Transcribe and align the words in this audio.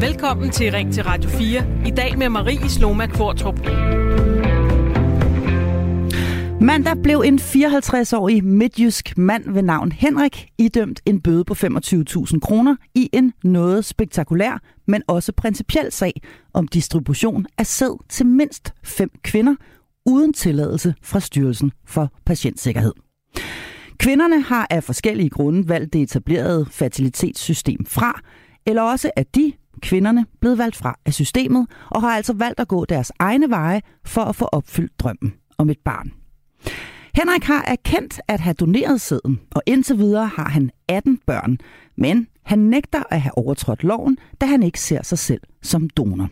Velkommen 0.00 0.50
til 0.50 0.72
Ring 0.72 0.94
til 0.94 1.04
Radio 1.04 1.30
4. 1.30 1.66
I 1.86 1.90
dag 1.90 2.18
med 2.18 2.28
Marie 2.28 2.68
Sloma 2.68 3.06
Kvartrup. 3.06 3.60
Mandag 6.60 7.02
blev 7.02 7.22
en 7.26 7.38
54-årig 7.38 8.44
midtjysk 8.44 9.18
mand 9.18 9.52
ved 9.52 9.62
navn 9.62 9.92
Henrik 9.92 10.48
idømt 10.58 11.00
en 11.06 11.20
bøde 11.20 11.44
på 11.44 11.54
25.000 11.54 12.38
kroner 12.38 12.76
i 12.94 13.10
en 13.12 13.32
noget 13.44 13.84
spektakulær, 13.84 14.62
men 14.86 15.02
også 15.06 15.32
principiel 15.32 15.92
sag 15.92 16.22
om 16.54 16.68
distribution 16.68 17.46
af 17.58 17.66
sæd 17.66 18.04
til 18.08 18.26
mindst 18.26 18.72
fem 18.84 19.10
kvinder 19.22 19.54
uden 20.06 20.32
tilladelse 20.32 20.94
fra 21.02 21.20
Styrelsen 21.20 21.72
for 21.86 22.12
Patientsikkerhed. 22.26 23.03
Kvinderne 24.04 24.42
har 24.42 24.66
af 24.70 24.84
forskellige 24.84 25.30
grunde 25.30 25.68
valgt 25.68 25.92
det 25.92 26.02
etablerede 26.02 26.66
fertilitetssystem 26.70 27.86
fra, 27.86 28.20
eller 28.66 28.82
også 28.82 29.10
er 29.16 29.22
de, 29.22 29.52
kvinderne, 29.80 30.26
blevet 30.40 30.58
valgt 30.58 30.76
fra 30.76 30.98
af 31.06 31.14
systemet 31.14 31.66
og 31.90 32.00
har 32.00 32.08
altså 32.16 32.32
valgt 32.32 32.60
at 32.60 32.68
gå 32.68 32.84
deres 32.84 33.12
egne 33.18 33.50
veje 33.50 33.80
for 34.04 34.20
at 34.20 34.36
få 34.36 34.44
opfyldt 34.44 34.98
drømmen 34.98 35.34
om 35.58 35.70
et 35.70 35.78
barn. 35.84 36.12
Henrik 37.14 37.44
har 37.44 37.64
erkendt 37.66 38.20
at 38.28 38.40
have 38.40 38.54
doneret 38.54 39.00
sæden, 39.00 39.40
og 39.54 39.62
indtil 39.66 39.98
videre 39.98 40.26
har 40.26 40.48
han 40.48 40.70
18 40.88 41.18
børn, 41.26 41.58
men 41.96 42.26
han 42.42 42.58
nægter 42.58 43.02
at 43.10 43.20
have 43.20 43.38
overtrådt 43.38 43.84
loven, 43.84 44.18
da 44.40 44.46
han 44.46 44.62
ikke 44.62 44.80
ser 44.80 45.02
sig 45.02 45.18
selv 45.18 45.40
som 45.62 45.88
donor. 45.88 46.28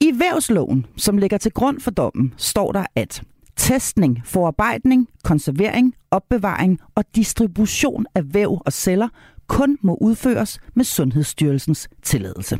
I 0.00 0.12
vævsloven, 0.18 0.86
som 0.96 1.18
ligger 1.18 1.38
til 1.38 1.52
grund 1.52 1.80
for 1.80 1.90
dommen, 1.90 2.34
står 2.36 2.72
der, 2.72 2.84
at 2.94 3.22
testning, 3.60 4.20
forarbejdning, 4.24 5.08
konservering, 5.24 5.94
opbevaring 6.10 6.78
og 6.94 7.04
distribution 7.16 8.06
af 8.14 8.34
væv 8.34 8.62
og 8.66 8.72
celler 8.72 9.08
kun 9.46 9.78
må 9.82 9.98
udføres 10.00 10.58
med 10.74 10.84
Sundhedsstyrelsens 10.84 11.88
tilladelse. 12.02 12.58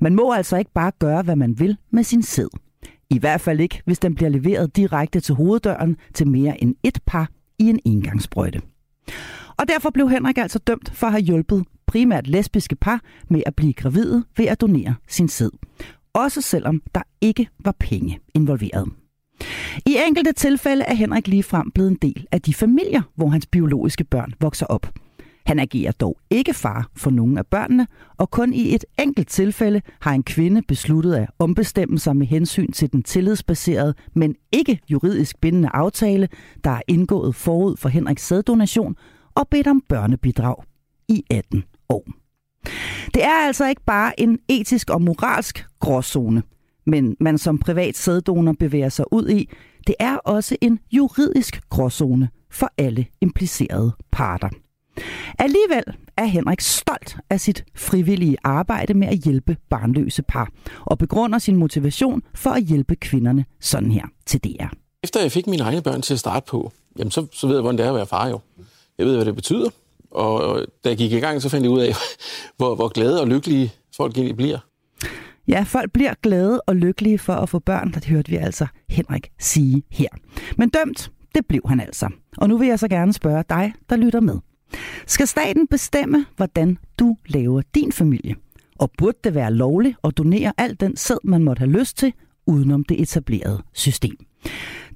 Man 0.00 0.14
må 0.14 0.32
altså 0.32 0.56
ikke 0.56 0.72
bare 0.74 0.92
gøre, 0.98 1.22
hvad 1.22 1.36
man 1.36 1.58
vil 1.58 1.76
med 1.90 2.04
sin 2.04 2.22
sæd. 2.22 2.48
I 3.10 3.18
hvert 3.18 3.40
fald 3.40 3.60
ikke, 3.60 3.82
hvis 3.84 3.98
den 3.98 4.14
bliver 4.14 4.28
leveret 4.28 4.76
direkte 4.76 5.20
til 5.20 5.34
hoveddøren 5.34 5.96
til 6.14 6.28
mere 6.28 6.62
end 6.62 6.74
et 6.82 6.98
par 7.06 7.28
i 7.58 7.64
en 7.64 7.80
engangsbrøjte. 7.84 8.60
Og 9.56 9.68
derfor 9.68 9.90
blev 9.90 10.10
Henrik 10.10 10.38
altså 10.38 10.58
dømt 10.58 10.90
for 10.94 11.06
at 11.06 11.12
have 11.12 11.22
hjulpet 11.22 11.64
primært 11.86 12.26
lesbiske 12.26 12.76
par 12.76 13.00
med 13.28 13.42
at 13.46 13.56
blive 13.56 13.72
gravide 13.72 14.24
ved 14.36 14.46
at 14.46 14.60
donere 14.60 14.94
sin 15.08 15.28
sæd. 15.28 15.50
Også 16.12 16.40
selvom 16.40 16.82
der 16.94 17.02
ikke 17.20 17.48
var 17.64 17.74
penge 17.80 18.18
involveret. 18.34 18.99
I 19.86 19.96
enkelte 20.06 20.32
tilfælde 20.32 20.84
er 20.84 20.94
Henrik 20.94 21.28
ligefrem 21.28 21.70
blevet 21.70 21.90
en 21.90 21.98
del 22.02 22.26
af 22.32 22.42
de 22.42 22.54
familier, 22.54 23.02
hvor 23.16 23.28
hans 23.28 23.46
biologiske 23.46 24.04
børn 24.04 24.32
vokser 24.40 24.66
op. 24.66 24.92
Han 25.46 25.58
agerer 25.58 25.92
dog 25.92 26.16
ikke 26.30 26.54
far 26.54 26.90
for 26.96 27.10
nogen 27.10 27.38
af 27.38 27.46
børnene, 27.46 27.86
og 28.18 28.30
kun 28.30 28.52
i 28.52 28.74
et 28.74 28.84
enkelt 28.98 29.28
tilfælde 29.28 29.82
har 30.00 30.12
en 30.12 30.22
kvinde 30.22 30.62
besluttet 30.62 31.14
at 31.14 31.30
ombestemme 31.38 31.98
sig 31.98 32.16
med 32.16 32.26
hensyn 32.26 32.72
til 32.72 32.92
den 32.92 33.02
tillidsbaserede, 33.02 33.94
men 34.14 34.34
ikke 34.52 34.78
juridisk 34.90 35.40
bindende 35.40 35.68
aftale, 35.72 36.28
der 36.64 36.70
er 36.70 36.82
indgået 36.88 37.34
forud 37.34 37.76
for 37.76 37.88
Henriks 37.88 38.26
sæddonation, 38.26 38.96
og 39.34 39.48
bedt 39.48 39.66
om 39.66 39.82
børnebidrag 39.88 40.56
i 41.08 41.24
18 41.30 41.64
år. 41.88 42.04
Det 43.14 43.24
er 43.24 43.46
altså 43.46 43.68
ikke 43.68 43.84
bare 43.86 44.20
en 44.20 44.38
etisk 44.48 44.90
og 44.90 45.02
moralsk 45.02 45.66
gråzone, 45.80 46.42
men 46.86 47.16
man 47.20 47.38
som 47.38 47.58
privat 47.58 47.96
sæddonor 47.96 48.52
bevæger 48.52 48.88
sig 48.88 49.12
ud 49.12 49.28
i, 49.28 49.48
det 49.86 49.94
er 50.00 50.16
også 50.16 50.56
en 50.60 50.78
juridisk 50.92 51.60
gråzone 51.70 52.28
for 52.50 52.72
alle 52.78 53.06
implicerede 53.20 53.92
parter. 54.12 54.48
Alligevel 55.38 55.84
er 56.16 56.24
Henrik 56.24 56.60
stolt 56.60 57.16
af 57.30 57.40
sit 57.40 57.64
frivillige 57.74 58.36
arbejde 58.44 58.94
med 58.94 59.08
at 59.08 59.18
hjælpe 59.18 59.56
barnløse 59.70 60.22
par, 60.22 60.50
og 60.80 60.98
begrunder 60.98 61.38
sin 61.38 61.56
motivation 61.56 62.22
for 62.34 62.50
at 62.50 62.62
hjælpe 62.62 62.96
kvinderne 62.96 63.44
sådan 63.60 63.90
her 63.90 64.06
til 64.26 64.40
DR. 64.44 64.66
Efter 65.04 65.20
jeg 65.20 65.32
fik 65.32 65.46
mine 65.46 65.62
egne 65.62 65.82
børn 65.82 66.02
til 66.02 66.14
at 66.14 66.20
starte 66.20 66.46
på, 66.50 66.72
jamen 66.98 67.10
så, 67.10 67.26
så 67.32 67.46
ved 67.46 67.54
jeg, 67.54 67.62
hvordan 67.62 67.78
det 67.78 67.84
er 67.84 67.90
at 67.90 67.96
være 67.96 68.06
far 68.06 68.28
jo. 68.28 68.40
Jeg 68.98 69.06
ved, 69.06 69.14
hvad 69.14 69.24
det 69.24 69.34
betyder. 69.34 69.70
Og 70.10 70.66
da 70.84 70.88
jeg 70.88 70.98
gik 70.98 71.12
i 71.12 71.18
gang, 71.18 71.42
så 71.42 71.48
fandt 71.48 71.64
jeg 71.64 71.70
ud 71.70 71.80
af, 71.80 71.94
hvor, 72.56 72.74
hvor 72.74 72.88
glade 72.88 73.20
og 73.20 73.28
lykkelige 73.28 73.72
folk 73.96 74.16
egentlig 74.16 74.36
bliver. 74.36 74.58
Ja, 75.48 75.62
folk 75.62 75.92
bliver 75.92 76.14
glade 76.22 76.60
og 76.60 76.76
lykkelige 76.76 77.18
for 77.18 77.32
at 77.32 77.48
få 77.48 77.58
børn, 77.58 77.92
det 77.92 78.04
hørte 78.04 78.30
vi 78.30 78.36
altså 78.36 78.66
Henrik 78.88 79.30
sige 79.38 79.82
her. 79.90 80.08
Men 80.56 80.68
dømt, 80.68 81.12
det 81.34 81.46
blev 81.46 81.62
han 81.66 81.80
altså. 81.80 82.08
Og 82.36 82.48
nu 82.48 82.58
vil 82.58 82.68
jeg 82.68 82.78
så 82.78 82.88
gerne 82.88 83.12
spørge 83.12 83.44
dig, 83.48 83.72
der 83.90 83.96
lytter 83.96 84.20
med. 84.20 84.38
Skal 85.06 85.26
staten 85.26 85.66
bestemme, 85.66 86.26
hvordan 86.36 86.78
du 86.98 87.16
laver 87.26 87.62
din 87.74 87.92
familie? 87.92 88.34
Og 88.78 88.90
burde 88.98 89.18
det 89.24 89.34
være 89.34 89.52
lovligt 89.52 89.96
at 90.04 90.18
donere 90.18 90.52
alt 90.58 90.80
den 90.80 90.96
sæd, 90.96 91.16
man 91.24 91.44
måtte 91.44 91.60
have 91.60 91.70
lyst 91.70 91.98
til, 91.98 92.12
udenom 92.46 92.84
det 92.84 93.00
etablerede 93.00 93.62
system? 93.72 94.16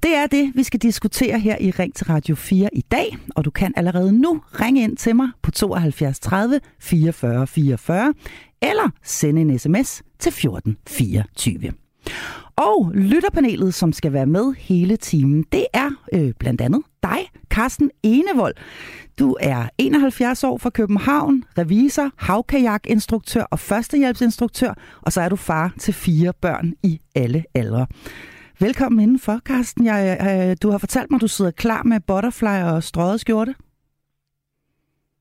Det 0.03 0.15
er 0.15 0.27
det, 0.27 0.51
vi 0.55 0.63
skal 0.63 0.79
diskutere 0.79 1.39
her 1.39 1.57
i 1.61 1.71
Ring 1.71 1.95
til 1.95 2.05
Radio 2.05 2.35
4 2.35 2.69
i 2.73 2.81
dag, 2.81 3.17
og 3.35 3.45
du 3.45 3.51
kan 3.51 3.73
allerede 3.75 4.11
nu 4.11 4.41
ringe 4.61 4.83
ind 4.83 4.97
til 4.97 5.15
mig 5.15 5.29
på 5.41 5.51
72 5.51 6.19
30 6.19 6.59
44 6.79 7.47
44, 7.47 8.13
eller 8.61 8.89
sende 9.03 9.41
en 9.41 9.59
sms 9.59 10.03
til 10.19 10.29
1424. 10.29 11.71
Og 12.55 12.91
lytterpanelet, 12.95 13.73
som 13.73 13.93
skal 13.93 14.13
være 14.13 14.25
med 14.25 14.53
hele 14.53 14.97
timen, 14.97 15.45
det 15.51 15.65
er 15.73 15.89
øh, 16.13 16.33
blandt 16.39 16.61
andet 16.61 16.81
dig, 17.03 17.19
Carsten 17.49 17.91
Enevold. 18.03 18.55
Du 19.19 19.37
er 19.39 19.69
71 19.77 20.43
år 20.43 20.57
fra 20.57 20.69
København, 20.69 21.43
revisor, 21.57 22.11
havkajakinstruktør 22.17 23.43
og 23.43 23.59
førstehjælpsinstruktør, 23.59 24.73
og 25.01 25.11
så 25.11 25.21
er 25.21 25.29
du 25.29 25.35
far 25.35 25.73
til 25.79 25.93
fire 25.93 26.33
børn 26.41 26.73
i 26.83 27.01
alle 27.15 27.43
aldre. 27.55 27.87
Velkommen 28.59 28.99
indenfor, 28.99 29.39
Carsten. 29.45 29.85
Jeg, 29.85 30.17
øh, 30.21 30.57
du 30.63 30.71
har 30.71 30.77
fortalt 30.77 31.11
mig, 31.11 31.17
at 31.17 31.21
du 31.21 31.27
sidder 31.27 31.51
klar 31.51 31.83
med 31.83 31.99
butterfly 32.07 32.63
og 32.63 32.83
strøget 32.83 33.19
skjorte. 33.19 33.55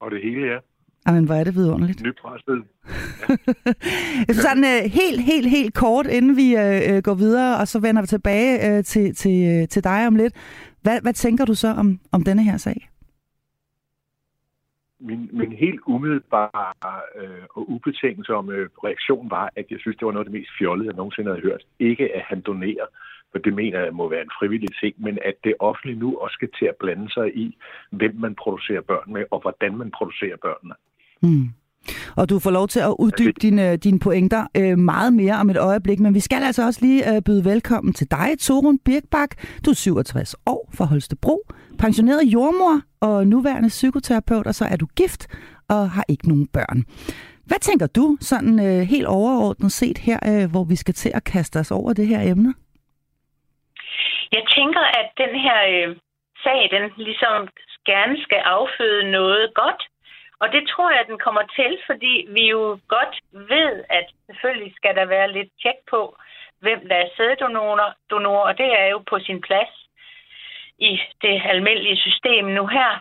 Og 0.00 0.10
det 0.10 0.22
hele, 0.22 0.47
ja. 0.47 0.59
Jamen, 1.06 1.25
hvor 1.25 1.34
er 1.34 1.44
det 1.44 1.54
vidunderligt. 1.54 2.03
Nypresset. 2.03 2.65
Ja. 4.28 4.32
Sådan 4.32 4.65
uh, 4.65 4.91
helt, 4.92 5.20
helt, 5.20 5.50
helt 5.50 5.75
kort, 5.75 6.06
inden 6.06 6.37
vi 6.37 6.54
uh, 6.54 7.03
går 7.03 7.15
videre, 7.15 7.59
og 7.60 7.69
så 7.69 7.81
vender 7.81 8.03
vi 8.03 8.06
tilbage 8.06 8.78
uh, 8.78 8.84
til, 8.84 9.15
til, 9.15 9.69
til 9.69 9.84
dig 9.84 10.06
om 10.06 10.16
lidt. 10.16 10.34
Hvad, 10.82 11.00
hvad 11.03 11.12
tænker 11.12 11.44
du 11.44 11.54
så 11.54 11.69
om, 11.69 12.00
om 12.12 12.22
denne 12.22 12.42
her 12.42 12.56
sag? 12.56 12.88
Min, 15.00 15.31
min 15.32 15.53
helt 15.53 15.81
umiddelbare 15.87 17.03
øh, 17.21 17.44
og 17.50 17.71
ubetingsomme 17.71 18.53
reaktion 18.84 19.31
var, 19.31 19.50
at 19.56 19.66
jeg 19.71 19.78
synes, 19.81 19.97
det 19.97 20.06
var 20.06 20.12
noget 20.12 20.26
af 20.26 20.31
det 20.31 20.41
mest 20.41 20.50
fjollede, 20.59 20.88
jeg 20.88 20.97
nogensinde 20.97 21.31
havde 21.31 21.42
hørt. 21.42 21.62
Ikke 21.78 22.15
at 22.16 22.22
han 22.22 22.41
donerer, 22.41 22.86
for 23.32 23.38
det 23.38 23.54
mener 23.54 23.81
jeg 23.81 23.94
må 23.94 24.09
være 24.09 24.22
en 24.22 24.36
frivillig 24.38 24.69
ting, 24.81 24.94
men 24.98 25.19
at 25.25 25.34
det 25.44 25.54
offentlige 25.59 25.98
nu 25.98 26.16
også 26.16 26.34
skal 26.34 26.50
til 26.59 26.66
at 26.66 26.76
blande 26.76 27.12
sig 27.12 27.36
i, 27.36 27.56
hvem 27.91 28.15
man 28.15 28.34
producerer 28.34 28.81
børn 28.81 29.12
med, 29.12 29.25
og 29.31 29.41
hvordan 29.41 29.76
man 29.76 29.91
producerer 29.91 30.36
børnene. 30.36 30.75
Mm. 31.25 31.49
Og 32.17 32.31
du 32.31 32.39
får 32.39 32.51
lov 32.51 32.69
til 32.69 32.81
at 32.81 32.95
uddybe 32.99 33.39
dine, 33.43 33.77
dine 33.77 33.99
pointer 33.99 34.47
øh, 34.57 34.79
meget 34.79 35.12
mere 35.12 35.35
om 35.35 35.51
et 35.51 35.57
øjeblik, 35.57 36.01
men 36.01 36.15
vi 36.15 36.21
skal 36.21 36.43
altså 36.43 36.62
også 36.67 36.81
lige 36.83 37.15
øh, 37.17 37.23
byde 37.27 37.45
velkommen 37.45 37.93
til 37.95 38.11
dig, 38.11 38.29
Torun 38.41 38.79
Birkbak. 38.85 39.31
Du 39.65 39.71
er 39.71 39.75
67 39.75 40.34
år 40.47 40.71
fra 40.77 40.84
Holstebro, 40.84 41.37
pensioneret 41.79 42.23
jordmor 42.25 42.81
og 43.01 43.27
nuværende 43.27 43.69
psykoterapeut, 43.69 44.47
og 44.47 44.55
så 44.55 44.65
er 44.65 44.77
du 44.77 44.87
gift 44.97 45.23
og 45.69 45.91
har 45.91 46.05
ikke 46.09 46.29
nogen 46.29 46.47
børn. 46.47 46.79
Hvad 47.47 47.61
tænker 47.61 47.87
du 47.87 48.17
sådan 48.21 48.55
øh, 48.67 48.81
helt 48.95 49.07
overordnet 49.07 49.73
set 49.73 49.99
her, 49.99 50.19
øh, 50.31 50.51
hvor 50.53 50.65
vi 50.65 50.77
skal 50.77 50.95
til 50.95 51.11
at 51.15 51.25
kaste 51.25 51.57
os 51.59 51.71
over 51.71 51.93
det 51.93 52.07
her 52.07 52.21
emne? 52.33 52.55
Jeg 54.37 54.45
tænker, 54.57 54.84
at 55.01 55.09
den 55.23 55.33
her 55.45 55.59
øh, 55.75 55.97
sag, 56.45 56.61
den 56.75 56.84
ligesom 57.07 57.39
gerne 57.91 58.17
skal 58.25 58.41
afføde 58.57 59.11
noget 59.11 59.45
godt, 59.55 59.81
og 60.44 60.53
det 60.53 60.69
tror 60.69 60.91
jeg, 60.91 61.01
at 61.01 61.13
den 61.13 61.19
kommer 61.27 61.45
til, 61.59 61.72
fordi 61.86 62.15
vi 62.36 62.45
jo 62.54 62.78
godt 62.89 63.15
ved, 63.33 63.84
at 63.91 64.07
selvfølgelig 64.27 64.72
skal 64.77 64.95
der 64.95 65.04
være 65.04 65.33
lidt 65.33 65.51
tjek 65.63 65.78
på, 65.91 66.16
hvem 66.59 66.89
der 66.89 66.97
er 66.97 67.09
sæddonorer, 67.16 67.92
donorer, 68.10 68.47
og 68.51 68.59
det 68.59 68.71
er 68.80 68.86
jo 68.95 68.98
på 69.10 69.19
sin 69.19 69.41
plads 69.41 69.74
i 70.78 71.01
det 71.22 71.42
almindelige 71.45 71.97
system 71.97 72.45
nu 72.45 72.66
her. 72.66 72.92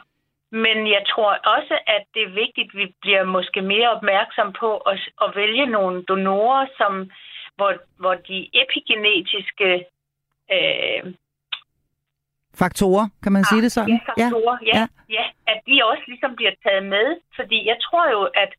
Men 0.51 0.87
jeg 0.87 1.03
tror 1.11 1.33
også, 1.55 1.75
at 1.87 2.03
det 2.13 2.23
er 2.23 2.39
vigtigt, 2.43 2.69
at 2.73 2.77
vi 2.81 2.93
bliver 3.01 3.23
måske 3.23 3.61
mere 3.61 3.89
opmærksom 3.91 4.53
på 4.53 4.77
at, 4.77 4.99
at 5.21 5.35
vælge 5.35 5.65
nogle 5.65 6.03
donorer, 6.03 6.65
som, 6.77 7.11
hvor, 7.55 7.73
hvor 7.99 8.13
de 8.13 8.49
epigenetiske 8.63 9.85
øh, 10.55 11.13
Faktorer, 12.61 13.05
kan 13.23 13.31
man 13.31 13.43
ah, 13.45 13.49
sige 13.49 13.61
det 13.61 13.71
sådan? 13.71 13.89
Ja, 13.89 13.99
faktorer, 14.09 14.57
ja. 14.69 14.75
Ja, 14.79 14.85
ja. 15.17 15.25
At 15.51 15.59
de 15.67 15.75
også 15.91 16.03
ligesom 16.07 16.35
bliver 16.35 16.55
taget 16.65 16.85
med. 16.95 17.07
Fordi 17.35 17.57
jeg 17.71 17.77
tror 17.85 18.05
jo, 18.15 18.21
at 18.43 18.51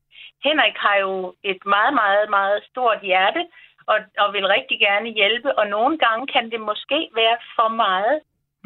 Henrik 0.45 0.77
har 0.87 0.97
jo 1.07 1.35
et 1.43 1.61
meget, 1.75 1.95
meget, 2.03 2.31
meget 2.31 2.59
stort 2.71 3.01
hjerte, 3.03 3.43
og, 3.87 3.99
og 4.23 4.33
vil 4.33 4.47
rigtig 4.57 4.79
gerne 4.81 5.09
hjælpe. 5.21 5.59
Og 5.59 5.67
nogle 5.67 5.99
gange 5.99 6.27
kan 6.35 6.51
det 6.51 6.61
måske 6.61 6.99
være 7.21 7.37
for 7.57 7.69
meget. 7.69 8.17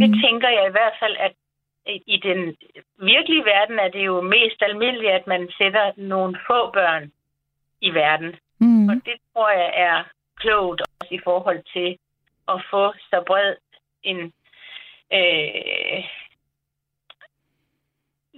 Det 0.00 0.10
mm. 0.10 0.16
tænker 0.24 0.48
jeg 0.48 0.64
i 0.66 0.76
hvert 0.76 0.96
fald, 1.02 1.16
at 1.26 1.34
i 2.14 2.16
den 2.28 2.56
virkelige 3.12 3.44
verden 3.44 3.78
er 3.78 3.88
det 3.88 4.06
jo 4.06 4.20
mest 4.20 4.62
almindeligt, 4.62 5.12
at 5.12 5.26
man 5.26 5.48
sætter 5.58 5.92
nogle 5.96 6.38
få 6.46 6.70
børn 6.70 7.12
i 7.80 7.90
verden. 7.94 8.36
Mm. 8.60 8.88
Og 8.88 8.94
det 8.94 9.16
tror 9.32 9.50
jeg 9.50 9.70
er 9.74 10.04
klogt 10.36 10.80
også 10.80 11.14
i 11.14 11.20
forhold 11.24 11.62
til 11.72 11.98
at 12.48 12.62
få 12.70 12.92
så 13.10 13.22
bred 13.26 13.54
en 14.02 14.32
øh, 15.12 16.04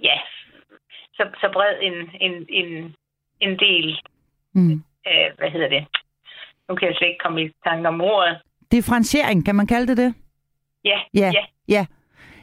ja, 0.03 0.17
så, 1.13 1.23
så 1.41 1.49
bred 1.53 1.75
en, 1.81 1.93
en, 2.21 2.45
en, 2.49 2.95
en 3.39 3.59
del, 3.59 3.99
Mm. 4.53 4.71
øh, 5.07 5.27
hvad 5.37 5.49
hedder 5.51 5.69
det? 5.69 5.87
Nu 6.69 6.75
kan 6.75 6.87
jeg 6.87 6.95
slet 6.97 7.07
ikke 7.07 7.19
komme 7.23 7.43
i 7.45 7.51
tanke 7.63 7.87
om 7.87 8.01
ordet. 8.01 8.37
Differentiering, 8.71 9.45
kan 9.45 9.55
man 9.55 9.67
kalde 9.67 9.87
det 9.87 9.97
det? 9.97 10.13
Ja, 10.85 10.99
Ja. 11.13 11.31
ja. 11.33 11.45
ja. 11.67 11.85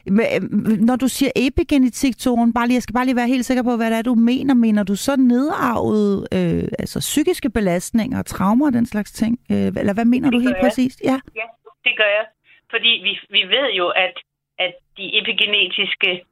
Øh, 0.07 0.41
Når 0.79 0.95
du 0.95 1.07
siger 1.07 1.31
epigenetik, 1.35 2.17
Toren, 2.17 2.53
bare 2.53 2.67
lige, 2.67 2.75
jeg 2.75 2.83
skal 2.83 2.93
bare 2.93 3.05
lige 3.05 3.15
være 3.15 3.27
helt 3.27 3.45
sikker 3.45 3.63
på, 3.63 3.75
hvad 3.75 3.89
det 3.91 3.97
er, 3.97 4.01
du 4.01 4.15
mener. 4.15 4.53
Mener 4.53 4.83
du 4.83 4.95
så 4.95 5.15
nedarvet 5.15 6.27
øh, 6.33 6.67
altså 6.79 6.99
psykiske 6.99 7.49
belastninger, 7.49 8.21
traumer 8.21 8.65
og 8.65 8.73
den 8.73 8.85
slags 8.85 9.11
ting? 9.11 9.39
Øh, 9.51 9.57
eller 9.57 9.93
hvad 9.93 10.05
mener 10.05 10.27
Det 10.27 10.33
du 10.33 10.39
helt 10.39 10.55
jeg. 10.55 10.61
præcist? 10.63 11.01
Ja. 11.03 11.19
Ja, 11.35 11.45
det 11.83 11.91
gør 11.97 12.09
jeg. 12.17 12.25
Fordi 12.69 12.89
vi, 13.03 13.19
vi 13.29 13.49
ved 13.55 13.73
jo, 13.73 13.87
at, 13.87 14.13
at 14.57 14.73
de 14.97 15.17
epigenetiske 15.19 16.25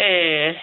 øh, 0.00 0.54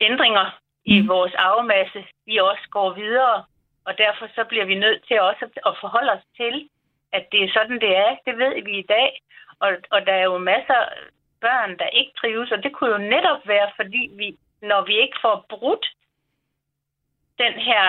ændringer 0.00 0.58
i 0.84 1.00
Mm. 1.00 1.08
vores 1.08 1.34
arvemasse, 1.34 2.04
de 2.26 2.42
også 2.42 2.66
går 2.70 2.92
videre. 2.92 3.44
Og 3.84 3.98
derfor 3.98 4.28
så 4.34 4.44
bliver 4.44 4.64
vi 4.64 4.74
nødt 4.74 5.06
til 5.08 5.20
også 5.20 5.44
at, 5.44 5.50
at 5.66 5.74
forholde 5.80 6.12
os 6.12 6.24
til, 6.36 6.68
at 7.12 7.24
det 7.32 7.44
er 7.44 7.52
sådan, 7.52 7.80
det 7.80 7.96
er. 7.96 8.16
Det 8.26 8.38
ved 8.38 8.62
vi 8.64 8.78
i 8.78 8.86
dag. 8.88 9.20
Og, 9.60 9.70
og 9.90 10.06
der 10.06 10.12
er 10.12 10.24
jo 10.24 10.38
masser 10.38 10.74
af 10.74 10.88
børn, 11.40 11.78
der 11.78 11.86
ikke 11.86 12.12
trives. 12.20 12.52
Og 12.52 12.62
det 12.62 12.72
kunne 12.72 12.90
jo 12.90 12.98
netop 12.98 13.40
være, 13.46 13.70
fordi 13.76 14.10
vi, 14.16 14.36
når 14.62 14.84
vi 14.84 14.94
ikke 14.98 15.18
får 15.22 15.46
brudt 15.48 15.86
den 17.38 17.52
her 17.52 17.84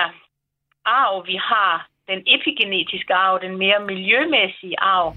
arv, 0.84 1.26
vi 1.26 1.36
har, 1.36 1.88
den 2.08 2.22
epigenetiske 2.26 3.14
arv, 3.14 3.40
den 3.40 3.56
mere 3.56 3.80
miljømæssige 3.80 4.80
arv, 4.80 5.16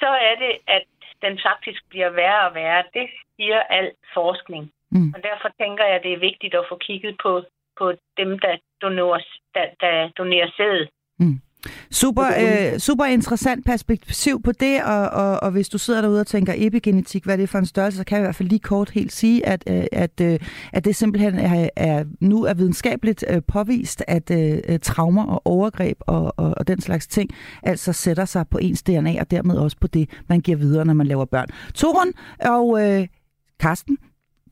så 0.00 0.10
er 0.28 0.34
det, 0.44 0.52
at 0.66 0.84
den 1.22 1.38
faktisk 1.48 1.80
bliver 1.88 2.10
værre 2.10 2.48
og 2.48 2.54
værre. 2.54 2.84
Det 2.94 3.06
siger 3.36 3.60
al 3.62 3.92
forskning. 4.14 4.70
Mm. 4.90 5.12
Og 5.14 5.22
derfor 5.22 5.48
tænker 5.60 5.84
jeg, 5.84 5.96
at 5.96 6.02
det 6.02 6.12
er 6.12 6.26
vigtigt 6.28 6.54
at 6.54 6.68
få 6.68 6.76
kigget 6.76 7.16
på, 7.22 7.42
på 7.78 7.92
dem, 8.16 8.38
der 8.38 8.56
donerer, 8.82 9.20
der, 9.54 9.66
der 9.80 10.08
donerer 10.08 10.50
sæd. 10.56 10.86
Super, 11.90 12.24
øh, 12.38 12.78
super 12.78 13.04
interessant 13.04 13.66
perspektiv 13.66 14.42
på 14.42 14.52
det, 14.52 14.82
og, 14.82 15.08
og, 15.08 15.42
og 15.42 15.50
hvis 15.50 15.68
du 15.68 15.78
sidder 15.78 16.00
derude 16.00 16.20
og 16.20 16.26
tænker 16.26 16.52
epigenetik, 16.56 17.24
hvad 17.24 17.34
er 17.34 17.36
det 17.36 17.48
for 17.48 17.58
en 17.58 17.66
størrelse, 17.66 17.98
så 17.98 18.04
kan 18.04 18.16
jeg 18.16 18.22
i 18.22 18.26
hvert 18.26 18.34
fald 18.34 18.48
lige 18.48 18.58
kort 18.58 18.90
helt 18.90 19.12
sige, 19.12 19.46
at, 19.46 19.64
øh, 19.70 19.84
at, 19.92 20.20
øh, 20.20 20.38
at 20.72 20.84
det 20.84 20.96
simpelthen 20.96 21.34
er, 21.34 21.68
er, 21.76 22.04
nu 22.20 22.44
er 22.44 22.54
videnskabeligt 22.54 23.24
øh, 23.28 23.42
påvist, 23.48 24.04
at 24.08 24.30
øh, 24.30 24.78
traumer 24.82 25.24
og 25.24 25.42
overgreb 25.44 25.96
og, 26.00 26.34
og, 26.36 26.54
og 26.56 26.68
den 26.68 26.80
slags 26.80 27.06
ting 27.06 27.30
altså 27.62 27.92
sætter 27.92 28.24
sig 28.24 28.48
på 28.50 28.58
ens 28.58 28.82
DNA, 28.82 29.20
og 29.20 29.30
dermed 29.30 29.56
også 29.56 29.76
på 29.80 29.86
det, 29.86 30.10
man 30.28 30.40
giver 30.40 30.58
videre, 30.58 30.84
når 30.84 30.94
man 30.94 31.06
laver 31.06 31.24
børn. 31.24 31.46
Torun 31.74 32.12
og 32.40 32.82
øh, 32.82 33.06
Karsten, 33.60 33.98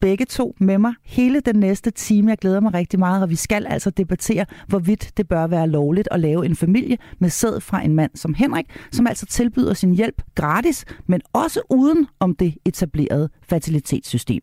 begge 0.01 0.25
to 0.25 0.55
med 0.61 0.79
mig 0.79 0.95
hele 1.03 1.41
den 1.41 1.57
næste 1.57 1.91
time. 1.91 2.31
Jeg 2.31 2.39
glæder 2.39 2.61
mig 2.61 2.75
rigtig 2.75 2.99
meget, 2.99 3.23
og 3.23 3.31
vi 3.31 3.37
skal 3.37 3.67
altså 3.67 3.91
debattere, 3.91 4.47
hvorvidt 4.69 5.13
det 5.17 5.29
bør 5.29 5.47
være 5.47 5.69
lovligt 5.69 6.09
at 6.11 6.21
lave 6.21 6.47
en 6.47 6.57
familie 6.57 6.99
med 7.19 7.31
sæd 7.31 7.61
fra 7.61 7.83
en 7.83 7.95
mand 7.95 8.11
som 8.15 8.35
Henrik, 8.35 8.67
som 8.93 9.07
altså 9.07 9.27
tilbyder 9.27 9.75
sin 9.75 9.95
hjælp 9.95 10.23
gratis, 10.35 10.85
men 11.07 11.21
også 11.33 11.61
uden 11.71 12.07
om 12.21 12.35
det 12.35 12.55
etablerede 12.65 13.29
fertilitetssystem. 13.49 14.43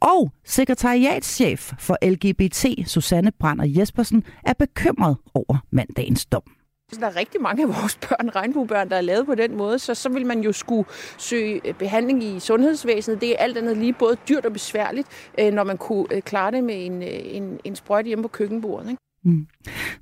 Og 0.00 0.32
sekretariatschef 0.44 1.72
for 1.78 1.96
LGBT, 2.10 2.88
Susanne 2.88 3.32
Brander 3.40 3.64
Jespersen, 3.68 4.24
er 4.46 4.52
bekymret 4.52 5.16
over 5.34 5.58
mandagens 5.70 6.26
dom. 6.26 6.61
Så 6.92 7.00
der 7.00 7.06
er 7.06 7.16
rigtig 7.16 7.40
mange 7.40 7.62
af 7.62 7.68
vores 7.68 7.96
børn, 7.96 8.28
regnbuebørn, 8.28 8.88
der 8.88 8.96
er 8.96 9.00
lavet 9.00 9.26
på 9.26 9.34
den 9.34 9.56
måde, 9.56 9.78
så 9.78 9.94
så 9.94 10.08
vil 10.08 10.26
man 10.26 10.40
jo 10.40 10.52
skulle 10.52 10.88
søge 11.18 11.60
øh, 11.68 11.74
behandling 11.74 12.24
i 12.24 12.40
sundhedsvæsenet. 12.40 13.20
Det 13.20 13.30
er 13.30 13.36
alt 13.36 13.58
andet 13.58 13.76
lige 13.76 13.92
både 13.92 14.16
dyrt 14.28 14.46
og 14.46 14.52
besværligt, 14.52 15.08
øh, 15.40 15.52
når 15.52 15.64
man 15.64 15.78
kunne 15.78 16.06
øh, 16.10 16.22
klare 16.22 16.50
det 16.50 16.64
med 16.64 16.86
en, 16.86 17.02
en, 17.02 17.60
en 17.64 17.76
sprøjte 17.76 18.06
hjemme 18.06 18.22
på 18.22 18.28
køkkenbordet. 18.28 18.90
Ikke? 18.90 19.00
Mm. 19.24 19.46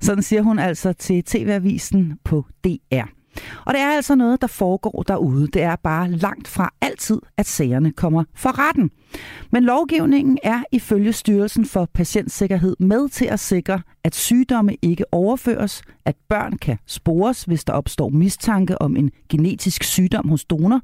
Sådan 0.01 0.23
siger 0.23 0.41
hun 0.41 0.59
altså 0.59 0.93
til 0.93 1.23
TV-avisen 1.23 2.19
på 2.23 2.45
DR. 2.63 3.20
Og 3.65 3.73
det 3.73 3.81
er 3.81 3.95
altså 3.95 4.15
noget, 4.15 4.41
der 4.41 4.47
foregår 4.47 5.03
derude. 5.07 5.47
Det 5.47 5.61
er 5.61 5.75
bare 5.75 6.11
langt 6.11 6.47
fra 6.47 6.73
altid, 6.81 7.19
at 7.37 7.45
sagerne 7.45 7.91
kommer 7.91 8.23
for 8.35 8.67
retten. 8.67 8.91
Men 9.51 9.63
lovgivningen 9.63 10.37
er 10.43 10.63
ifølge 10.71 11.13
Styrelsen 11.13 11.65
for 11.65 11.89
Patientsikkerhed 11.93 12.75
med 12.79 13.09
til 13.09 13.25
at 13.25 13.39
sikre, 13.39 13.81
at 14.03 14.15
sygdomme 14.15 14.75
ikke 14.81 15.05
overføres, 15.11 15.81
at 16.05 16.15
børn 16.29 16.57
kan 16.57 16.77
spores, 16.85 17.43
hvis 17.43 17.63
der 17.63 17.73
opstår 17.73 18.09
mistanke 18.09 18.81
om 18.81 18.95
en 18.97 19.11
genetisk 19.29 19.83
sygdom 19.83 20.29
hos 20.29 20.45
donor, 20.45 20.81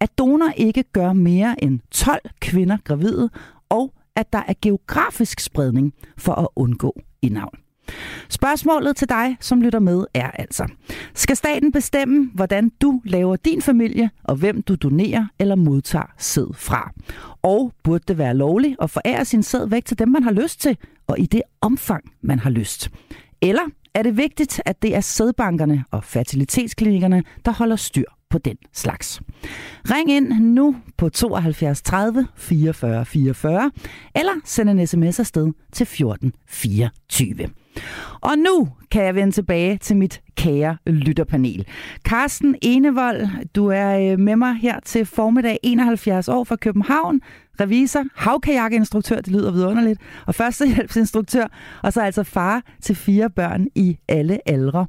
at 0.00 0.18
donor 0.18 0.50
ikke 0.56 0.82
gør 0.82 1.12
mere 1.12 1.64
end 1.64 1.80
12 1.90 2.20
kvinder 2.40 2.76
gravide, 2.84 3.30
og 3.68 3.92
at 4.16 4.32
der 4.32 4.42
er 4.48 4.54
geografisk 4.62 5.40
spredning 5.40 5.92
for 6.18 6.32
at 6.32 6.48
undgå 6.56 7.00
indavl. 7.22 7.63
Spørgsmålet 8.28 8.96
til 8.96 9.08
dig, 9.08 9.36
som 9.40 9.60
lytter 9.60 9.78
med, 9.78 10.04
er 10.14 10.30
altså, 10.30 10.66
skal 11.14 11.36
staten 11.36 11.72
bestemme, 11.72 12.30
hvordan 12.34 12.68
du 12.68 13.00
laver 13.04 13.36
din 13.36 13.62
familie, 13.62 14.10
og 14.24 14.36
hvem 14.36 14.62
du 14.62 14.74
donerer 14.74 15.26
eller 15.38 15.54
modtager 15.54 16.12
sæd 16.18 16.54
fra? 16.54 16.92
Og 17.42 17.72
burde 17.84 18.04
det 18.08 18.18
være 18.18 18.34
lovligt 18.34 18.76
at 18.82 18.90
forære 18.90 19.24
sin 19.24 19.42
sæd 19.42 19.68
væk 19.68 19.84
til 19.84 19.98
dem, 19.98 20.08
man 20.08 20.22
har 20.22 20.32
lyst 20.32 20.60
til, 20.60 20.76
og 21.06 21.18
i 21.18 21.26
det 21.26 21.42
omfang, 21.60 22.04
man 22.22 22.38
har 22.38 22.50
lyst? 22.50 22.90
Eller 23.42 23.62
er 23.94 24.02
det 24.02 24.16
vigtigt, 24.16 24.60
at 24.66 24.82
det 24.82 24.96
er 24.96 25.00
sædbankerne 25.00 25.84
og 25.90 26.04
fertilitetsklinikkerne, 26.04 27.22
der 27.44 27.52
holder 27.52 27.76
styr 27.76 28.04
på 28.30 28.38
den 28.38 28.56
slags. 28.72 29.20
Ring 29.90 30.10
ind 30.10 30.28
nu 30.40 30.76
på 30.96 31.08
72 31.08 31.82
30 31.82 32.26
44 32.36 33.04
44, 33.04 33.70
eller 34.14 34.32
send 34.44 34.70
en 34.70 34.86
sms 34.86 35.20
afsted 35.20 35.52
til 35.72 35.86
14 35.86 36.32
24. 36.48 37.48
Og 38.20 38.38
nu 38.38 38.68
kan 38.90 39.04
jeg 39.04 39.14
vende 39.14 39.32
tilbage 39.32 39.78
til 39.78 39.96
mit 39.96 40.22
kære 40.36 40.76
lytterpanel. 40.86 41.66
Carsten 42.04 42.56
Enevold, 42.62 43.46
du 43.54 43.66
er 43.66 44.12
øh, 44.12 44.18
med 44.18 44.36
mig 44.36 44.54
her 44.54 44.80
til 44.84 45.06
formiddag 45.06 45.58
71 45.62 46.28
år 46.28 46.44
fra 46.44 46.56
København. 46.56 47.20
Revisor, 47.60 48.04
havkajakinstruktør, 48.14 49.16
det 49.16 49.32
lyder 49.32 49.52
vidunderligt, 49.52 50.00
og 50.26 50.34
førstehjælpsinstruktør, 50.34 51.44
og 51.82 51.92
så 51.92 52.00
altså 52.00 52.22
far 52.22 52.62
til 52.82 52.94
fire 52.96 53.30
børn 53.30 53.66
i 53.74 53.98
alle 54.08 54.48
aldre. 54.48 54.86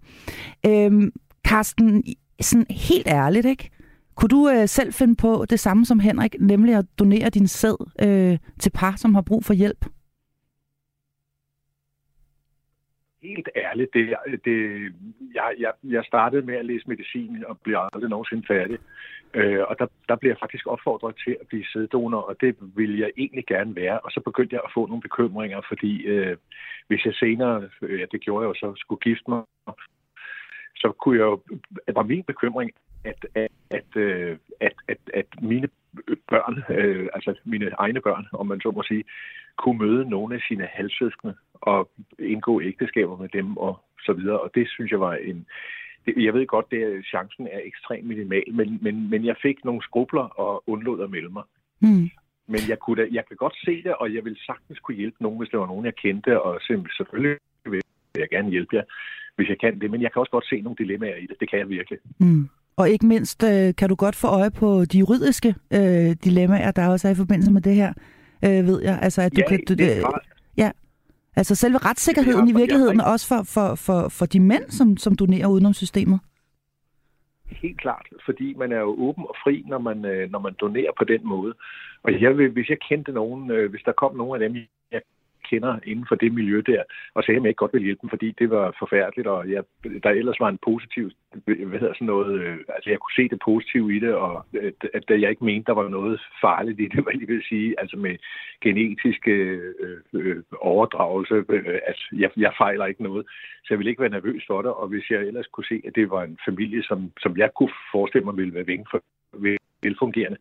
Øhm, 0.66 1.12
Carsten, 1.48 2.04
sådan 2.42 2.66
helt 2.70 3.08
ærligt, 3.08 3.46
ikke? 3.46 3.70
Kunne 4.16 4.30
du 4.30 4.50
øh, 4.50 4.70
selv 4.70 4.94
finde 4.94 5.16
på 5.16 5.46
det 5.50 5.60
samme 5.60 5.86
som 5.86 6.00
Henrik, 6.00 6.36
nemlig 6.40 6.76
at 6.76 6.86
donere 7.00 7.30
din 7.30 7.48
sæd 7.48 7.92
øh, 8.02 8.38
til 8.60 8.70
par, 8.70 8.96
som 8.98 9.16
har 9.16 9.22
brug 9.22 9.46
for 9.46 9.54
hjælp? 9.54 9.86
Helt 13.28 13.50
ærligt, 13.56 13.94
det, 13.94 14.04
det, 14.46 14.58
jeg, 15.34 15.50
jeg, 15.60 15.74
jeg 15.84 16.04
startede 16.06 16.46
med 16.46 16.56
at 16.56 16.66
læse 16.66 16.88
medicin 16.88 17.44
og 17.48 17.60
blev 17.60 17.78
aldrig 17.94 18.10
nogensinde 18.10 18.48
færdig. 18.48 18.78
Øh, 19.34 19.64
og 19.70 19.80
der, 19.80 19.88
der 20.10 20.16
blev 20.16 20.30
jeg 20.32 20.38
faktisk 20.40 20.68
opfordret 20.68 21.16
til 21.24 21.38
at 21.42 21.48
blive 21.48 21.66
sæddonor, 21.74 22.22
og 22.22 22.36
det 22.42 22.56
ville 22.76 23.00
jeg 23.00 23.12
egentlig 23.18 23.46
gerne 23.46 23.76
være. 23.76 24.00
Og 24.00 24.12
så 24.12 24.20
begyndte 24.20 24.56
jeg 24.56 24.62
at 24.66 24.72
få 24.74 24.86
nogle 24.86 25.02
bekymringer, 25.02 25.62
fordi 25.68 26.04
øh, 26.04 26.38
hvis 26.88 27.06
jeg 27.06 27.14
senere, 27.14 27.70
øh, 27.82 28.00
ja, 28.00 28.06
det 28.12 28.22
gjorde 28.22 28.44
jeg 28.44 28.50
jo 28.50 28.54
så, 28.54 28.74
skulle 28.78 29.00
gifte 29.00 29.30
mig, 29.32 29.44
så 30.76 30.94
kunne 31.02 31.18
jeg 31.20 31.26
jo, 31.26 31.42
var 31.96 32.04
min 32.04 32.24
bekymring, 32.24 32.72
at, 33.04 33.26
at, 33.36 33.52
at, 33.70 33.96
øh, 33.96 34.38
at, 34.60 34.74
at, 34.88 34.98
at 35.14 35.26
mine 35.42 35.68
børn, 36.30 36.64
øh, 36.78 37.08
altså 37.14 37.40
mine 37.46 37.70
egne 37.78 38.02
børn, 38.02 38.26
om 38.34 38.48
man 38.48 38.62
så 38.62 38.72
må 38.72 38.84
sige, 38.84 39.04
kunne 39.58 39.78
møde 39.78 40.10
nogle 40.10 40.36
af 40.36 40.42
sine 40.48 40.66
halvsøskende 40.66 41.36
og 41.52 41.90
indgå 42.20 42.62
ægteskaber 42.62 43.18
med 43.18 43.30
dem 43.30 43.58
og 43.58 43.80
så 44.06 44.14
videre. 44.14 44.40
Og 44.40 44.52
det 44.56 44.70
synes 44.70 44.92
jeg 44.92 45.00
var 45.00 45.14
en... 45.14 45.46
Jeg 46.18 46.34
ved 46.34 46.48
godt, 46.48 46.74
at 46.74 47.06
chancen 47.06 47.48
er 47.48 47.60
ekstremt 47.64 48.08
minimal, 48.08 48.44
men, 48.54 48.80
men, 48.82 49.10
men 49.10 49.26
jeg 49.26 49.36
fik 49.42 49.66
nogle 49.66 49.84
skrubler 49.84 50.22
og 50.24 50.64
undlod 50.68 51.04
at 51.04 51.10
melde 51.10 51.30
mig. 51.30 51.44
Mm. 51.80 52.10
Men 52.48 52.60
jeg, 52.70 52.80
kunne 52.80 53.04
da, 53.04 53.08
jeg 53.12 53.26
kan 53.28 53.38
godt 53.38 53.56
se 53.66 53.84
det, 53.84 53.94
og 53.96 54.14
jeg 54.14 54.26
vil 54.26 54.38
sagtens 54.46 54.80
kunne 54.80 54.98
hjælpe 54.98 55.24
nogen, 55.24 55.40
hvis 55.40 55.50
der 55.50 55.58
var 55.58 55.68
nogen, 55.68 55.86
jeg 55.86 55.96
kendte, 55.96 56.42
og 56.42 56.62
selvfølgelig 56.98 57.38
vil 57.66 57.82
jeg 58.16 58.30
gerne 58.30 58.50
hjælpe 58.50 58.76
jer, 58.76 58.84
hvis 59.36 59.50
jeg 59.50 59.60
kan 59.60 59.80
det. 59.82 59.92
Men 59.92 60.02
jeg 60.02 60.12
kan 60.12 60.20
også 60.20 60.32
godt 60.32 60.50
se 60.50 60.62
nogle 60.62 60.78
dilemmaer 60.78 61.16
i 61.16 61.26
det. 61.28 61.40
Det 61.40 61.50
kan 61.50 61.60
jeg 61.60 61.70
virkelig. 61.70 62.00
Mm. 62.20 62.50
Og 62.78 62.90
ikke 62.90 63.06
mindst 63.06 63.44
øh, 63.44 63.76
kan 63.76 63.90
du 63.90 63.96
godt 63.96 64.16
få 64.16 64.28
øje 64.28 64.52
på 64.52 64.86
de 64.86 64.98
juridiske 65.00 65.56
øh, 65.74 66.16
dilemmaer, 66.24 66.72
der 66.72 66.88
også 66.88 67.08
er 67.08 67.12
i 67.12 67.16
forbindelse 67.16 67.52
med 67.52 67.62
det 67.62 67.76
her, 67.76 67.94
øh, 68.46 68.68
ved 68.68 68.82
jeg. 68.82 69.00
Altså, 69.02 69.22
at 69.22 69.36
du 69.36 69.42
ja, 69.42 69.48
kan, 69.50 69.60
du, 69.70 69.74
øh, 69.84 70.04
ja. 70.58 70.72
Altså 71.36 71.56
selve 71.56 71.78
retssikkerheden 71.78 72.42
Det 72.42 72.50
i 72.50 72.52
har- 72.52 72.60
virkeligheden, 72.60 73.00
har 73.00 73.12
også 73.12 73.28
for, 73.28 73.44
for, 73.44 73.76
for, 73.76 74.10
for 74.10 74.26
de 74.26 74.40
mænd, 74.40 74.70
som, 74.70 74.98
som 74.98 75.16
donerer 75.16 75.48
udenom 75.48 75.74
systemet. 75.74 76.20
helt 77.62 77.80
klart, 77.82 78.06
fordi 78.26 78.54
man 78.54 78.72
er 78.72 78.80
jo 78.80 78.96
åben 79.08 79.24
og 79.30 79.36
fri, 79.44 79.64
når 79.68 79.78
man, 79.78 80.06
øh, 80.06 80.32
når 80.32 80.40
man 80.40 80.54
donerer 80.62 80.92
på 80.98 81.04
den 81.04 81.22
måde. 81.28 81.54
Og 82.04 82.22
jeg 82.22 82.38
vil, 82.38 82.50
hvis 82.52 82.70
jeg 82.70 82.78
kendte 82.90 83.12
nogen, 83.12 83.52
øh, 83.52 83.70
hvis 83.70 83.82
der 83.86 83.92
kom 83.92 84.16
nogen 84.16 84.42
af 84.42 84.50
dem, 84.50 84.58
jeg 84.92 85.02
kender 85.50 85.80
inden 85.84 86.06
for 86.10 86.16
det 86.16 86.34
miljø 86.34 86.62
der, 86.66 86.84
og 87.16 87.24
sagde, 87.24 87.38
at 87.38 87.44
jeg 87.44 87.50
ikke 87.50 87.64
godt 87.64 87.74
ville 87.74 87.86
hjælpe 87.86 88.02
dem, 88.02 88.10
fordi 88.10 88.32
det 88.40 88.50
var 88.50 88.76
forfærdeligt, 88.80 89.28
og 89.28 89.52
jeg, 89.52 89.64
der 90.04 90.10
ellers 90.10 90.40
var 90.40 90.50
en 90.50 90.60
positiv, 90.70 91.12
hvad 91.46 91.80
hedder 91.80 91.94
sådan 91.94 92.08
noget, 92.14 92.40
øh, 92.42 92.58
altså 92.76 92.90
jeg 92.90 93.00
kunne 93.00 93.18
se 93.20 93.30
det 93.30 93.40
positive 93.46 93.96
i 93.96 94.00
det, 94.00 94.14
og 94.14 94.46
at, 94.94 95.06
at 95.10 95.22
jeg 95.22 95.30
ikke 95.30 95.46
mente, 95.46 95.66
der 95.66 95.74
var 95.82 95.88
noget 95.88 96.22
farligt 96.42 96.80
i 96.80 96.88
det, 96.88 97.00
hvad 97.04 97.14
jeg 97.20 97.28
vil 97.28 97.44
sige, 97.50 97.76
altså 97.82 97.98
med 97.98 98.16
genetiske 98.62 99.32
øh, 99.32 100.00
øh, 100.14 100.44
overdragelse, 100.62 101.36
øh, 101.50 101.80
altså 101.90 102.06
jeg, 102.14 102.30
jeg 102.38 102.54
fejler 102.58 102.86
ikke 102.86 103.04
noget, 103.04 103.26
så 103.64 103.68
jeg 103.70 103.78
ville 103.78 103.90
ikke 103.90 104.02
være 104.02 104.18
nervøs 104.18 104.44
for 104.48 104.62
det, 104.62 104.72
og 104.72 104.88
hvis 104.88 105.10
jeg 105.10 105.20
ellers 105.20 105.48
kunne 105.48 105.66
se, 105.66 105.82
at 105.88 105.96
det 105.96 106.10
var 106.10 106.24
en 106.24 106.38
familie, 106.48 106.84
som, 106.84 107.12
som 107.20 107.38
jeg 107.38 107.50
kunne 107.56 107.74
forestille 107.92 108.26
mig 108.26 108.38
ville 108.38 108.54
være 108.54 108.86
for 108.92 109.02
velfungerende, 109.84 110.38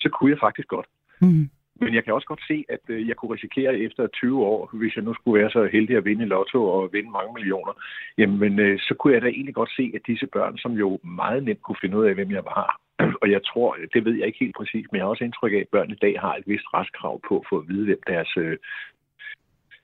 så 0.00 0.08
kunne 0.08 0.30
jeg 0.30 0.38
faktisk 0.38 0.68
godt. 0.68 0.86
Mm. 1.20 1.50
Men 1.80 1.94
jeg 1.94 2.04
kan 2.04 2.14
også 2.14 2.26
godt 2.26 2.44
se, 2.48 2.64
at 2.68 2.84
øh, 2.88 3.08
jeg 3.08 3.16
kunne 3.16 3.34
risikere 3.34 3.78
efter 3.78 4.06
20 4.06 4.44
år, 4.44 4.70
hvis 4.72 4.96
jeg 4.96 5.04
nu 5.04 5.14
skulle 5.14 5.40
være 5.40 5.50
så 5.50 5.68
heldig 5.72 5.96
at 5.96 6.04
vinde 6.04 6.26
lotto 6.26 6.60
og 6.64 6.92
vinde 6.92 7.10
mange 7.10 7.32
millioner, 7.34 7.72
jamen 8.18 8.58
øh, 8.58 8.78
så 8.78 8.94
kunne 8.94 9.14
jeg 9.14 9.22
da 9.22 9.28
egentlig 9.28 9.54
godt 9.54 9.72
se, 9.76 9.92
at 9.94 10.06
disse 10.06 10.26
børn, 10.26 10.58
som 10.58 10.72
jo 10.72 10.98
meget 11.04 11.44
nemt 11.44 11.62
kunne 11.62 11.80
finde 11.80 11.98
ud 11.98 12.06
af, 12.06 12.14
hvem 12.14 12.30
jeg 12.30 12.44
var, 12.44 12.80
og 13.22 13.30
jeg 13.30 13.40
tror, 13.44 13.76
det 13.94 14.04
ved 14.04 14.14
jeg 14.14 14.26
ikke 14.26 14.44
helt 14.44 14.56
præcis, 14.56 14.86
men 14.90 14.96
jeg 14.96 15.04
har 15.04 15.10
også 15.10 15.24
indtryk 15.24 15.52
af, 15.52 15.60
at 15.60 15.72
børn 15.72 15.90
i 15.90 16.02
dag 16.04 16.20
har 16.20 16.34
et 16.34 16.44
vist 16.46 16.68
restkrav 16.74 17.20
på 17.28 17.44
for 17.48 17.58
at 17.58 17.68
vide, 17.68 17.84
hvem 17.84 18.02
deres 18.06 18.32
øh, 18.36 18.56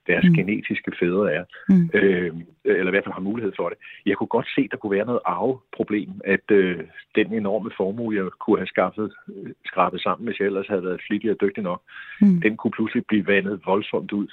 deres 0.07 0.25
mm. 0.27 0.33
genetiske 0.33 0.91
fædre 0.99 1.33
er, 1.33 1.43
mm. 1.69 1.89
øh, 1.93 2.33
eller 2.65 2.87
i 2.87 2.93
hvert 2.93 3.03
fald 3.03 3.13
har 3.13 3.29
mulighed 3.29 3.53
for 3.55 3.69
det. 3.69 3.77
Jeg 4.05 4.17
kunne 4.17 4.35
godt 4.37 4.49
se, 4.55 4.61
at 4.61 4.71
der 4.71 4.77
kunne 4.77 4.97
være 4.97 5.05
noget 5.05 5.21
arveproblem, 5.25 6.11
at 6.25 6.51
øh, 6.51 6.79
den 7.15 7.33
enorme 7.33 7.71
formue, 7.77 8.15
jeg 8.15 8.25
kunne 8.39 8.59
have 8.59 8.73
skaffet, 8.75 9.13
øh, 9.35 9.51
skrabet 9.65 10.01
sammen, 10.01 10.27
hvis 10.27 10.39
jeg 10.39 10.45
ellers 10.45 10.67
havde 10.67 10.83
været 10.83 11.01
flittig 11.07 11.31
og 11.31 11.37
dygtig 11.41 11.63
nok, 11.63 11.81
mm. 12.21 12.41
den 12.41 12.57
kunne 12.57 12.71
pludselig 12.71 13.03
blive 13.05 13.27
vandet 13.27 13.61
voldsomt 13.65 14.11
ud. 14.11 14.27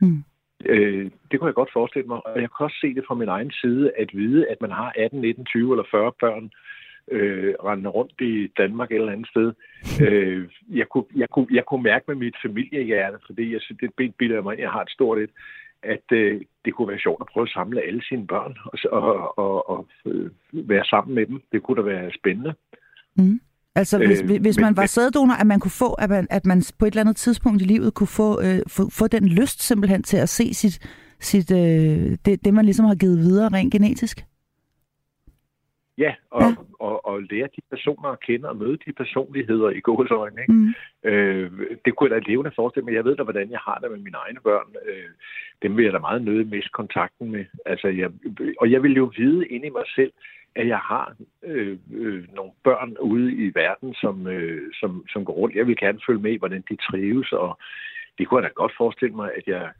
Mm. 0.00 0.24
Øh, 0.64 1.10
det 1.30 1.38
kunne 1.38 1.48
jeg 1.48 1.54
godt 1.54 1.72
forestille 1.72 2.08
mig, 2.08 2.26
og 2.26 2.40
jeg 2.40 2.48
kan 2.50 2.64
også 2.66 2.78
se 2.80 2.94
det 2.94 3.04
fra 3.06 3.14
min 3.14 3.28
egen 3.28 3.52
side, 3.60 3.92
at 3.98 4.10
vide, 4.12 4.48
at 4.48 4.60
man 4.60 4.70
har 4.70 4.92
18, 4.96 5.20
19, 5.20 5.44
20 5.44 5.72
eller 5.72 5.84
40 5.90 6.12
børn, 6.20 6.50
øh, 7.10 7.54
rendende 7.64 7.90
rundt 7.90 8.20
i 8.20 8.52
Danmark 8.58 8.90
eller 8.92 9.12
andet 9.12 9.28
sted. 9.28 9.52
Øh, 10.06 10.48
jeg, 10.68 10.86
kunne, 10.88 11.04
jeg, 11.16 11.28
kunne, 11.28 11.46
jeg 11.50 11.64
kunne 11.64 11.82
mærke 11.82 12.04
med 12.08 12.16
mit 12.16 12.36
familiehjerte, 12.44 13.18
fordi 13.26 13.52
jeg 13.52 13.60
det 13.80 14.14
bilder 14.18 14.42
mig, 14.42 14.58
jeg 14.58 14.70
har 14.70 14.82
et 14.82 14.90
stort 14.90 15.18
et, 15.18 15.30
at 15.82 16.12
øh, 16.12 16.40
det 16.64 16.74
kunne 16.74 16.88
være 16.88 16.98
sjovt 16.98 17.20
at 17.20 17.26
prøve 17.32 17.46
at 17.46 17.52
samle 17.52 17.82
alle 17.82 18.02
sine 18.08 18.26
børn 18.26 18.54
og, 18.64 18.78
og, 18.92 19.38
og, 19.38 19.70
og 19.70 19.86
øh, 20.06 20.30
være 20.52 20.84
sammen 20.84 21.14
med 21.14 21.26
dem. 21.26 21.42
Det 21.52 21.62
kunne 21.62 21.76
da 21.76 21.82
være 21.82 22.10
spændende. 22.18 22.54
Mm. 23.16 23.40
Altså 23.74 23.98
hvis, 23.98 24.22
øh, 24.22 24.40
hvis 24.40 24.58
man 24.58 24.66
men, 24.66 24.76
var 24.76 24.86
sæddonor, 24.86 25.34
at 25.34 25.46
man 25.46 25.60
kunne 25.60 25.70
få, 25.70 25.92
at 25.92 26.10
man, 26.10 26.26
at 26.30 26.46
man 26.46 26.62
på 26.78 26.86
et 26.86 26.90
eller 26.90 27.00
andet 27.00 27.16
tidspunkt 27.16 27.62
i 27.62 27.64
livet 27.64 27.94
kunne 27.94 28.06
få, 28.06 28.42
øh, 28.42 28.60
få, 28.66 28.90
få 28.90 29.06
den 29.06 29.28
lyst 29.28 29.62
simpelthen 29.62 30.02
til 30.02 30.16
at 30.16 30.28
se 30.28 30.54
sit, 30.54 30.78
sit 31.20 31.50
øh, 31.50 32.18
det, 32.24 32.44
det, 32.44 32.54
man 32.54 32.64
ligesom 32.64 32.86
har 32.86 32.94
givet 32.94 33.18
videre 33.18 33.48
rent 33.48 33.72
genetisk? 33.72 34.24
Ja, 35.98 36.14
og, 36.30 36.42
ja. 36.42 36.54
Og, 36.80 37.06
og 37.06 37.22
lære 37.22 37.48
de 37.56 37.60
personer 37.70 38.08
at 38.08 38.20
kende 38.20 38.48
og 38.48 38.56
møde 38.56 38.78
de 38.86 38.92
personligheder 38.92 39.70
i 39.70 39.80
gåsøjne. 39.80 40.40
Ikke? 40.40 40.52
Mm. 40.52 40.74
Øh, 41.04 41.50
det 41.84 41.96
kunne 41.96 42.10
jeg 42.10 42.22
da 42.22 42.30
levende 42.30 42.52
forestille 42.56 42.84
mig. 42.84 42.94
Jeg 42.94 43.04
ved 43.04 43.16
da, 43.16 43.22
hvordan 43.22 43.50
jeg 43.50 43.58
har 43.58 43.78
det 43.78 43.90
med 43.90 43.98
mine 43.98 44.16
egne 44.16 44.40
børn. 44.40 44.74
Øh, 44.86 45.10
dem 45.62 45.76
vil 45.76 45.84
jeg 45.84 45.92
da 45.92 45.98
meget 45.98 46.22
nøde 46.22 46.44
miste 46.44 46.70
kontakten 46.72 47.30
med. 47.30 47.44
Altså, 47.66 47.88
jeg, 47.88 48.10
og 48.60 48.70
jeg 48.70 48.82
vil 48.82 48.96
jo 48.96 49.12
vide 49.16 49.46
inde 49.46 49.66
i 49.66 49.70
mig 49.70 49.84
selv, 49.94 50.12
at 50.54 50.68
jeg 50.68 50.78
har 50.78 51.16
øh, 51.42 51.78
øh, 51.92 52.24
nogle 52.34 52.52
børn 52.64 52.96
ude 53.00 53.32
i 53.34 53.52
verden, 53.54 53.94
som, 53.94 54.26
øh, 54.26 54.72
som, 54.80 55.04
som 55.08 55.24
går 55.24 55.32
rundt. 55.32 55.56
Jeg 55.56 55.66
vil 55.66 55.76
gerne 55.76 56.00
følge 56.06 56.20
med 56.20 56.38
hvordan 56.38 56.64
de 56.70 56.76
trives, 56.76 57.32
og 57.32 57.58
det 58.18 58.28
kunne 58.28 58.42
jeg 58.42 58.50
da 58.50 58.52
godt 58.54 58.72
forestille 58.76 59.16
mig, 59.16 59.30
at 59.36 59.46
jeg... 59.46 59.70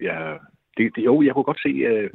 jeg 0.00 0.38
det, 0.76 0.96
det, 0.96 1.04
jo, 1.04 1.22
jeg 1.22 1.34
kunne 1.34 1.44
godt 1.44 1.62
se, 1.62 1.68
øh, 1.68 2.10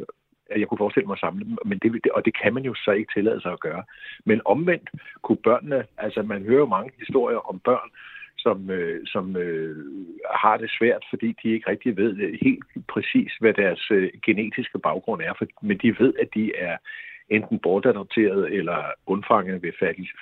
at 0.51 0.59
jeg 0.59 0.67
kunne 0.67 0.83
forestille 0.83 1.07
mig 1.07 1.13
at 1.13 1.19
samle 1.19 1.45
dem, 1.45 1.57
men 1.65 1.79
det, 1.79 2.11
og 2.11 2.25
det 2.25 2.33
kan 2.41 2.53
man 2.53 2.63
jo 2.63 2.73
så 2.73 2.91
ikke 2.91 3.13
tillade 3.15 3.41
sig 3.41 3.51
at 3.51 3.59
gøre. 3.59 3.83
Men 4.25 4.41
omvendt 4.45 4.89
kunne 5.21 5.37
børnene, 5.43 5.85
altså 5.97 6.21
man 6.21 6.43
hører 6.43 6.59
jo 6.59 6.65
mange 6.65 6.91
historier 6.99 7.49
om 7.51 7.59
børn, 7.59 7.89
som, 8.37 8.69
øh, 8.69 9.01
som 9.05 9.35
øh, 9.35 9.77
har 10.35 10.57
det 10.57 10.69
svært, 10.79 11.03
fordi 11.09 11.35
de 11.43 11.47
ikke 11.49 11.69
rigtig 11.69 11.97
ved 11.97 12.37
helt 12.41 12.87
præcis, 12.87 13.31
hvad 13.39 13.53
deres 13.53 13.91
øh, 13.91 14.09
genetiske 14.25 14.79
baggrund 14.79 15.21
er, 15.21 15.33
for, 15.37 15.45
men 15.61 15.77
de 15.77 15.99
ved, 15.99 16.13
at 16.21 16.29
de 16.35 16.55
er 16.55 16.77
enten 17.29 17.59
bortadopteret 17.59 18.53
eller 18.53 18.79
undfanget 19.05 19.63
ved 19.63 19.71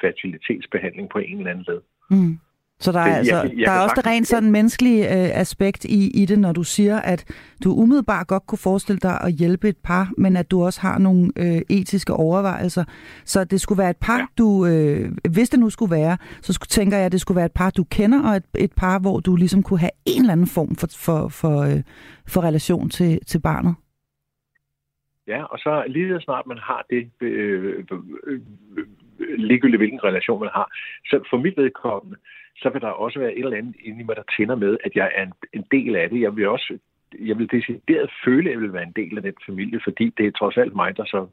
fertilitetsbehandling 0.01 1.09
på 1.09 1.17
en 1.17 1.37
eller 1.37 1.51
anden 1.51 1.65
led. 1.67 1.81
Mm. 2.09 2.39
Så 2.81 2.91
der 2.91 2.99
er, 2.99 3.15
altså, 3.17 3.35
jeg, 3.35 3.51
jeg 3.57 3.65
der 3.65 3.71
er 3.71 3.79
også 3.79 3.95
det 3.95 4.05
rent 4.05 4.27
sådan 4.27 4.51
menneskelige 4.51 5.03
øh, 5.03 5.39
aspekt 5.39 5.85
i, 5.85 6.21
i 6.21 6.25
det, 6.25 6.39
når 6.39 6.51
du 6.51 6.63
siger, 6.63 6.97
at 6.99 7.25
du 7.63 7.69
umiddelbart 7.73 8.27
godt 8.27 8.47
kunne 8.47 8.59
forestille 8.59 8.99
dig 8.99 9.21
at 9.21 9.31
hjælpe 9.31 9.69
et 9.69 9.77
par, 9.83 10.11
men 10.17 10.37
at 10.37 10.51
du 10.51 10.63
også 10.63 10.81
har 10.81 10.97
nogle 10.97 11.31
øh, 11.37 11.61
etiske 11.69 12.13
overvejelser. 12.13 12.83
Så 13.25 13.43
det 13.43 13.61
skulle 13.61 13.79
være 13.79 13.89
et 13.89 13.97
par, 14.01 14.17
ja. 14.17 14.25
du, 14.37 14.65
øh, 14.65 15.11
hvis 15.31 15.49
det 15.49 15.59
nu 15.59 15.69
skulle 15.69 15.95
være, 15.95 16.17
så 16.41 16.53
skulle, 16.53 16.67
tænker 16.67 16.97
jeg, 16.97 17.05
at 17.05 17.11
det 17.11 17.21
skulle 17.21 17.35
være 17.35 17.45
et 17.45 17.51
par, 17.55 17.69
du 17.69 17.83
kender, 17.83 18.29
og 18.29 18.35
et, 18.35 18.45
et 18.57 18.73
par, 18.77 18.99
hvor 18.99 19.19
du 19.19 19.35
ligesom 19.35 19.63
kunne 19.63 19.79
have 19.79 19.95
en 20.05 20.21
eller 20.21 20.33
anden 20.33 20.47
form 20.47 20.75
for, 20.75 20.87
for, 21.05 21.27
for, 21.27 21.61
øh, 21.61 21.81
for 22.27 22.41
relation 22.41 22.89
til, 22.89 23.19
til 23.25 23.39
barnet. 23.39 23.75
Ja, 25.27 25.43
og 25.43 25.59
så 25.59 25.83
lige 25.87 26.09
så 26.09 26.19
snart 26.19 26.47
man 26.47 26.57
har 26.57 26.85
det, 26.89 27.11
øh, 27.21 27.85
øh, 27.91 27.99
øh, 28.27 28.39
ligegyldigt 29.37 29.79
hvilken 29.79 30.03
relation 30.03 30.39
man 30.39 30.49
har, 30.53 30.67
så 31.05 31.23
for 31.29 31.37
mit 31.37 31.57
vedkommende, 31.57 32.17
så 32.55 32.69
vil 32.69 32.81
der 32.81 32.87
også 32.87 33.19
være 33.19 33.33
et 33.33 33.45
eller 33.45 33.57
andet 33.57 33.75
inde 33.83 33.99
i 33.99 34.03
mig, 34.03 34.15
der 34.15 34.23
tænder 34.37 34.55
med, 34.55 34.77
at 34.83 34.95
jeg 34.95 35.11
er 35.15 35.23
en, 35.23 35.33
en 35.53 35.65
del 35.71 35.95
af 35.95 36.09
det. 36.09 36.21
Jeg 36.21 36.35
vil 36.35 36.47
også 36.47 36.77
jeg 37.19 37.37
vil 37.37 37.51
decideret 37.51 38.11
føle, 38.25 38.49
at 38.49 38.53
jeg 38.53 38.61
vil 38.61 38.73
være 38.73 38.83
en 38.83 38.93
del 38.95 39.17
af 39.17 39.23
den 39.23 39.33
familie, 39.45 39.79
fordi 39.83 40.13
det 40.17 40.27
er 40.27 40.31
trods 40.31 40.57
alt 40.57 40.75
mig, 40.75 40.97
der 40.97 41.05
så 41.05 41.27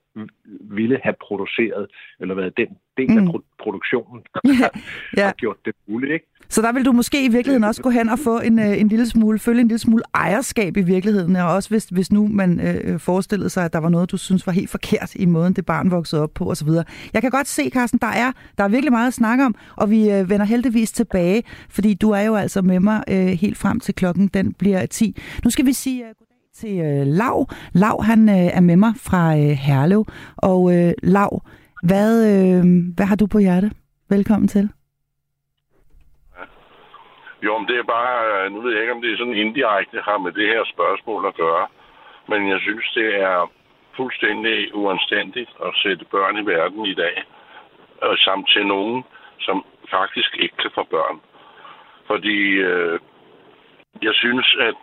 ville 0.60 1.00
have 1.02 1.14
produceret, 1.20 1.90
eller 2.20 2.34
været 2.34 2.56
den 2.56 2.78
del 2.99 3.19
af 3.19 3.23
mm. 3.23 3.43
produktionen, 3.62 4.23
der 4.35 4.69
ja. 5.17 5.25
har 5.25 5.33
gjort 5.33 5.57
det 5.64 5.75
muligt. 5.88 6.12
Ikke? 6.12 6.26
Så 6.49 6.62
der 6.62 6.73
vil 6.73 6.85
du 6.85 6.93
måske 6.93 7.25
i 7.25 7.28
virkeligheden 7.28 7.64
også 7.64 7.83
gå 7.83 7.90
hen 7.90 8.09
og 8.09 8.19
få 8.19 8.40
en, 8.40 8.59
øh, 8.59 8.81
en 8.81 8.88
lille 8.88 9.07
smule, 9.07 9.38
følge 9.38 9.61
en 9.61 9.69
lille 9.69 9.78
smule 9.78 10.02
ejerskab 10.14 10.76
i 10.76 10.83
virkeligheden, 10.83 11.37
og 11.37 11.55
også 11.55 11.69
hvis, 11.71 11.85
hvis 11.85 12.12
nu 12.12 12.28
man 12.28 12.61
øh, 12.61 13.00
forestillede 13.00 13.50
sig, 13.50 13.64
at 13.64 13.73
der 13.73 13.78
var 13.78 13.88
noget, 13.88 14.11
du 14.11 14.17
synes 14.17 14.47
var 14.47 14.52
helt 14.52 14.71
forkert 14.71 15.14
i 15.14 15.26
måden, 15.26 15.52
det 15.52 15.67
barn 15.67 15.90
voksede 15.90 16.23
op 16.23 16.35
på 16.35 16.50
osv. 16.50 16.69
Jeg 17.12 17.23
kan 17.23 17.31
godt 17.31 17.49
se, 17.49 17.71
Carsten, 17.71 17.99
der 18.02 18.07
er, 18.07 18.33
der 18.59 18.64
er 18.64 18.69
virkelig 18.69 18.93
meget 18.93 19.07
at 19.07 19.14
snakke 19.14 19.45
om, 19.45 19.55
og 19.76 19.90
vi 19.90 20.11
øh, 20.11 20.31
vender 20.31 20.47
heldigvis 20.47 20.93
tilbage, 20.93 21.43
fordi 21.71 21.95
du 21.95 22.11
er 22.11 22.23
jo 22.23 22.35
altså 22.35 22.62
med 22.62 22.81
mig 22.81 23.02
øh, 23.09 23.26
helt 23.26 23.57
frem 23.57 23.81
til 23.81 23.95
klokken, 23.95 24.28
den 24.28 24.52
bliver 24.52 24.87
10. 24.87 25.17
Nu 25.45 25.50
skal 25.50 25.67
vi 25.67 25.73
sige 25.73 26.02
goddag 26.02 26.28
til 26.55 26.78
øh, 26.78 27.07
Lav. 27.07 27.49
Lav, 27.73 28.02
han 28.02 28.28
øh, 28.28 28.35
er 28.37 28.61
med 28.61 28.76
mig 28.76 28.93
fra 28.97 29.37
øh, 29.37 29.50
Herlev, 29.50 30.07
og 30.37 30.75
øh, 30.75 30.93
Lav, 31.02 31.43
hvad, 31.82 32.12
øh, 32.32 32.64
hvad 32.97 33.06
har 33.06 33.16
du 33.16 33.26
på 33.26 33.38
hjerte? 33.38 33.70
Velkommen 34.11 34.49
til. 34.49 34.68
Jo, 37.42 37.58
men 37.58 37.68
det 37.68 37.78
er 37.78 37.92
bare, 37.99 38.44
øh, 38.44 38.52
nu 38.52 38.61
ved 38.61 38.73
jeg 38.73 38.80
ikke, 38.80 38.92
om 38.92 39.02
det 39.02 39.12
er 39.12 39.16
sådan 39.16 39.35
indirekte 39.35 40.00
har 40.00 40.18
med 40.18 40.32
det 40.32 40.47
her 40.49 40.64
spørgsmål 40.75 41.26
at 41.26 41.35
gøre, 41.35 41.66
men 42.28 42.49
jeg 42.49 42.61
synes, 42.61 42.87
det 42.94 43.20
er 43.20 43.50
fuldstændig 43.97 44.75
uanstændigt 44.75 45.50
at 45.66 45.73
sætte 45.82 46.04
børn 46.04 46.38
i 46.38 46.47
verden 46.47 46.87
i 46.87 46.94
dag, 46.94 47.16
og 48.02 48.16
samt 48.18 48.49
til 48.49 48.66
nogen, 48.66 49.04
som 49.40 49.64
faktisk 49.90 50.37
ikke 50.37 50.56
kan 50.62 50.70
få 50.75 50.82
børn. 50.82 51.20
Fordi 52.06 52.38
øh, 52.70 52.99
jeg 54.02 54.14
synes, 54.14 54.56
at 54.61 54.76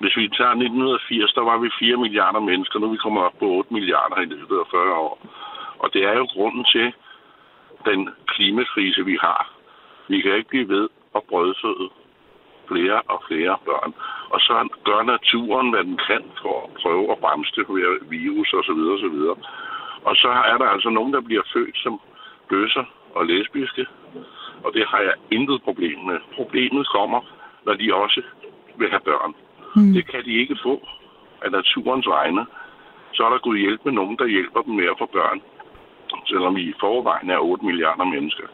hvis 0.00 0.16
vi 0.16 0.28
tager 0.28 0.50
1980, 0.50 1.32
der 1.32 1.44
var 1.50 1.58
vi 1.58 1.70
4 1.78 1.96
milliarder 1.96 2.40
mennesker, 2.40 2.78
nu 2.78 2.86
er 2.86 2.90
vi 2.90 3.04
kommer 3.04 3.20
op 3.22 3.36
på 3.38 3.46
8 3.46 3.74
milliarder 3.74 4.18
i 4.20 4.24
løbet 4.24 4.56
af 4.62 4.66
40 4.70 4.94
år. 5.06 5.16
Og 5.78 5.92
det 5.92 6.04
er 6.04 6.14
jo 6.16 6.24
grunden 6.24 6.64
til 6.64 6.92
den 7.84 8.08
klimakrise, 8.26 9.04
vi 9.04 9.18
har. 9.20 9.52
Vi 10.08 10.20
kan 10.20 10.36
ikke 10.36 10.48
blive 10.48 10.68
ved 10.68 10.88
at 11.16 11.22
brødføde 11.28 11.88
flere 12.68 13.00
og 13.02 13.22
flere 13.28 13.56
børn. 13.64 13.94
Og 14.30 14.40
så 14.40 14.68
gør 14.84 15.02
naturen, 15.02 15.70
hvad 15.70 15.84
den 15.84 15.98
kan 16.08 16.22
for 16.42 16.56
at 16.64 16.70
prøve 16.82 17.12
at 17.12 17.18
bremse 17.18 17.52
det 17.56 17.64
ved 17.68 18.08
virus 18.08 18.52
osv. 18.52 18.80
osv. 18.94 19.18
Og 20.08 20.16
så 20.16 20.28
er 20.52 20.56
der 20.58 20.68
altså 20.74 20.90
nogen, 20.90 21.12
der 21.12 21.20
bliver 21.20 21.42
født 21.52 21.76
som 21.76 22.00
bøsser 22.48 22.84
og 23.14 23.26
lesbiske. 23.26 23.86
Og 24.64 24.72
det 24.74 24.84
har 24.86 25.00
jeg 25.00 25.14
intet 25.30 25.62
problem 25.62 25.98
med. 25.98 26.18
Problemet 26.34 26.88
kommer, 26.88 27.20
når 27.66 27.74
de 27.74 27.94
også 27.94 28.22
vil 28.78 28.90
have 28.90 29.00
børn. 29.00 29.34
Mm. 29.76 29.92
Det 29.92 30.10
kan 30.10 30.24
de 30.24 30.32
ikke 30.40 30.56
få 30.62 30.88
af 31.42 31.50
naturens 31.50 32.06
vegne. 32.06 32.46
Så 33.12 33.24
er 33.24 33.30
der 33.30 33.38
gået 33.38 33.60
hjælp 33.60 33.80
med 33.84 33.92
nogen, 33.92 34.16
der 34.18 34.26
hjælper 34.26 34.62
dem 34.62 34.74
med 34.74 34.84
at 34.84 34.98
få 34.98 35.06
børn. 35.06 35.40
Selvom 36.26 36.56
vi 36.56 36.62
i 36.62 36.74
forvejen 36.80 37.30
er 37.30 37.38
8 37.38 37.64
milliarder 37.66 38.04
mennesker. 38.04 38.46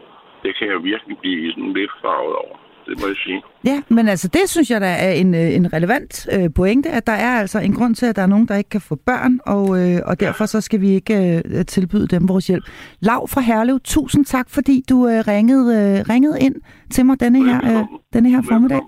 Det 0.43 0.57
kan 0.57 0.69
jeg 0.69 0.85
virkelig 0.85 1.19
blive 1.19 1.53
sådan 1.53 1.73
lidt 1.73 1.91
farvet 2.03 2.37
over 2.37 2.57
det 2.91 3.01
må 3.01 3.07
jeg 3.07 3.17
sige. 3.17 3.43
Ja, 3.65 3.83
men 3.89 4.09
altså 4.09 4.29
det 4.29 4.41
synes 4.47 4.71
jeg 4.71 4.81
da 4.81 4.87
er 4.87 5.13
en, 5.13 5.35
øh, 5.35 5.55
en 5.55 5.73
relevant 5.73 6.29
øh, 6.33 6.51
pointe, 6.55 6.91
at 6.91 7.07
der 7.07 7.13
er 7.13 7.41
altså 7.41 7.59
en 7.59 7.73
grund 7.73 7.95
til, 7.95 8.07
at 8.07 8.17
der 8.17 8.23
er 8.23 8.27
nogen, 8.27 8.47
der 8.47 8.57
ikke 8.57 8.71
kan 8.71 8.81
få 8.81 8.95
børn, 9.07 9.41
og, 9.47 9.81
øh, 9.81 10.01
og 10.07 10.21
derfor 10.21 10.47
så 10.47 10.61
skal 10.61 10.81
vi 10.81 10.91
ikke 10.91 11.43
øh, 11.45 11.67
tilbyde 11.67 12.07
dem 12.07 12.29
vores 12.29 12.47
hjælp. 12.47 12.65
Lav 13.01 13.29
fra 13.29 13.41
Herlev, 13.41 13.81
tusind 13.85 14.25
tak, 14.25 14.51
fordi 14.51 14.85
du 14.89 15.09
øh, 15.09 15.25
ringede, 15.29 15.99
øh, 15.99 16.09
ringede 16.09 16.41
ind 16.41 16.55
til 16.91 17.07
mig 17.07 17.21
denne 17.21 17.45
her, 17.45 17.79
øh, 17.79 17.85
denne 18.13 18.31
her 18.31 18.43
formiddag. 18.43 18.81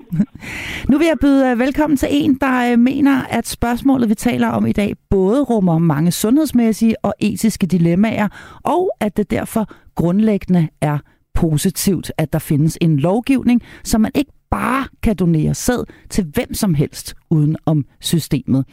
nu 0.90 0.98
vil 0.98 1.06
jeg 1.06 1.16
byde 1.20 1.50
øh, 1.50 1.58
velkommen 1.58 1.96
til 1.96 2.08
en, 2.10 2.34
der 2.40 2.72
øh, 2.72 2.78
mener, 2.78 3.22
at 3.30 3.48
spørgsmålet, 3.48 4.08
vi 4.08 4.14
taler 4.14 4.48
om 4.48 4.66
i 4.66 4.72
dag, 4.72 4.94
både 5.10 5.42
rummer 5.42 5.78
mange 5.78 6.12
sundhedsmæssige 6.12 7.04
og 7.04 7.14
etiske 7.20 7.66
dilemmaer, 7.66 8.28
og 8.64 8.90
at 9.00 9.16
det 9.16 9.30
derfor 9.30 9.68
grundlæggende 9.94 10.68
er 10.80 10.98
positivt, 11.34 12.12
at 12.18 12.32
der 12.32 12.38
findes 12.38 12.78
en 12.80 12.96
lovgivning, 12.96 13.62
så 13.84 13.98
man 13.98 14.10
ikke 14.14 14.32
bare 14.50 14.86
kan 15.02 15.16
donere 15.16 15.54
sæd 15.54 15.84
til 16.10 16.24
hvem 16.34 16.54
som 16.54 16.74
helst 16.74 17.14
uden 17.30 17.56
om 17.66 17.84
systemet. 18.00 18.64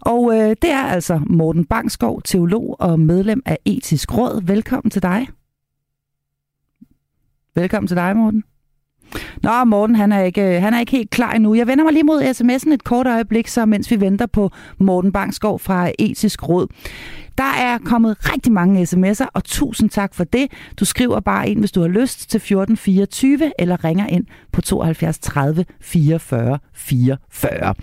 Og 0.00 0.34
øh, 0.34 0.56
det 0.62 0.70
er 0.70 0.82
altså 0.82 1.20
Morten 1.26 1.64
Bangskov, 1.64 2.22
teolog 2.22 2.76
og 2.80 3.00
medlem 3.00 3.42
af 3.46 3.58
Etisk 3.64 4.16
Råd. 4.16 4.42
Velkommen 4.46 4.90
til 4.90 5.02
dig. 5.02 5.28
Velkommen 7.54 7.88
til 7.88 7.96
dig, 7.96 8.16
Morten. 8.16 8.44
Nå, 9.42 9.64
Morten, 9.64 9.96
han 9.96 10.12
er, 10.12 10.22
ikke, 10.22 10.56
øh, 10.56 10.62
han 10.62 10.74
er 10.74 10.80
ikke 10.80 10.92
helt 10.92 11.10
klar 11.10 11.32
endnu. 11.32 11.54
Jeg 11.54 11.66
vender 11.66 11.84
mig 11.84 11.92
lige 11.92 12.04
mod 12.04 12.22
sms'en 12.22 12.72
et 12.72 12.84
kort 12.84 13.06
øjeblik, 13.06 13.48
så 13.48 13.66
mens 13.66 13.90
vi 13.90 14.00
venter 14.00 14.26
på 14.26 14.50
Morten 14.78 15.12
Bangskov 15.12 15.58
fra 15.58 15.90
Etisk 15.98 16.48
Råd. 16.48 16.66
Der 17.40 17.46
er 17.46 17.78
kommet 17.78 18.32
rigtig 18.32 18.52
mange 18.52 18.82
sms'er, 18.82 19.26
og 19.34 19.44
tusind 19.44 19.90
tak 19.90 20.14
for 20.14 20.24
det. 20.24 20.52
Du 20.80 20.84
skriver 20.84 21.20
bare 21.20 21.48
ind, 21.48 21.58
hvis 21.58 21.72
du 21.72 21.80
har 21.80 21.88
lyst, 21.88 22.30
til 22.30 22.38
1424, 22.38 23.52
eller 23.58 23.84
ringer 23.84 24.06
ind 24.06 24.26
på 24.52 24.60
72 24.60 25.18
30 25.18 25.64
44 25.80 26.58
44. 26.74 27.74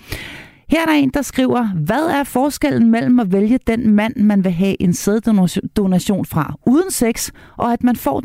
Her 0.69 0.81
er 0.81 0.85
der 0.85 0.93
en, 0.93 1.09
der 1.09 1.21
skriver, 1.21 1.67
hvad 1.67 2.09
er 2.19 2.23
forskellen 2.23 2.91
mellem 2.91 3.19
at 3.19 3.31
vælge 3.31 3.59
den 3.67 3.95
mand, 3.95 4.15
man 4.15 4.43
vil 4.43 4.51
have 4.51 4.81
en 4.81 4.93
sæddonation 4.93 6.25
fra 6.25 6.55
uden 6.65 6.91
sex, 6.91 7.31
og 7.57 7.73
at 7.73 7.83
man 7.83 7.95
får 7.95 8.23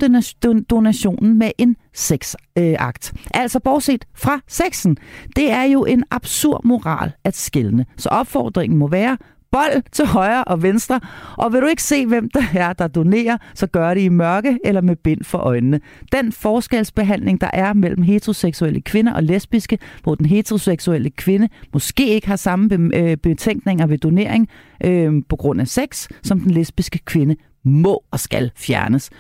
donationen 0.71 1.39
med 1.39 1.51
en 1.59 1.77
sexakt? 1.95 3.13
Altså 3.35 3.61
bortset 3.61 4.05
fra 4.15 4.41
sexen. 4.49 4.97
Det 5.37 5.51
er 5.51 5.63
jo 5.63 5.85
en 5.85 6.05
absurd 6.11 6.65
moral 6.65 7.13
at 7.25 7.37
skælne. 7.37 7.87
Så 7.97 8.09
opfordringen 8.09 8.79
må 8.79 8.89
være, 8.89 9.17
bold 9.53 9.83
til 9.93 10.07
højre 10.07 10.45
og 10.45 10.63
venstre. 10.63 11.01
Og 11.39 11.53
vil 11.53 11.63
du 11.63 11.67
ikke 11.67 11.83
se, 11.83 12.07
hvem 12.07 12.31
der 12.31 12.43
er, 12.55 12.73
der 12.73 12.89
donerer, 12.89 13.37
så 13.55 13.67
gør 13.67 13.95
det 13.95 14.01
i 14.01 14.09
mørke 14.09 14.59
eller 14.65 14.81
med 14.81 14.97
bind 14.97 15.25
for 15.25 15.39
øjnene. 15.39 15.81
Den 16.13 16.33
forskelsbehandling, 16.33 17.41
der 17.41 17.51
er 17.53 17.73
mellem 17.73 18.03
heteroseksuelle 18.03 18.81
kvinder 18.81 19.13
og 19.13 19.23
lesbiske, 19.23 19.79
hvor 20.03 20.15
den 20.15 20.27
heteroseksuelle 20.27 21.11
kvinde 21.11 21.49
måske 21.73 22.09
ikke 22.09 22.29
har 22.29 22.37
samme 22.37 22.91
øh, 22.95 23.17
betænkninger 23.17 23.87
ved 23.87 23.99
donering 23.99 24.49
øh, 24.85 25.13
på 25.29 25.37
grund 25.37 25.61
af 25.61 25.69
sex, 25.69 26.09
som 26.23 26.41
den 26.41 26.51
lesbiske 26.51 26.99
kvinde 26.99 27.37
må 27.65 28.03
og 28.11 28.21
skal 28.21 28.51
fjernes. 28.57 29.11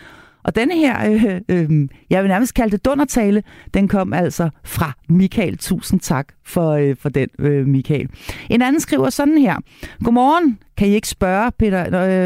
Og 0.45 0.57
denne 0.57 0.75
her, 0.75 1.11
øh, 1.11 1.41
øh, 1.49 1.89
jeg 2.11 2.23
vil 2.23 2.29
nærmest 2.29 2.55
kalde 2.55 2.73
det 2.73 2.85
dundertale, 2.85 3.43
den 3.75 3.89
kom 3.89 4.13
altså 4.13 4.51
fra 4.65 4.93
Michael. 5.09 5.59
Tusind 5.59 6.01
tak 6.01 6.29
for, 6.45 6.71
øh, 6.71 6.97
for 6.97 7.09
den, 7.09 7.29
øh, 7.39 7.67
Michael. 7.67 8.09
En 8.51 8.63
anden 8.63 8.81
skriver 8.81 9.11
sådan 9.11 9.39
her. 9.39 9.57
Godmorgen, 10.05 10.59
kan 10.77 10.89
I 10.89 10.91
ikke 10.91 11.09
spørge, 11.09 11.53
Peter? 11.59 11.81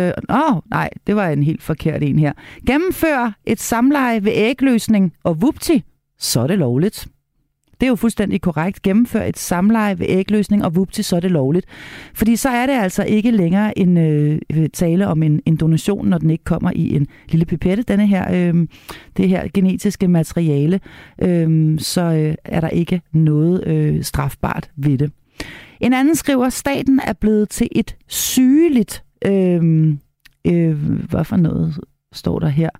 Øh, 0.08 0.12
åh, 0.30 0.56
nej, 0.70 0.90
det 1.06 1.16
var 1.16 1.28
en 1.28 1.42
helt 1.42 1.62
forkert 1.62 2.02
en 2.02 2.18
her. 2.18 2.32
Gennemfør 2.66 3.36
et 3.44 3.60
samleje 3.60 4.24
ved 4.24 4.32
ægløsning, 4.34 5.12
og 5.24 5.42
vupti, 5.42 5.82
så 6.18 6.40
er 6.40 6.46
det 6.46 6.58
lovligt. 6.58 7.08
Det 7.80 7.86
er 7.86 7.90
jo 7.90 7.96
fuldstændig 7.96 8.40
korrekt. 8.40 8.82
Gennemfør 8.82 9.22
et 9.22 9.38
samleje 9.38 9.98
ved 9.98 10.06
ægløsning, 10.08 10.64
og 10.64 10.76
vupti, 10.76 11.02
så 11.02 11.16
er 11.16 11.20
det 11.20 11.30
lovligt. 11.30 11.66
Fordi 12.14 12.36
så 12.36 12.48
er 12.48 12.66
det 12.66 12.72
altså 12.72 13.04
ikke 13.04 13.30
længere 13.30 13.78
en 13.78 13.96
øh, 13.96 14.38
øh, 14.52 14.68
tale 14.68 15.06
om 15.06 15.22
en, 15.22 15.40
en 15.46 15.56
donation, 15.56 16.08
når 16.08 16.18
den 16.18 16.30
ikke 16.30 16.44
kommer 16.44 16.70
i 16.74 16.96
en 16.96 17.06
lille 17.28 17.46
pipette, 17.46 17.82
denne 17.82 18.06
her, 18.06 18.32
øh, 18.32 18.66
det 19.16 19.28
her 19.28 19.48
genetiske 19.54 20.08
materiale. 20.08 20.80
Øh, 21.22 21.78
så 21.78 22.02
øh, 22.02 22.34
er 22.44 22.60
der 22.60 22.68
ikke 22.68 23.00
noget 23.12 23.66
øh, 23.66 24.02
strafbart 24.02 24.70
ved 24.76 24.98
det. 24.98 25.12
En 25.80 25.92
anden 25.92 26.14
skriver, 26.14 26.48
staten 26.48 27.00
er 27.06 27.12
blevet 27.12 27.48
til 27.48 27.68
et 27.72 27.96
sygeligt... 28.06 29.04
Øh, 29.26 29.96
øh, 30.46 31.02
hvad 31.10 31.24
for 31.24 31.36
noget 31.36 31.78
står 32.12 32.38
der 32.38 32.48
her? 32.48 32.70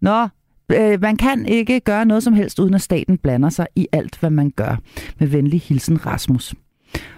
Nå, 0.00 0.28
øh, 0.72 1.00
man 1.00 1.16
kan 1.16 1.46
ikke 1.46 1.80
gøre 1.80 2.04
noget 2.04 2.22
som 2.22 2.34
helst, 2.34 2.58
uden 2.58 2.74
at 2.74 2.80
staten 2.80 3.18
blander 3.18 3.48
sig 3.48 3.66
i 3.76 3.88
alt, 3.92 4.20
hvad 4.20 4.30
man 4.30 4.50
gør. 4.50 4.76
Med 5.20 5.28
venlig 5.28 5.60
hilsen, 5.60 6.06
Rasmus. 6.06 6.54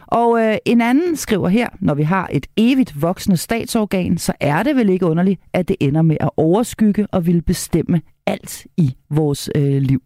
Og 0.06 0.40
øh, 0.44 0.56
en 0.64 0.80
anden 0.80 1.16
skriver 1.16 1.48
her, 1.48 1.68
når 1.80 1.94
vi 1.94 2.02
har 2.02 2.28
et 2.32 2.46
evigt 2.56 3.02
voksende 3.02 3.36
statsorgan, 3.36 4.18
så 4.18 4.32
er 4.40 4.62
det 4.62 4.76
vel 4.76 4.88
ikke 4.88 5.06
underligt, 5.06 5.40
at 5.52 5.68
det 5.68 5.76
ender 5.80 6.02
med 6.02 6.16
at 6.20 6.30
overskygge 6.36 7.06
og 7.12 7.26
vil 7.26 7.42
bestemme 7.42 8.00
alt 8.26 8.66
i 8.76 8.96
vores 9.10 9.50
øh, 9.56 9.82
liv. 9.82 10.02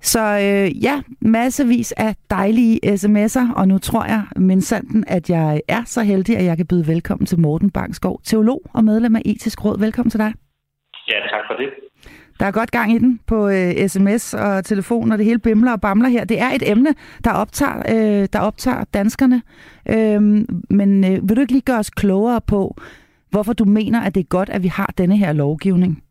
Så 0.00 0.20
øh, 0.20 0.84
ja, 0.84 1.02
massevis 1.20 1.92
af 1.92 2.14
dejlige 2.30 2.80
sms'er, 2.84 3.54
og 3.56 3.68
nu 3.68 3.78
tror 3.78 4.04
jeg, 4.04 4.22
mindsanden, 4.36 5.04
at 5.06 5.30
jeg 5.30 5.60
er 5.68 5.82
så 5.86 6.02
heldig, 6.02 6.36
at 6.36 6.44
jeg 6.44 6.56
kan 6.56 6.66
byde 6.66 6.86
velkommen 6.86 7.26
til 7.26 7.40
Morten 7.40 7.70
Bangsgaard, 7.70 8.20
teolog 8.24 8.62
og 8.74 8.84
medlem 8.84 9.16
af 9.16 9.22
Etisk 9.24 9.64
Råd. 9.64 9.78
Velkommen 9.78 10.10
til 10.10 10.20
dig. 10.20 10.32
Ja, 11.08 11.18
tak 11.32 11.44
for 11.48 11.54
det. 11.54 11.91
Der 12.40 12.46
er 12.46 12.52
godt 12.52 12.70
gang 12.70 12.92
i 12.92 12.98
den 12.98 13.20
på 13.28 13.48
øh, 13.48 13.88
sms 13.88 14.34
og 14.34 14.64
telefon, 14.64 15.12
og 15.12 15.18
det 15.18 15.26
hele 15.26 15.38
bimler 15.38 15.72
og 15.72 15.80
bamler 15.80 16.08
her. 16.08 16.24
Det 16.24 16.40
er 16.40 16.50
et 16.50 16.70
emne, 16.70 16.94
der 17.24 17.32
optager, 17.32 17.78
øh, 17.94 18.28
der 18.32 18.40
optager 18.40 18.84
danskerne. 18.94 19.42
Øh, 19.94 20.20
men 20.78 20.90
øh, 21.04 21.28
vil 21.28 21.36
du 21.36 21.40
ikke 21.40 21.52
lige 21.52 21.70
gøre 21.70 21.78
os 21.78 21.90
klogere 21.90 22.40
på, 22.48 22.76
hvorfor 23.30 23.52
du 23.52 23.64
mener, 23.64 24.00
at 24.00 24.14
det 24.14 24.20
er 24.20 24.34
godt, 24.38 24.50
at 24.50 24.62
vi 24.62 24.68
har 24.68 24.90
denne 24.98 25.16
her 25.16 25.32
lovgivning? 25.32 26.02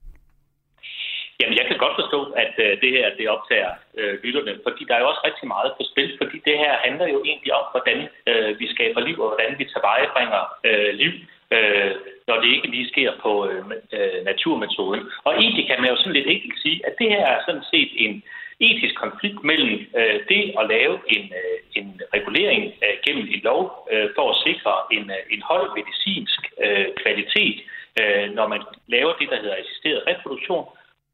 Jamen, 1.40 1.58
jeg 1.60 1.66
kan 1.68 1.78
godt 1.86 2.00
forstå, 2.02 2.20
at 2.44 2.54
øh, 2.66 2.72
det 2.82 2.92
her 2.96 3.06
det 3.20 3.26
optager 3.36 3.72
øh, 4.00 4.14
lytterne, 4.24 4.54
fordi 4.66 4.82
der 4.88 4.96
er 4.96 5.02
jo 5.04 5.10
også 5.12 5.24
rigtig 5.30 5.48
meget 5.56 5.72
på 5.78 5.84
spil, 5.92 6.10
fordi 6.22 6.38
det 6.48 6.56
her 6.64 6.74
handler 6.86 7.08
jo 7.14 7.20
egentlig 7.30 7.52
om, 7.60 7.66
hvordan 7.74 7.98
øh, 8.30 8.60
vi 8.60 8.66
skaber 8.74 9.02
liv, 9.08 9.18
og 9.24 9.30
hvordan 9.32 9.52
vi 9.60 9.66
tilvejebringer 9.74 10.42
øh, 10.70 10.92
liv 11.02 11.12
øh, 11.56 11.92
når 12.28 12.42
det 12.42 12.50
ikke 12.56 12.68
lige 12.68 12.92
sker 12.94 13.12
på 13.24 13.32
øh, 13.50 13.64
øh, 13.98 14.26
naturmetoden. 14.26 15.02
Og 15.24 15.34
egentlig 15.42 15.68
kan 15.68 15.82
man 15.82 15.90
jo 15.90 15.98
sådan 15.98 16.14
lidt 16.14 16.28
enkelt 16.28 16.62
sige, 16.62 16.82
at 16.88 16.94
det 17.00 17.10
her 17.10 17.26
er 17.26 17.40
sådan 17.48 17.66
set 17.74 17.92
en 17.96 18.24
etisk 18.60 18.96
konflikt 18.96 19.44
mellem 19.44 19.76
øh, 20.00 20.20
det 20.30 20.44
at 20.60 20.68
lave 20.76 20.96
en, 21.16 21.26
øh, 21.42 21.58
en 21.80 22.02
regulering 22.16 22.64
øh, 22.86 22.96
gennem 23.06 23.26
en 23.36 23.42
lov 23.50 23.88
øh, 23.92 24.10
for 24.16 24.26
at 24.32 24.42
sikre 24.48 24.74
en, 24.96 25.06
øh, 25.18 25.24
en 25.36 25.42
høj 25.52 25.64
medicinsk 25.78 26.42
øh, 26.66 26.88
kvalitet, 27.02 27.58
øh, 28.02 28.26
når 28.38 28.48
man 28.48 28.62
laver 28.88 29.14
det, 29.20 29.28
der 29.32 29.42
hedder 29.42 29.62
assisteret 29.64 30.08
reproduktion, 30.08 30.66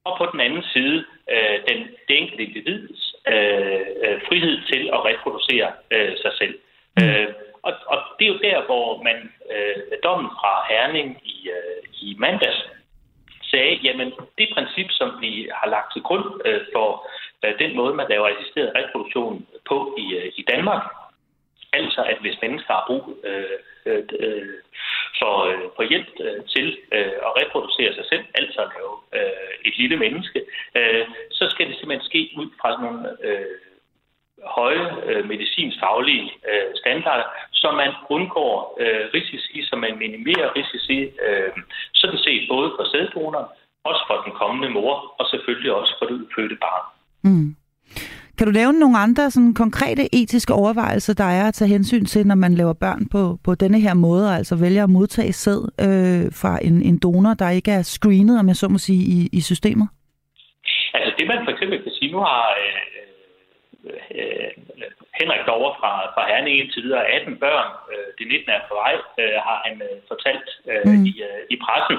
og 0.08 0.14
på 0.20 0.26
den 0.32 0.40
anden 0.40 0.64
side 0.74 0.98
øh, 1.34 1.58
den, 1.68 1.80
det 2.08 2.16
enkelte 2.22 2.44
individs 2.44 3.16
øh, 3.34 3.82
øh, 4.06 4.18
frihed 4.28 4.56
til 4.72 4.82
at 4.96 5.00
reproducere 5.10 5.70
øh, 5.92 6.14
sig 6.24 6.34
selv. 6.42 6.56
Mm. 6.98 7.04
Og, 7.64 7.74
og 7.88 7.98
det 8.20 8.28
er 8.28 8.34
jo 8.34 8.40
der, 8.50 8.66
hvor 8.66 9.04
man 9.04 9.18
øh, 9.54 9.78
med 9.90 9.98
dommen 10.04 10.30
fra 10.40 10.66
Herning 10.70 11.22
i, 11.24 11.50
øh, 11.50 11.84
i 12.02 12.16
mandags 12.20 12.60
sagde, 13.52 13.80
jamen 13.84 14.12
det 14.38 14.48
princip, 14.54 14.88
som 14.92 15.10
vi 15.22 15.50
har 15.54 15.70
lagt 15.70 15.94
til 15.94 16.02
grund 16.02 16.42
øh, 16.46 16.62
for 16.74 17.08
øh, 17.46 17.60
den 17.60 17.76
måde, 17.76 17.94
man 17.94 18.10
laver 18.10 18.28
assisteret 18.28 18.76
reproduktion 18.76 19.48
på 19.70 19.96
i, 19.98 20.16
øh, 20.16 20.32
i 20.36 20.44
Danmark, 20.52 20.84
altså 21.74 22.02
at 22.04 22.18
hvis 22.22 22.42
mennesker 22.42 22.74
har 22.74 22.84
brug 22.88 23.18
øh, 23.24 23.58
øh, 23.86 24.04
øh 24.20 24.48
for, 25.20 25.36
øh, 25.50 25.68
for 25.76 25.84
hjælp 25.92 26.12
øh, 26.26 26.40
til 26.54 26.68
øh, 26.92 27.18
at 27.28 27.32
reproducere 27.42 27.94
sig 27.94 28.06
selv, 28.12 28.26
altså 28.40 28.60
at 28.62 28.72
lave 28.78 28.94
øh, 29.18 29.54
et 29.66 29.78
lille 29.78 29.98
menneske, 29.98 30.40
øh, 30.76 31.06
så 31.32 31.50
skal 31.50 31.68
det 31.68 31.76
simpelthen 31.78 32.10
ske 32.10 32.22
ud 32.40 32.48
fra 32.62 32.82
nogle 32.82 33.02
øh, 33.28 33.67
høje 34.46 34.86
øh, 35.06 35.28
medicinfaglige 35.32 36.32
øh, 36.52 36.70
standarder, 36.82 37.28
så 37.52 37.68
man 37.72 37.92
undgår 38.10 38.78
øh, 38.82 39.04
risici, 39.14 39.58
så 39.70 39.76
man 39.76 39.94
minimerer 40.04 40.56
risici, 40.56 41.00
øh, 41.28 41.52
sådan 41.94 42.20
set 42.26 42.42
både 42.50 42.68
for 42.76 42.86
sæddonor, 42.92 43.54
også 43.84 44.04
for 44.10 44.18
den 44.26 44.34
kommende 44.42 44.70
mor, 44.70 45.16
og 45.20 45.26
selvfølgelig 45.32 45.72
også 45.74 45.94
for 46.00 46.06
det 46.06 46.16
udfødte 46.22 46.58
barn. 46.66 46.86
Mm. 47.24 47.56
Kan 48.38 48.48
du 48.48 48.54
nævne 48.54 48.80
nogle 48.80 48.98
andre 48.98 49.32
sådan 49.32 49.54
konkrete 49.54 50.16
etiske 50.22 50.54
overvejelser, 50.54 51.14
der 51.14 51.30
er 51.40 51.48
at 51.48 51.54
tage 51.54 51.70
hensyn 51.70 52.06
til, 52.06 52.28
når 52.28 52.36
man 52.36 52.54
laver 52.54 52.74
børn 52.74 53.10
på, 53.12 53.38
på 53.46 53.56
denne 53.56 53.80
her 53.80 53.94
måde, 53.94 54.36
altså 54.36 54.56
vælger 54.56 54.84
at 54.84 54.90
modtage 54.90 55.34
sæd 55.34 55.62
øh, 55.86 56.32
fra 56.42 56.60
en, 56.68 56.82
en 56.82 57.00
donor, 57.04 57.34
der 57.34 57.50
ikke 57.50 57.72
er 57.72 57.82
screenet, 57.82 58.40
om 58.40 58.48
jeg 58.48 58.56
så 58.56 58.68
må 58.68 58.78
sige, 58.78 59.04
i, 59.16 59.30
i 59.34 59.42
systemet? 59.42 59.88
Altså 60.94 61.14
det 61.20 61.28
man 61.28 61.40
for 61.46 61.52
eksempel 61.52 61.84
kan 61.84 61.92
sige, 61.92 62.12
nu 62.12 62.20
har 62.20 62.44
øh, 62.64 62.82
øh, 64.20 64.50
Henrik 65.20 65.44
Dover 65.48 65.74
fra, 65.80 65.92
fra 66.14 66.24
Herning 66.30 66.56
indtil 66.60 66.84
videre 66.84 67.08
18 67.08 67.38
børn. 67.46 67.70
Øh, 67.92 68.08
det 68.18 68.28
19 68.28 68.50
er 68.50 68.62
på 68.70 68.74
vej, 68.84 68.96
øh, 69.22 69.38
har 69.48 69.58
han 69.66 69.76
øh, 69.88 69.98
fortalt 70.12 70.48
øh, 70.72 70.86
mm. 70.86 71.06
i, 71.10 71.14
øh, 71.30 71.42
i 71.54 71.56
pressen. 71.66 71.98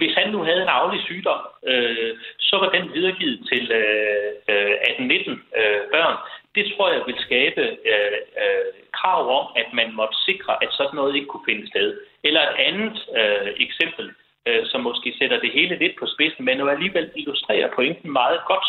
hvis 0.00 0.14
han 0.18 0.28
nu 0.30 0.40
havde 0.48 0.62
en 0.62 0.74
arvelig 0.76 1.02
sygdom, 1.04 1.40
øh, 1.70 2.12
så 2.38 2.54
var 2.62 2.68
den 2.76 2.94
videregivet 2.94 3.38
til 3.50 3.64
øh, 3.80 4.74
18-19 4.88 5.30
øh, 5.60 5.80
børn. 5.94 6.16
Det 6.54 6.64
tror 6.70 6.92
jeg 6.92 7.02
vil 7.06 7.18
skabe 7.26 7.62
øh, 7.92 8.18
øh, 8.42 8.72
krav 8.98 9.22
om, 9.40 9.46
at 9.56 9.68
man 9.72 9.88
måtte 10.00 10.16
sikre, 10.28 10.52
at 10.64 10.70
sådan 10.72 10.96
noget 10.96 11.14
ikke 11.14 11.30
kunne 11.32 11.48
finde 11.50 11.66
sted. 11.72 11.88
Eller 12.24 12.40
et 12.40 12.56
andet 12.68 12.96
øh, 13.20 13.48
eksempel, 13.66 14.06
øh, 14.46 14.62
som 14.70 14.80
måske 14.80 15.14
sætter 15.18 15.40
det 15.40 15.50
hele 15.52 15.74
lidt 15.78 15.96
på 15.98 16.06
spidsen, 16.14 16.44
men 16.44 16.58
jo 16.58 16.68
alligevel 16.68 17.10
illustrerer 17.16 17.68
pointen 17.76 18.12
meget 18.12 18.40
godt. 18.46 18.68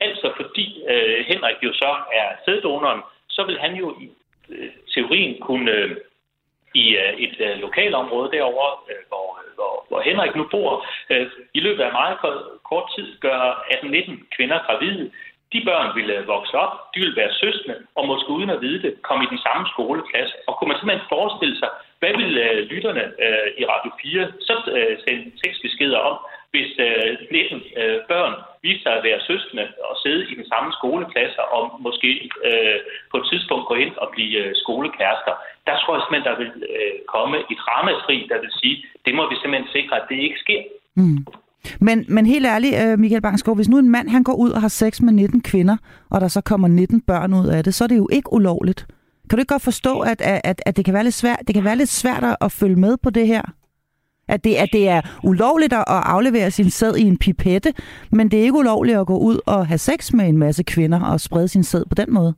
Altså 0.00 0.32
fordi 0.36 0.82
øh, 0.88 1.24
Henrik 1.26 1.56
jo 1.62 1.72
så 1.72 1.96
er 2.12 2.28
sæddonoren, 2.44 3.00
så 3.28 3.44
vil 3.44 3.58
han 3.58 3.74
jo 3.74 3.96
i 4.00 4.10
øh, 4.48 4.70
teorien 4.94 5.40
kunne 5.40 5.70
øh, 5.70 5.96
i 6.74 6.84
øh, 7.02 7.12
et 7.24 7.36
øh, 7.46 7.58
lokalområde 7.64 8.30
derovre, 8.36 8.70
øh, 8.90 9.02
hvor, 9.08 9.28
øh, 9.40 9.54
hvor, 9.54 9.74
hvor 9.88 10.00
Henrik 10.00 10.34
nu 10.36 10.44
bor, 10.50 10.86
øh, 11.10 11.26
i 11.54 11.60
løbet 11.60 11.82
af 11.82 11.92
meget 11.92 12.16
kort 12.70 12.86
tid 12.96 13.18
gør 13.20 13.38
18-19 13.70 14.36
kvinder 14.36 14.58
gravide. 14.66 15.10
De 15.52 15.60
børn 15.68 15.96
ville 15.96 16.14
øh, 16.18 16.28
vokse 16.28 16.54
op, 16.64 16.74
de 16.94 17.00
ville 17.00 17.16
være 17.16 17.32
søstre, 17.42 17.74
og 17.94 18.06
måske 18.06 18.30
uden 18.30 18.50
at 18.50 18.60
vide 18.60 18.82
det, 18.82 19.02
komme 19.02 19.24
i 19.24 19.32
den 19.34 19.40
samme 19.46 19.64
skoleklasse. 19.72 20.34
Og 20.46 20.52
kunne 20.54 20.68
man 20.68 20.78
simpelthen 20.78 21.12
forestille 21.16 21.58
sig, 21.58 21.70
hvad 22.00 22.12
vil 22.20 22.38
øh, 22.46 22.58
lytterne 22.72 23.04
øh, 23.26 23.48
i 23.60 23.62
Radio 23.72 23.90
4 24.02 24.32
så 24.48 24.54
øh, 24.78 24.94
sende 25.04 25.24
tekstbeskeder 25.42 25.98
om, 25.98 26.16
hvis 26.54 26.70
øh, 26.86 27.08
19 27.30 27.60
øh, 27.80 27.98
børn 28.10 28.34
viser 28.66 28.82
sig 28.84 28.94
at 28.98 29.04
være 29.08 29.20
søskende 29.28 29.64
og 29.88 29.94
sidde 30.02 30.22
i 30.30 30.34
den 30.40 30.46
samme 30.52 30.68
skoleklasse 30.78 31.40
og 31.56 31.62
måske 31.86 32.10
øh, 32.48 32.78
på 33.10 33.16
et 33.20 33.26
tidspunkt 33.30 33.64
gå 33.70 33.74
ind 33.84 33.94
og 34.02 34.08
blive 34.14 34.36
øh, 34.42 34.50
skolekærester. 34.62 35.32
Der 35.68 35.74
tror 35.80 35.92
jeg 35.94 36.02
simpelthen, 36.02 36.28
der 36.30 36.36
vil 36.42 36.52
øh, 36.76 36.94
komme 37.14 37.36
et 37.52 37.60
ramaskrig, 37.70 38.20
der 38.32 38.38
vil 38.44 38.52
sige, 38.60 38.76
det 39.06 39.12
må 39.18 39.22
vi 39.30 39.36
simpelthen 39.36 39.68
sikre, 39.76 39.94
at 40.00 40.06
det 40.10 40.18
ikke 40.26 40.38
sker. 40.44 40.62
Mm. 41.00 41.20
Men, 41.86 41.98
men 42.08 42.24
helt 42.26 42.46
ærligt, 42.54 42.74
øh, 42.82 42.98
Michael 43.02 43.22
Bangsgaard, 43.26 43.58
hvis 43.58 43.72
nu 43.72 43.78
en 43.78 43.90
mand 43.96 44.08
han 44.16 44.24
går 44.28 44.36
ud 44.44 44.50
og 44.56 44.60
har 44.60 44.72
sex 44.82 44.92
med 45.00 45.12
19 45.12 45.42
kvinder, 45.50 45.76
og 46.10 46.20
der 46.20 46.28
så 46.28 46.40
kommer 46.50 46.68
19 46.68 47.00
børn 47.00 47.34
ud 47.34 47.46
af 47.56 47.64
det, 47.64 47.74
så 47.74 47.84
er 47.84 47.88
det 47.88 47.96
jo 47.96 48.08
ikke 48.12 48.32
ulovligt. 48.32 48.80
Kan 49.28 49.36
du 49.36 49.40
ikke 49.40 49.54
godt 49.54 49.68
forstå, 49.70 50.00
at, 50.00 50.20
at, 50.20 50.62
at 50.66 50.76
det, 50.76 50.84
kan 50.84 50.94
være 50.94 51.04
lidt 51.04 51.14
svært, 51.14 51.38
det 51.46 51.54
kan 51.54 51.64
være 51.64 51.76
lidt 51.76 51.88
svært 51.88 52.24
at 52.40 52.52
følge 52.52 52.76
med 52.76 52.96
på 52.96 53.10
det 53.10 53.26
her? 53.26 53.42
At 54.28 54.44
det, 54.44 54.54
at 54.56 54.68
det 54.72 54.88
er 54.88 55.00
ulovligt 55.22 55.72
at 55.72 55.84
aflevere 55.86 56.50
sin 56.50 56.70
sæd 56.70 56.94
i 56.96 57.02
en 57.02 57.18
pipette, 57.18 57.72
men 58.12 58.30
det 58.30 58.38
er 58.38 58.42
ikke 58.42 58.62
ulovligt 58.64 58.98
at 58.98 59.06
gå 59.06 59.18
ud 59.18 59.38
og 59.46 59.66
have 59.66 59.78
sex 59.78 60.12
med 60.12 60.24
en 60.28 60.38
masse 60.38 60.62
kvinder 60.62 61.00
og 61.12 61.20
sprede 61.20 61.48
sin 61.48 61.64
sæd 61.64 61.84
på 61.90 61.94
den 61.94 62.12
måde. 62.14 62.34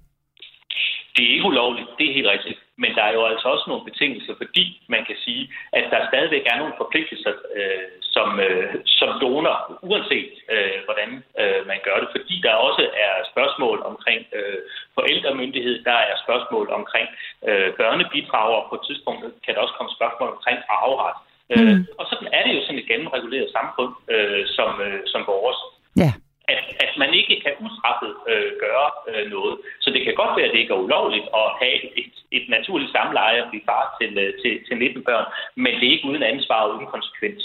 Det 1.16 1.25
er 1.25 1.33
ikke 1.37 1.51
ulovligt, 1.53 1.88
det 1.99 2.07
er 2.09 2.14
helt 2.14 2.33
rigtigt. 2.35 2.59
Men 2.83 2.90
der 2.96 3.03
er 3.09 3.12
jo 3.18 3.25
altså 3.33 3.46
også 3.55 3.64
nogle 3.68 3.85
betingelser, 3.88 4.35
fordi 4.42 4.64
man 4.94 5.03
kan 5.09 5.16
sige, 5.25 5.42
at 5.72 5.85
der 5.92 6.09
stadigvæk 6.11 6.44
er 6.46 6.57
nogle 6.59 6.75
forpligtelser 6.83 7.33
øh, 7.59 7.87
som, 8.14 8.29
øh, 8.46 8.75
som 8.99 9.11
donor, 9.20 9.57
uanset 9.88 10.33
øh, 10.55 10.79
hvordan 10.87 11.11
øh, 11.42 11.61
man 11.70 11.79
gør 11.87 11.96
det. 12.03 12.09
Fordi 12.16 12.35
der 12.46 12.64
også 12.68 12.85
er 13.07 13.12
spørgsmål 13.33 13.79
omkring 13.90 14.20
øh, 14.38 14.59
forældremyndighed, 14.96 15.77
der 15.90 15.99
er 16.11 16.16
spørgsmål 16.25 16.66
omkring 16.79 17.09
øh, 17.49 17.68
børnebidrag, 17.81 18.51
og 18.59 18.64
på 18.68 18.75
et 18.79 18.87
tidspunkt 18.88 19.20
kan 19.44 19.55
der 19.55 19.61
også 19.64 19.77
komme 19.79 19.92
spørgsmål 19.99 20.29
omkring 20.37 20.59
arveret. 20.77 21.16
Øh, 21.52 21.62
mm. 21.62 21.68
Øh, 21.68 21.78
og 22.00 22.04
sådan 22.11 22.28
er 22.37 22.42
det 22.46 22.52
jo 22.56 22.62
sådan 22.62 22.80
et 22.82 22.90
gennemreguleret 22.92 23.48
samfund 23.59 23.92
øh, 24.14 24.42
som, 24.56 24.70
øh, 24.87 25.00
som 25.12 25.20
vores. 25.32 25.59
Ja. 26.02 26.12
At, 26.52 26.62
at 26.85 26.92
man 27.02 27.11
ikke 27.18 27.35
kan 27.44 27.54
ustraffet 27.66 28.12
øh, 28.30 28.50
gøre 28.64 28.88
øh, 29.11 29.24
noget. 29.35 29.54
Så 29.82 29.88
det 29.94 30.00
kan 30.04 30.14
godt 30.20 30.32
være, 30.37 30.46
at 30.48 30.52
det 30.54 30.61
ikke 30.62 30.74
er 30.74 30.85
ulovligt 30.87 31.28
at 31.40 31.48
have 31.62 31.78
et, 32.02 32.14
et 32.38 32.46
naturligt 32.56 32.92
samleje 32.96 33.42
og 33.42 33.48
blive 33.50 33.68
far 33.70 33.85
til, 34.00 34.11
øh, 34.24 34.32
til, 34.42 34.52
til 34.66 34.76
19 34.76 35.04
børn, 35.09 35.26
men 35.64 35.72
det 35.78 35.85
er 35.87 35.94
ikke 35.94 36.09
uden 36.11 36.22
ansvar 36.22 36.61
og 36.64 36.70
uden 36.74 36.87
konsekvens. 36.94 37.42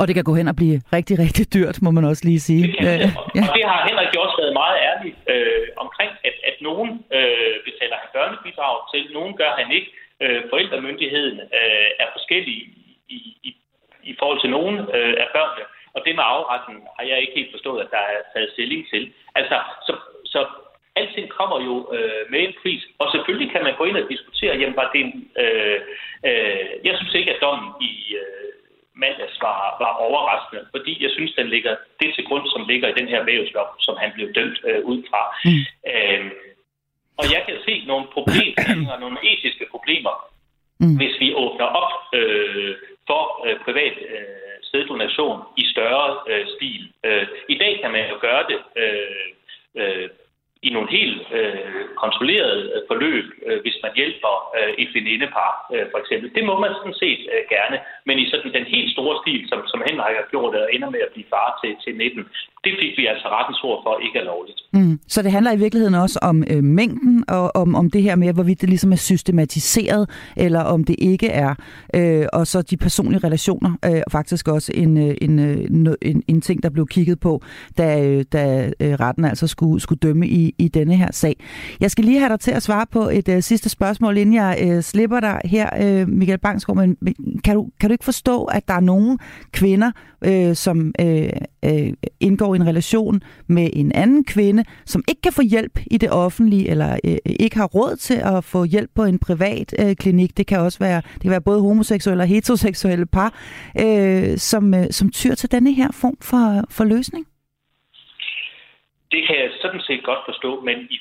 Og 0.00 0.04
det 0.06 0.14
kan 0.14 0.28
gå 0.28 0.34
hen 0.40 0.48
og 0.52 0.56
blive 0.60 0.76
rigtig, 0.96 1.14
rigtig 1.24 1.44
dyrt, 1.56 1.76
må 1.84 1.90
man 1.96 2.04
også 2.10 2.24
lige 2.28 2.42
sige. 2.48 2.62
Det 2.66 2.76
kan, 2.78 2.86
øh, 2.94 3.08
ja. 3.38 3.42
Og 3.44 3.48
det 3.56 3.64
har 3.70 3.78
Henrik 3.88 4.12
også 4.24 4.36
været 4.42 4.54
meget 4.62 4.78
ærlig 4.90 5.10
øh, 5.32 5.66
omkring, 5.84 6.10
at, 6.28 6.36
at 6.50 6.56
nogen 6.68 6.90
øh, 7.18 7.56
betaler 7.66 7.96
han 8.02 8.08
børnebidrag 8.16 8.76
til, 8.92 9.02
nogen 9.18 9.32
gør 9.40 9.52
han 9.60 9.68
ikke. 9.78 9.90
Øh, 10.22 10.40
forældremyndigheden 10.50 11.36
øh, 11.58 11.88
er 12.02 12.08
forskellig 12.16 12.58
i, 13.16 13.18
i, 13.48 13.50
i 14.10 14.12
forhold 14.18 14.40
til 14.40 14.50
nogen 14.56 14.76
øh, 14.96 15.14
af 15.24 15.28
børnene. 15.36 15.64
Og 15.94 16.00
det 16.04 16.14
med 16.14 16.24
afretten 16.34 16.76
har 16.96 17.04
jeg 17.10 17.20
ikke 17.20 17.36
helt 17.38 17.54
forstået, 17.54 17.80
at 17.84 17.90
der 17.96 18.04
er 18.14 18.20
taget 18.32 18.52
stilling 18.52 18.82
til. 18.92 19.02
Altså, 19.34 19.56
så, 19.86 19.92
så 20.24 20.40
alting 20.96 21.28
kommer 21.38 21.58
jo 21.68 21.74
øh, 21.96 22.22
med 22.30 22.40
en 22.40 22.54
pris. 22.62 22.82
Og 22.98 23.06
selvfølgelig 23.12 23.50
kan 23.52 23.64
man 23.64 23.74
gå 23.76 23.84
ind 23.84 23.96
og 23.96 24.08
diskutere, 24.12 24.58
jamen 24.60 24.76
var 24.76 24.90
det 24.92 25.00
en, 25.00 25.12
øh, 25.42 25.80
øh, 26.28 26.68
Jeg 26.84 26.94
synes 26.98 27.14
ikke, 27.14 27.34
at 27.34 27.42
dommen 27.42 27.70
i 27.80 27.92
øh, 28.22 28.48
mandags 28.94 29.36
var, 29.42 29.60
var 29.82 29.92
overraskende, 30.06 30.62
fordi 30.74 30.92
jeg 31.04 31.10
synes, 31.10 31.32
den 31.34 31.48
ligger 31.54 31.76
det 32.00 32.14
til 32.14 32.24
grund, 32.24 32.46
som 32.54 32.68
ligger 32.68 32.88
i 32.88 32.98
den 33.00 33.08
her 33.08 33.22
væveslov, 33.24 33.68
som 33.78 33.96
han 34.02 34.10
blev 34.14 34.32
dømt 34.32 34.58
øh, 34.68 34.84
ud 34.84 35.02
fra. 35.10 35.22
Mm. 35.44 35.64
Øh, 35.92 36.30
og 37.20 37.24
jeg 37.34 37.42
kan 37.46 37.56
se 37.66 37.74
nogle 37.86 38.06
problemer, 38.16 38.98
nogle 39.04 39.18
etiske 39.30 39.66
problemer, 39.70 40.14
mm. 40.80 40.96
hvis 40.96 41.14
vi 41.20 41.34
åbner 41.34 41.68
op 41.82 41.92
øh, 42.18 42.74
for 43.06 43.46
øh, 43.46 43.56
privat 43.64 43.94
øh, 44.14 44.56
sæddonation 44.62 45.38
i 45.56 45.64
større 45.72 46.18
øh, 46.28 46.46
stil. 46.54 46.92
Øh, 47.04 47.26
I 47.48 47.58
dag 47.58 47.78
kan 47.82 47.90
man 47.90 48.08
jo 48.10 48.16
gøre 48.20 48.44
det 48.50 48.60
øh, 48.76 49.26
øh, 49.80 50.08
i 50.62 50.70
nogle 50.70 50.90
helt 50.90 51.22
øh, 51.32 51.84
kontrollerede 51.96 52.72
øh, 52.74 52.82
forløb, 52.88 53.24
øh, 53.46 53.58
hvis 53.64 53.76
man 53.84 53.92
hjælper 53.98 54.34
øh, 54.58 54.72
et 54.82 54.90
venindepar, 54.96 55.52
øh, 55.74 55.86
for 55.92 55.98
eksempel. 56.02 56.26
Det 56.36 56.44
må 56.48 56.54
man 56.64 56.72
sådan 56.78 56.98
set 57.04 57.22
øh, 57.32 57.42
gerne, 57.54 57.76
men 58.06 58.16
i 58.22 58.24
sådan 58.30 58.52
den 58.58 58.66
helt 58.74 58.90
store 58.96 59.14
stil, 59.22 59.40
som, 59.50 59.58
som 59.72 59.80
Henrik 59.88 60.14
har 60.20 60.26
gjort, 60.34 60.54
og 60.60 60.74
ender 60.74 60.90
med 60.94 61.02
at 61.06 61.12
blive 61.14 61.30
far 61.34 61.48
til, 61.62 61.72
til 61.84 61.92
19, 61.96 62.24
det 62.64 62.72
fik 62.80 62.92
vi 62.98 63.04
altså 63.12 63.28
rettens 63.28 63.60
ord 63.68 63.78
for 63.84 63.92
ikke 64.06 64.18
er 64.18 64.26
lovligt. 64.32 64.60
Mm. 64.72 65.00
Så 65.08 65.22
det 65.22 65.32
handler 65.32 65.52
i 65.52 65.58
virkeligheden 65.58 65.94
også 65.94 66.18
om 66.22 66.44
øh, 66.50 66.64
mængden, 66.64 67.24
og 67.28 67.56
om, 67.62 67.74
om 67.74 67.90
det 67.90 68.02
her 68.02 68.16
med, 68.16 68.34
hvorvidt 68.34 68.60
det 68.60 68.68
ligesom 68.68 68.92
er 68.92 68.96
systematiseret, 68.96 70.32
eller 70.36 70.60
om 70.60 70.84
det 70.84 70.96
ikke 70.98 71.28
er. 71.28 71.54
Øh, 71.94 72.26
og 72.32 72.46
så 72.46 72.62
de 72.62 72.76
personlige 72.76 73.24
relationer, 73.26 73.72
øh, 73.84 74.02
faktisk 74.12 74.48
også 74.48 74.72
en, 74.74 75.08
øh, 75.08 75.14
en, 75.22 75.38
øh, 75.38 75.56
en, 75.56 75.96
en, 76.02 76.22
en 76.28 76.40
ting, 76.40 76.62
der 76.62 76.70
blev 76.70 76.86
kigget 76.86 77.20
på, 77.20 77.42
da, 77.78 78.22
da 78.22 78.70
retten 78.80 79.24
altså 79.24 79.46
skulle, 79.46 79.80
skulle 79.80 79.98
dømme 79.98 80.26
i, 80.26 80.54
i, 80.58 80.68
denne 80.68 80.96
her 80.96 81.12
sag. 81.12 81.36
Jeg 81.80 81.90
skal 81.90 82.04
lige 82.04 82.18
have 82.18 82.28
dig 82.28 82.40
til 82.40 82.50
at 82.50 82.62
svare 82.62 82.86
på 82.92 83.00
et 83.12 83.28
øh, 83.36 83.42
sidste 83.42 83.68
spørgsmål, 83.68 84.16
inden 84.16 84.34
jeg 84.34 84.58
øh, 84.64 84.82
slipper 84.82 85.20
dig 85.20 85.40
her, 85.44 85.68
øh, 85.82 86.08
Michael 86.08 86.38
Bangsgaard. 86.38 86.76
Men 86.76 86.96
kan 87.44 87.54
du, 87.54 87.68
kan 87.80 87.88
du 87.88 87.92
ikke 87.92 88.04
forstå, 88.04 88.44
at 88.44 88.68
der 88.68 88.74
er 88.74 88.80
nogle 88.80 89.18
kvinder, 89.52 89.90
øh, 90.24 90.54
som 90.54 90.94
øh, 91.00 91.28
øh, 91.64 91.92
indgår 92.20 92.54
i 92.54 92.56
en 92.56 92.66
relation 92.66 93.20
med 93.46 93.70
en 93.72 93.92
anden 93.94 94.24
kvinde, 94.24 94.64
som 94.86 95.02
ikke 95.08 95.22
kan 95.22 95.32
få 95.32 95.42
hjælp 95.42 95.78
i 95.90 95.98
det 95.98 96.10
offentlige, 96.10 96.68
eller 96.68 96.98
øh, 97.04 97.16
ikke 97.40 97.56
har 97.56 97.66
råd 97.66 97.96
til 97.96 98.20
at 98.24 98.44
få 98.44 98.64
hjælp 98.64 98.90
på 98.94 99.04
en 99.04 99.18
privat 99.18 99.74
øh, 99.80 99.96
klinik. 99.96 100.36
Det 100.36 100.46
kan 100.46 100.60
også 100.60 100.78
være, 100.78 101.00
det 101.14 101.22
kan 101.22 101.30
være 101.30 101.40
både 101.40 101.60
homoseksuelle 101.60 102.22
og 102.22 102.28
heteroseksuelle 102.28 103.06
par, 103.06 103.34
øh, 103.80 104.36
som, 104.36 104.74
øh, 104.74 104.86
som 104.90 105.10
tyr 105.10 105.34
til 105.34 105.52
denne 105.52 105.72
her 105.72 105.88
form 106.00 106.16
for, 106.20 106.64
for 106.70 106.84
løsning. 106.84 107.26
Det 109.12 109.26
kan 109.26 109.36
jeg 109.36 109.50
sådan 109.62 109.80
set 109.80 110.04
godt 110.04 110.22
forstå, 110.28 110.60
men 110.60 110.76
i 110.90 110.98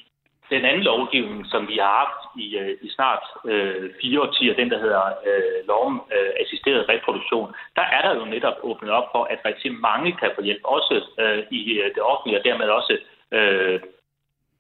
den 0.54 0.66
anden 0.66 0.84
lovgivning, 0.84 1.46
som 1.46 1.62
vi 1.68 1.78
har 1.84 1.94
haft 2.02 2.21
i, 2.36 2.58
øh, 2.58 2.78
i 2.82 2.90
snart 2.90 3.24
øh, 3.46 3.90
fire 4.02 4.22
årtier, 4.22 4.56
den 4.56 4.70
der 4.72 4.80
hedder 4.80 5.06
øh, 5.30 5.68
lov 5.68 5.86
om 5.86 6.02
øh, 6.16 6.32
assisteret 6.40 6.90
reproduktion, 6.90 7.54
der 7.76 7.82
er 7.82 8.02
der 8.02 8.16
jo 8.20 8.26
netop 8.26 8.58
åbnet 8.64 8.92
op 8.92 9.08
for, 9.12 9.24
at 9.24 9.40
rigtig 9.46 9.72
mange 9.74 10.12
kan 10.12 10.32
få 10.36 10.42
hjælp, 10.42 10.64
også 10.64 10.96
øh, 11.20 11.44
i 11.52 11.62
øh, 11.80 11.96
det 11.96 12.02
offentlige, 12.02 12.40
og 12.40 12.46
dermed 12.46 12.68
også 12.70 12.98
øh, 13.32 13.80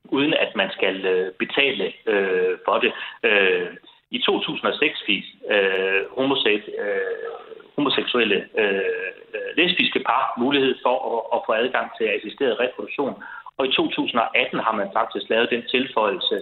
uden 0.05 0.33
at 0.33 0.55
man 0.55 0.69
skal 0.71 1.05
øh, 1.05 1.33
betale 1.33 1.93
øh, 2.05 2.57
for 2.65 2.77
det. 2.79 2.91
Øh, 3.23 3.67
I 4.11 4.19
2006 4.19 5.03
fik 5.05 5.23
øh, 5.51 6.01
homoseks, 6.17 6.65
øh, 6.83 7.31
homoseksuelle 7.75 8.47
øh, 8.57 9.11
øh, 9.35 9.49
lesbiske 9.57 9.99
par 9.99 10.33
mulighed 10.37 10.75
for 10.83 10.95
at, 11.11 11.21
at 11.35 11.43
få 11.45 11.51
adgang 11.53 11.87
til 11.97 12.05
assisteret 12.05 12.59
reproduktion, 12.59 13.23
og 13.61 13.67
i 13.67 13.71
2018 13.71 14.59
har 14.59 14.75
man 14.81 14.89
faktisk 14.97 15.25
lavet 15.29 15.49
den 15.55 15.63
tilføjelse, 15.75 16.35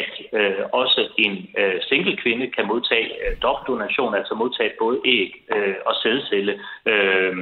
at 0.00 0.12
øh, 0.38 0.64
også 0.72 1.00
en 1.18 1.34
øh, 1.60 1.78
single 1.88 2.16
kvinde 2.16 2.46
kan 2.56 2.66
modtage 2.66 3.08
øh, 3.22 3.32
dobbeltdonation, 3.42 4.14
altså 4.14 4.34
modtage 4.34 4.72
både 4.78 4.98
æg 5.04 5.30
øh, 5.54 5.76
og 5.86 5.94
sædcelle. 6.02 6.54
Øh, 6.86 7.36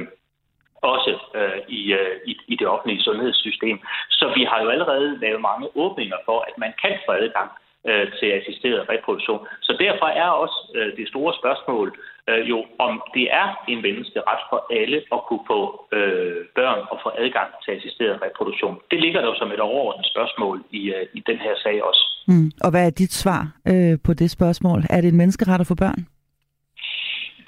også 0.93 1.13
øh, 1.39 1.59
i, 1.67 1.81
øh, 1.99 2.15
i, 2.25 2.33
i 2.47 2.55
det 2.55 2.67
offentlige 2.67 3.03
sundhedssystem. 3.03 3.77
Så 4.09 4.25
vi 4.35 4.43
har 4.43 4.59
jo 4.63 4.69
allerede 4.69 5.19
lavet 5.19 5.41
mange 5.41 5.67
åbninger 5.75 6.17
for, 6.25 6.39
at 6.49 6.55
man 6.57 6.73
kan 6.83 6.95
få 7.05 7.11
adgang 7.11 7.49
øh, 7.89 8.07
til 8.19 8.27
assisteret 8.39 8.89
reproduktion. 8.89 9.47
Så 9.61 9.71
derfor 9.79 10.05
er 10.05 10.29
også 10.43 10.59
øh, 10.75 10.97
det 10.97 11.07
store 11.07 11.33
spørgsmål 11.41 11.87
øh, 12.29 12.49
jo, 12.49 12.65
om 12.79 12.93
det 13.15 13.25
er 13.41 13.47
en 13.67 13.81
menneskeret 13.81 14.39
for 14.49 14.59
alle 14.79 14.97
at 15.15 15.19
kunne 15.27 15.45
få 15.53 15.61
øh, 15.97 16.45
børn 16.55 16.81
og 16.91 16.97
få 17.03 17.09
adgang 17.23 17.49
til 17.63 17.71
assisteret 17.71 18.21
reproduktion. 18.25 18.75
Det 18.91 18.99
ligger 19.01 19.21
der 19.21 19.27
jo 19.27 19.35
som 19.35 19.51
et 19.51 19.59
overordnet 19.59 20.07
spørgsmål 20.13 20.63
i, 20.71 20.81
øh, 20.95 21.05
i 21.13 21.23
den 21.29 21.37
her 21.37 21.55
sag 21.63 21.83
også. 21.83 22.03
Mm. 22.27 22.51
Og 22.63 22.69
hvad 22.71 22.85
er 22.85 22.89
dit 22.89 23.13
svar 23.13 23.41
øh, 23.71 23.97
på 24.05 24.13
det 24.13 24.31
spørgsmål? 24.31 24.79
Er 24.89 25.01
det 25.01 25.09
en 25.09 25.17
menneskeret 25.17 25.59
at 25.61 25.67
få 25.67 25.75
børn? 25.75 26.01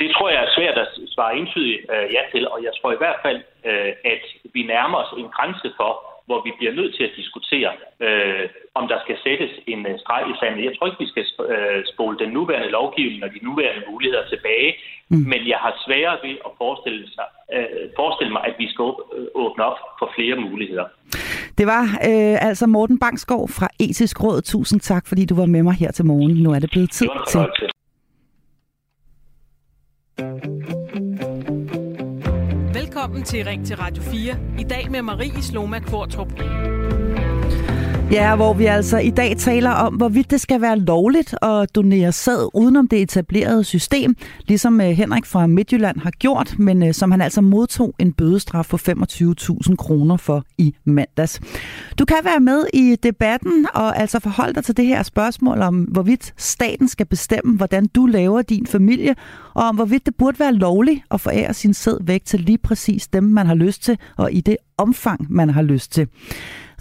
det 0.03 0.09
tror 0.15 0.29
jeg 0.29 0.41
er 0.43 0.55
svært 0.57 0.77
at 0.83 0.89
svare 1.15 1.37
entydigt 1.39 1.81
øh, 1.93 2.07
ja 2.15 2.21
til, 2.31 2.43
og 2.53 2.59
jeg 2.67 2.73
tror 2.77 2.91
i 2.93 3.01
hvert 3.03 3.19
fald, 3.25 3.39
øh, 3.69 3.91
at 4.13 4.23
vi 4.55 4.61
nærmer 4.73 4.97
os 5.03 5.11
en 5.21 5.29
grænse 5.35 5.69
for, 5.79 5.91
hvor 6.27 6.39
vi 6.45 6.51
bliver 6.57 6.73
nødt 6.79 6.93
til 6.95 7.03
at 7.03 7.17
diskutere, 7.21 7.71
øh, 8.05 8.45
om 8.79 8.83
der 8.91 8.99
skal 9.03 9.17
sættes 9.25 9.51
en 9.73 9.81
øh, 9.89 9.95
streg 10.03 10.23
i 10.31 10.35
sandet. 10.39 10.65
Jeg 10.67 10.73
tror 10.73 10.87
ikke, 10.87 11.03
vi 11.05 11.11
skal 11.13 11.25
øh, 11.53 11.79
spole 11.93 12.15
den 12.23 12.29
nuværende 12.37 12.69
lovgivning 12.77 13.23
og 13.25 13.29
de 13.35 13.45
nuværende 13.47 13.83
muligheder 13.91 14.25
tilbage, 14.33 14.69
mm. 15.09 15.25
men 15.31 15.41
jeg 15.51 15.59
har 15.65 15.73
sværere 15.85 16.17
ved 16.25 16.35
at 16.47 16.51
forestille, 16.61 17.03
sig, 17.15 17.27
øh, 17.55 17.83
forestille 17.99 18.31
mig, 18.35 18.43
at 18.49 18.55
vi 18.61 18.67
skal 18.73 18.89
øh, 19.15 19.27
åbne 19.43 19.63
op 19.69 19.79
for 19.99 20.07
flere 20.15 20.35
muligheder. 20.47 20.85
Det 21.57 21.65
var 21.73 21.83
øh, 22.09 22.47
altså 22.49 22.65
Morten 22.67 22.99
Bangsgaard 22.99 23.49
fra 23.57 23.67
Etisk 23.79 24.23
Råd. 24.23 24.41
Tusind 24.41 24.79
tak, 24.79 25.03
fordi 25.07 25.25
du 25.25 25.35
var 25.35 25.45
med 25.45 25.63
mig 25.63 25.73
her 25.73 25.91
til 25.91 26.05
morgen. 26.05 26.33
Nu 26.43 26.51
er 26.51 26.59
det 26.59 26.69
blevet 26.71 26.91
tid 26.91 27.07
det 27.07 27.27
til. 27.27 27.39
Velkommen 32.73 33.23
til 33.23 33.45
Ring 33.45 33.65
til 33.65 33.77
Radio 33.77 34.03
4. 34.03 34.37
I 34.59 34.63
dag 34.63 34.91
med 34.91 35.01
Marie 35.01 35.41
Sloma 35.43 35.79
Kvartrup. 35.79 36.33
Ja, 38.11 38.35
hvor 38.35 38.53
vi 38.53 38.65
altså 38.65 38.97
i 38.97 39.09
dag 39.09 39.37
taler 39.37 39.69
om, 39.69 39.93
hvorvidt 39.93 40.31
det 40.31 40.41
skal 40.41 40.61
være 40.61 40.79
lovligt 40.79 41.35
at 41.41 41.75
donere 41.75 42.11
sæd 42.11 42.49
udenom 42.53 42.87
det 42.87 43.01
etablerede 43.01 43.63
system, 43.63 44.15
ligesom 44.47 44.81
øh, 44.81 44.87
Henrik 44.87 45.25
fra 45.25 45.47
Midtjylland 45.47 45.99
har 45.99 46.11
gjort, 46.11 46.59
men 46.59 46.83
øh, 46.83 46.93
som 46.93 47.11
han 47.11 47.21
altså 47.21 47.41
modtog 47.41 47.95
en 47.99 48.13
bødestraf 48.13 48.65
på 48.69 48.77
25.000 48.77 49.75
kroner 49.75 50.17
for 50.17 50.43
i 50.57 50.75
mandags. 50.85 51.41
Du 51.99 52.05
kan 52.05 52.17
være 52.23 52.39
med 52.39 52.65
i 52.73 52.95
debatten 53.03 53.67
og 53.73 53.99
altså 53.99 54.19
forholde 54.19 54.53
dig 54.53 54.63
til 54.63 54.77
det 54.77 54.85
her 54.85 55.03
spørgsmål 55.03 55.61
om, 55.61 55.81
hvorvidt 55.81 56.33
staten 56.37 56.87
skal 56.87 57.05
bestemme, 57.05 57.57
hvordan 57.57 57.85
du 57.85 58.05
laver 58.05 58.41
din 58.41 58.67
familie, 58.67 59.15
og 59.53 59.63
om 59.63 59.75
hvorvidt 59.75 60.05
det 60.05 60.15
burde 60.15 60.39
være 60.39 60.53
lovligt 60.53 61.01
at 61.11 61.21
forære 61.21 61.53
sin 61.53 61.73
sæd 61.73 61.97
væk 62.01 62.25
til 62.25 62.39
lige 62.39 62.57
præcis 62.57 63.07
dem, 63.07 63.23
man 63.23 63.47
har 63.47 63.55
lyst 63.55 63.83
til, 63.83 63.97
og 64.17 64.33
i 64.33 64.41
det 64.41 64.57
omfang, 64.77 65.27
man 65.29 65.49
har 65.49 65.61
lyst 65.61 65.91
til. 65.91 66.07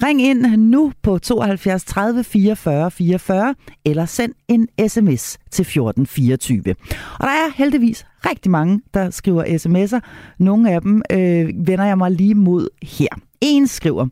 Ring 0.03 0.23
ind 0.23 0.57
nu 0.57 0.93
på 1.03 1.19
72 1.19 1.85
30 1.85 2.25
44 2.25 2.91
44, 2.91 3.55
eller 3.85 4.07
send 4.07 4.33
en 4.49 4.69
sms 4.89 5.39
til 5.51 5.63
1424. 5.63 6.75
Og 7.19 7.27
der 7.27 7.33
er 7.33 7.53
heldigvis 7.55 8.07
rigtig 8.27 8.51
mange, 8.51 8.81
der 8.95 9.11
skriver 9.11 9.45
sms'er. 9.45 10.01
Nogle 10.39 10.71
af 10.71 10.81
dem 10.81 11.03
øh, 11.13 11.51
vender 11.67 11.85
jeg 11.85 11.99
mig 11.99 12.11
lige 12.11 12.35
mod 12.35 12.69
her. 12.83 13.09
En 13.41 13.67
skriver, 13.67 14.07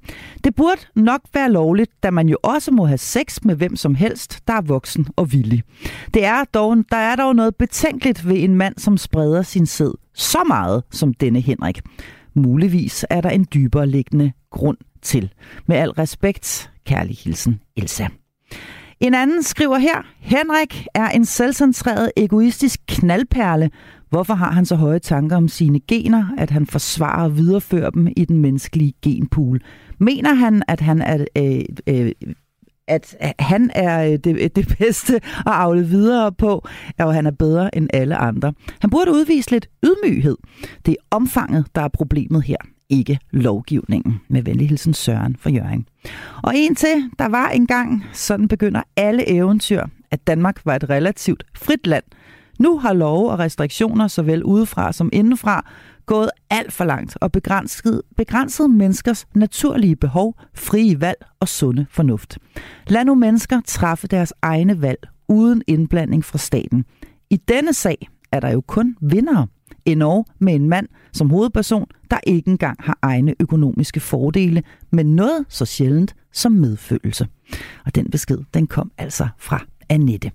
det 0.44 0.54
burde 0.54 0.80
nok 0.94 1.20
være 1.34 1.52
lovligt, 1.52 1.90
da 2.02 2.10
man 2.10 2.28
jo 2.28 2.36
også 2.42 2.70
må 2.70 2.86
have 2.86 2.98
sex 2.98 3.38
med 3.42 3.54
hvem 3.54 3.76
som 3.76 3.94
helst, 3.94 4.38
der 4.48 4.54
er 4.54 4.60
voksen 4.60 5.06
og 5.16 5.32
villig. 5.32 5.62
Det 6.14 6.24
er 6.24 6.44
dog, 6.54 6.76
der 6.90 6.96
er 6.96 7.16
dog 7.16 7.36
noget 7.36 7.56
betænkeligt 7.56 8.28
ved 8.28 8.36
en 8.44 8.54
mand, 8.54 8.74
som 8.78 8.96
spreder 8.96 9.42
sin 9.42 9.66
sæd 9.66 9.92
så 10.14 10.38
meget 10.48 10.82
som 10.90 11.14
denne 11.14 11.40
Henrik. 11.40 11.80
Muligvis 12.34 13.04
er 13.10 13.20
der 13.20 13.30
en 13.30 13.46
dybere 13.54 13.86
liggende 13.86 14.32
grund 14.50 14.76
til. 15.02 15.32
Med 15.66 15.76
al 15.76 15.90
respekt, 15.90 16.70
kærlig 16.86 17.16
hilsen, 17.16 17.60
Elsa. 17.76 18.06
En 19.00 19.14
anden 19.14 19.42
skriver 19.42 19.78
her, 19.78 20.02
Henrik 20.18 20.86
er 20.94 21.08
en 21.08 21.24
selvcentreret, 21.24 22.12
egoistisk 22.16 22.80
knaldperle. 22.88 23.70
Hvorfor 24.10 24.34
har 24.34 24.50
han 24.50 24.66
så 24.66 24.76
høje 24.76 24.98
tanker 24.98 25.36
om 25.36 25.48
sine 25.48 25.80
gener, 25.88 26.26
at 26.38 26.50
han 26.50 26.66
forsvarer 26.66 27.24
og 27.24 27.36
viderefører 27.36 27.90
dem 27.90 28.08
i 28.16 28.24
den 28.24 28.38
menneskelige 28.38 28.92
genpool? 29.02 29.60
Mener 29.98 30.34
han, 30.34 30.62
at 30.68 30.80
han 30.80 31.02
er 31.02 31.24
øh, 31.36 31.60
øh, 31.86 32.12
at 32.88 33.16
han 33.38 33.70
er 33.74 34.04
øh, 34.04 34.18
det, 34.24 34.56
det 34.56 34.74
bedste 34.78 35.16
at 35.16 35.22
afle 35.46 35.86
videre 35.86 36.32
på, 36.32 36.68
og 36.98 37.14
han 37.14 37.26
er 37.26 37.30
bedre 37.30 37.76
end 37.76 37.88
alle 37.92 38.16
andre. 38.16 38.52
Han 38.80 38.90
burde 38.90 39.12
udvise 39.12 39.50
lidt 39.50 39.68
ydmyghed. 39.84 40.36
Det 40.86 40.92
er 40.92 41.16
omfanget, 41.16 41.66
der 41.74 41.80
er 41.82 41.88
problemet 41.88 42.42
her 42.42 42.56
ikke 42.90 43.18
lovgivningen. 43.30 44.20
Med 44.28 44.42
venlig 44.42 44.68
hilsen 44.68 44.94
Søren 44.94 45.36
fra 45.36 45.50
Jørgen. 45.50 45.86
Og 46.42 46.52
en 46.56 46.74
til, 46.74 47.10
der 47.18 47.28
var 47.28 47.48
engang, 47.48 48.04
sådan 48.12 48.48
begynder 48.48 48.82
alle 48.96 49.28
eventyr, 49.28 49.84
at 50.10 50.26
Danmark 50.26 50.60
var 50.64 50.76
et 50.76 50.90
relativt 50.90 51.44
frit 51.54 51.86
land. 51.86 52.04
Nu 52.58 52.78
har 52.78 52.92
love 52.92 53.30
og 53.30 53.38
restriktioner, 53.38 54.08
såvel 54.08 54.44
udefra 54.44 54.92
som 54.92 55.10
indenfra, 55.12 55.64
gået 56.06 56.30
alt 56.50 56.72
for 56.72 56.84
langt 56.84 57.18
og 57.20 57.32
begrænset, 57.32 58.02
begrænset 58.16 58.70
menneskers 58.70 59.26
naturlige 59.34 59.96
behov, 59.96 60.34
frie 60.54 61.00
valg 61.00 61.18
og 61.40 61.48
sunde 61.48 61.86
fornuft. 61.90 62.38
Lad 62.86 63.04
nu 63.04 63.14
mennesker 63.14 63.60
træffe 63.66 64.06
deres 64.06 64.32
egne 64.42 64.82
valg 64.82 65.08
uden 65.28 65.62
indblanding 65.66 66.24
fra 66.24 66.38
staten. 66.38 66.84
I 67.30 67.36
denne 67.36 67.72
sag 67.72 68.08
er 68.32 68.40
der 68.40 68.50
jo 68.50 68.60
kun 68.60 68.96
vindere 69.00 69.46
endnu 69.84 70.24
med 70.38 70.54
en 70.54 70.68
mand 70.68 70.88
som 71.12 71.30
hovedperson, 71.30 71.86
der 72.10 72.18
ikke 72.26 72.50
engang 72.50 72.76
har 72.80 72.98
egne 73.02 73.34
økonomiske 73.40 74.00
fordele, 74.00 74.62
men 74.90 75.16
noget 75.16 75.44
så 75.48 75.64
sjældent 75.64 76.14
som 76.32 76.52
medfølelse. 76.52 77.26
Og 77.86 77.94
den 77.94 78.10
besked, 78.10 78.38
den 78.54 78.66
kom 78.66 78.90
altså 78.98 79.28
fra 79.38 79.60
Annette. 79.88 80.30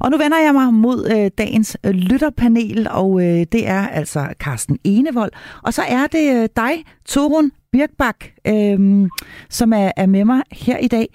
Og 0.00 0.10
nu 0.10 0.16
vender 0.16 0.38
jeg 0.38 0.54
mig 0.54 0.74
mod 0.74 1.10
øh, 1.10 1.30
dagens 1.38 1.76
øh, 1.84 1.92
lytterpanel, 1.92 2.86
og 2.90 3.22
øh, 3.22 3.46
det 3.52 3.68
er 3.68 3.88
altså 3.88 4.28
Carsten 4.40 4.78
Enevold. 4.84 5.32
Og 5.62 5.74
så 5.74 5.82
er 5.82 6.06
det 6.06 6.42
øh, 6.42 6.48
dig, 6.56 6.84
Torun 7.04 7.50
Birkbak, 7.72 8.24
øh, 8.46 9.08
som 9.50 9.72
er, 9.72 9.92
er 9.96 10.06
med 10.06 10.24
mig 10.24 10.42
her 10.52 10.78
i 10.78 10.88
dag. 10.88 11.08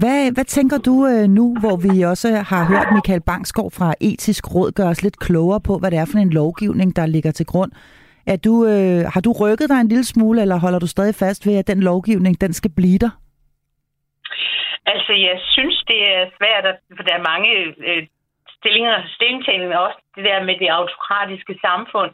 Hvad, 0.00 0.20
hvad 0.36 0.46
tænker 0.56 0.78
du 0.88 0.94
øh, 1.12 1.26
nu, 1.38 1.46
hvor 1.62 1.76
vi 1.86 1.92
også 2.12 2.28
har 2.52 2.62
hørt 2.72 2.88
Michael 2.96 3.22
Bangsgaard 3.28 3.72
fra 3.78 3.88
Etisk 4.08 4.44
Råd 4.54 4.70
gøre 4.78 4.92
os 4.94 5.02
lidt 5.02 5.18
klogere 5.26 5.60
på, 5.68 5.72
hvad 5.78 5.90
det 5.90 5.98
er 5.98 6.08
for 6.12 6.18
en 6.18 6.36
lovgivning, 6.40 6.88
der 6.98 7.06
ligger 7.14 7.32
til 7.38 7.46
grund? 7.52 7.72
Er 8.32 8.38
du, 8.46 8.54
øh, 8.72 9.00
har 9.14 9.22
du 9.26 9.30
rykket 9.40 9.68
dig 9.72 9.78
en 9.80 9.92
lille 9.92 10.08
smule, 10.12 10.38
eller 10.44 10.56
holder 10.64 10.80
du 10.84 10.88
stadig 10.90 11.14
fast 11.24 11.40
ved, 11.46 11.56
at 11.58 11.66
den 11.72 11.80
lovgivning, 11.90 12.34
den 12.44 12.52
skal 12.52 12.72
blive 12.78 12.98
der? 13.04 13.12
Altså, 14.92 15.12
jeg 15.28 15.36
synes, 15.54 15.76
det 15.90 16.00
er 16.14 16.22
svært, 16.38 16.64
for 16.96 17.02
der 17.06 17.14
er 17.16 17.28
mange 17.32 17.50
øh, 17.88 18.02
stillinger, 18.56 18.94
stillingtagninger 19.14 19.78
også, 19.86 19.98
det 20.16 20.24
der 20.28 20.46
med 20.48 20.56
det 20.62 20.68
autokratiske 20.78 21.54
samfund, 21.66 22.12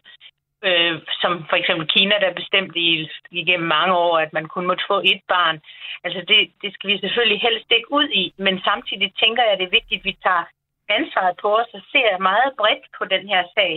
øh, 0.69 0.95
som 1.23 1.33
for 1.51 1.57
eksempel 1.57 1.87
Kina, 1.95 2.15
der 2.19 2.41
bestemt 2.41 2.77
i, 2.77 3.09
igennem 3.31 3.69
mange 3.69 3.95
år, 3.95 4.19
at 4.19 4.33
man 4.33 4.47
kun 4.55 4.67
måtte 4.67 4.85
få 4.89 4.99
et 5.13 5.23
barn. 5.29 5.57
Altså 6.05 6.21
det, 6.29 6.39
det 6.63 6.75
skal 6.75 6.91
vi 6.91 6.99
selvfølgelig 6.99 7.41
helst 7.41 7.69
ikke 7.71 7.93
ud 7.93 8.09
i, 8.23 8.25
men 8.37 8.61
samtidig 8.69 9.13
tænker 9.23 9.43
jeg, 9.43 9.53
at 9.53 9.59
det 9.59 9.67
er 9.67 9.79
vigtigt, 9.79 10.01
at 10.01 10.05
vi 10.05 10.17
tager 10.23 10.45
ansvaret 10.89 11.37
på 11.43 11.49
os 11.61 11.71
og 11.75 11.83
ser 11.93 12.19
meget 12.19 12.51
bredt 12.59 12.85
på 12.99 13.05
den 13.05 13.29
her 13.29 13.43
sag. 13.55 13.75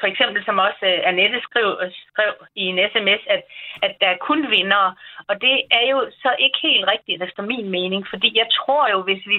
For 0.00 0.06
eksempel, 0.06 0.44
som 0.44 0.58
også 0.58 0.82
uh, 0.82 1.08
Annette 1.08 1.40
skrev, 1.48 1.68
skrev 2.10 2.32
i 2.54 2.64
en 2.72 2.78
sms, 2.92 3.22
at, 3.34 3.42
at 3.82 3.92
der 4.00 4.08
er 4.10 4.24
kun 4.28 4.50
vinder. 4.50 4.84
Og 5.28 5.34
det 5.40 5.56
er 5.70 5.86
jo 5.92 5.98
så 6.22 6.30
ikke 6.38 6.58
helt 6.62 6.86
rigtigt, 6.92 7.22
efter 7.22 7.42
min 7.42 7.68
mening, 7.70 8.06
fordi 8.10 8.38
jeg 8.38 8.46
tror 8.58 8.90
jo, 8.90 9.02
hvis 9.02 9.22
vi 9.26 9.38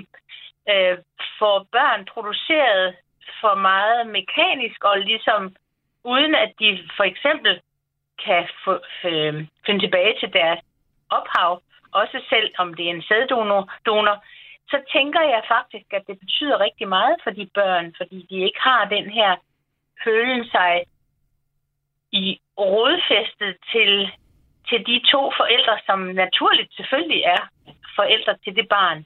øh, 0.71 0.97
får 1.39 1.57
børn 1.71 2.05
produceret 2.13 2.95
for 3.41 3.55
meget 3.55 4.07
mekanisk 4.07 4.83
og 4.83 4.99
ligesom 4.99 5.55
uden 6.03 6.35
at 6.35 6.51
de 6.59 6.89
for 6.97 7.03
eksempel 7.03 7.61
kan 8.25 8.47
få, 8.65 8.73
øh, 9.09 9.33
finde 9.65 9.79
tilbage 9.79 10.15
til 10.19 10.33
deres 10.33 10.59
ophav, 11.09 11.61
også 11.91 12.17
selv 12.29 12.51
om 12.57 12.73
det 12.73 12.85
er 12.85 12.93
en 12.93 13.07
sæddonor, 13.09 13.71
donor, 13.85 14.23
så 14.71 14.77
tænker 14.93 15.21
jeg 15.21 15.41
faktisk, 15.47 15.87
at 15.93 16.03
det 16.07 16.19
betyder 16.19 16.59
rigtig 16.59 16.87
meget 16.87 17.15
for 17.23 17.31
de 17.31 17.49
børn, 17.53 17.93
fordi 17.97 18.25
de 18.29 18.37
ikke 18.47 18.61
har 18.61 18.85
den 18.85 19.09
her 19.09 19.35
følelse 20.03 20.51
sig 20.51 20.83
i 22.11 22.39
rådfæstet 22.59 23.55
til, 23.71 24.11
til 24.69 24.79
de 24.89 24.97
to 25.11 25.21
forældre, 25.39 25.75
som 25.85 25.99
naturligt 25.99 26.73
selvfølgelig 26.75 27.21
er 27.35 27.41
forældre 27.95 28.37
til 28.43 28.55
det 28.55 28.67
barn, 28.69 28.97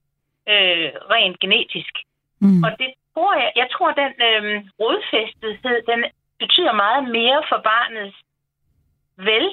øh, 0.53 0.89
rent 1.13 1.39
genetisk. 1.39 1.93
Mm. 2.39 2.63
Og 2.63 2.71
det 2.79 2.89
tror 3.13 3.33
jeg, 3.41 3.51
jeg 3.55 3.67
tror, 3.73 3.91
den 3.91 4.13
øh, 4.29 4.63
rådfæstethed, 4.79 5.77
den 5.91 6.01
betyder 6.39 6.73
meget 6.85 7.03
mere 7.17 7.39
for 7.49 7.59
barnets 7.71 8.17
vel 9.17 9.47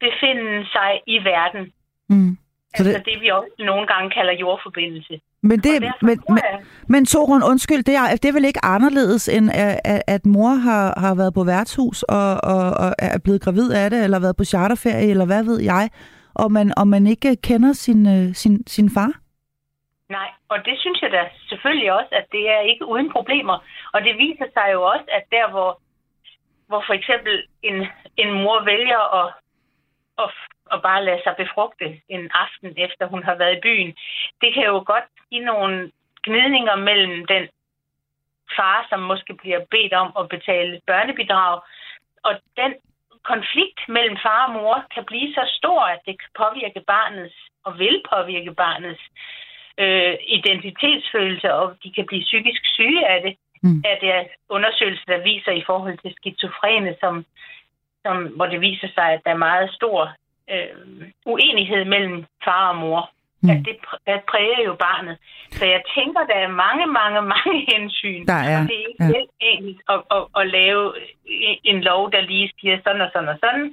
befinde 0.00 0.66
sig 0.74 0.90
i 1.06 1.16
verden. 1.32 1.72
Mm. 2.08 2.38
Så 2.76 2.82
altså 2.82 2.98
det... 2.98 3.06
det, 3.06 3.20
vi 3.20 3.28
også 3.28 3.54
nogle 3.58 3.86
gange 3.86 4.10
kalder 4.10 4.32
jordforbindelse. 4.32 5.20
Men, 5.42 5.60
det, 5.60 5.80
men, 5.80 5.92
men, 6.02 6.18
jeg... 6.28 6.60
men 6.88 7.06
Torun, 7.06 7.42
undskyld, 7.42 7.82
det 7.82 7.94
er, 7.94 8.16
det 8.22 8.24
er 8.24 8.32
vel 8.32 8.44
ikke 8.44 8.64
anderledes, 8.64 9.28
end 9.28 9.50
at, 9.54 10.02
at 10.06 10.26
mor 10.26 10.48
har, 10.48 11.00
har 11.00 11.14
været 11.14 11.34
på 11.34 11.44
værtshus 11.44 12.02
og, 12.02 12.44
og, 12.44 12.70
og 12.70 12.94
er 12.98 13.18
blevet 13.18 13.40
gravid 13.40 13.72
af 13.72 13.90
det, 13.90 14.04
eller 14.04 14.18
været 14.18 14.36
på 14.36 14.44
charterferie, 14.44 15.10
eller 15.10 15.26
hvad 15.26 15.44
ved 15.44 15.60
jeg, 15.60 15.90
og 16.34 16.52
man, 16.52 16.72
og 16.76 16.88
man 16.88 17.06
ikke 17.06 17.36
kender 17.36 17.72
sin, 17.72 18.06
øh, 18.06 18.34
sin, 18.34 18.66
sin 18.66 18.90
far? 18.90 19.12
Nej, 20.10 20.30
og 20.48 20.64
det 20.64 20.80
synes 20.80 21.02
jeg 21.02 21.12
da 21.12 21.30
selvfølgelig 21.48 21.92
også, 21.92 22.12
at 22.12 22.26
det 22.32 22.48
er 22.50 22.60
ikke 22.60 22.86
uden 22.86 23.12
problemer. 23.12 23.58
Og 23.92 24.02
det 24.04 24.18
viser 24.18 24.46
sig 24.54 24.68
jo 24.72 24.82
også, 24.82 25.04
at 25.08 25.24
der, 25.32 25.50
hvor, 25.50 25.80
hvor 26.66 26.82
for 26.86 26.94
eksempel 26.94 27.46
en, 27.62 27.86
en 28.16 28.30
mor 28.42 28.64
vælger 28.64 29.02
at, 29.20 29.32
at, 30.18 30.30
at 30.72 30.82
bare 30.82 31.04
lade 31.04 31.20
sig 31.24 31.34
befrugte 31.36 32.00
en 32.08 32.30
aften, 32.34 32.74
efter 32.76 33.06
hun 33.06 33.22
har 33.22 33.34
været 33.34 33.56
i 33.56 33.60
byen, 33.60 33.96
det 34.40 34.54
kan 34.54 34.64
jo 34.64 34.82
godt 34.86 35.08
give 35.30 35.44
nogle 35.44 35.92
gnidninger 36.26 36.76
mellem 36.76 37.26
den 37.26 37.48
far, 38.56 38.86
som 38.88 39.00
måske 39.00 39.34
bliver 39.34 39.60
bedt 39.70 39.92
om 39.92 40.12
at 40.18 40.28
betale 40.28 40.80
børnebidrag. 40.86 41.60
Og 42.22 42.34
den 42.56 42.74
konflikt 43.22 43.80
mellem 43.88 44.16
far 44.22 44.46
og 44.46 44.52
mor 44.52 44.84
kan 44.94 45.04
blive 45.04 45.34
så 45.34 45.44
stor, 45.58 45.80
at 45.80 46.00
det 46.06 46.20
kan 46.20 46.30
påvirke 46.34 46.82
barnets, 46.86 47.34
og 47.64 47.78
vil 47.78 48.02
påvirke 48.12 48.54
barnets 48.54 49.02
øh, 49.82 50.14
identitetsfølelse, 50.38 51.54
og 51.54 51.66
de 51.82 51.92
kan 51.96 52.06
blive 52.06 52.24
psykisk 52.28 52.62
syge 52.76 53.02
af 53.14 53.18
det. 53.26 53.34
Mm. 53.62 53.82
At 53.90 53.98
det 54.00 54.10
er 54.18 54.24
undersøgelser, 54.48 55.06
der 55.06 55.28
viser 55.30 55.52
i 55.52 55.64
forhold 55.66 55.98
til 55.98 56.12
skizofrene, 56.16 56.94
som, 57.00 57.24
som, 58.04 58.16
hvor 58.36 58.46
det 58.46 58.60
viser 58.60 58.88
sig, 58.94 59.06
at 59.12 59.20
der 59.24 59.30
er 59.30 59.46
meget 59.48 59.70
stor 59.78 59.98
øh, 60.52 60.74
uenighed 61.26 61.84
mellem 61.84 62.24
far 62.44 62.68
og 62.68 62.76
mor. 62.76 63.10
Mm. 63.42 63.50
At 63.50 63.56
det, 63.66 63.76
det 64.06 64.20
præger 64.30 64.60
jo 64.68 64.74
barnet. 64.74 65.16
Så 65.50 65.64
jeg 65.66 65.82
tænker, 65.96 66.20
der 66.32 66.38
er 66.46 66.58
mange, 66.64 66.86
mange, 66.86 67.20
mange 67.22 67.54
hensyn. 67.72 68.26
Der 68.26 68.40
er, 68.50 68.60
og 68.60 68.68
det 68.68 68.76
er 68.76 68.86
ikke 68.88 69.04
ja. 69.04 69.12
helt 69.16 69.34
enkelt 69.40 69.80
at, 69.88 70.00
at, 70.16 70.22
at 70.40 70.46
lave 70.58 70.94
en 71.64 71.80
lov, 71.80 72.12
der 72.12 72.20
lige 72.20 72.52
siger 72.60 72.78
sådan 72.84 73.00
og 73.00 73.10
sådan 73.12 73.28
og 73.28 73.38
sådan. 73.44 73.66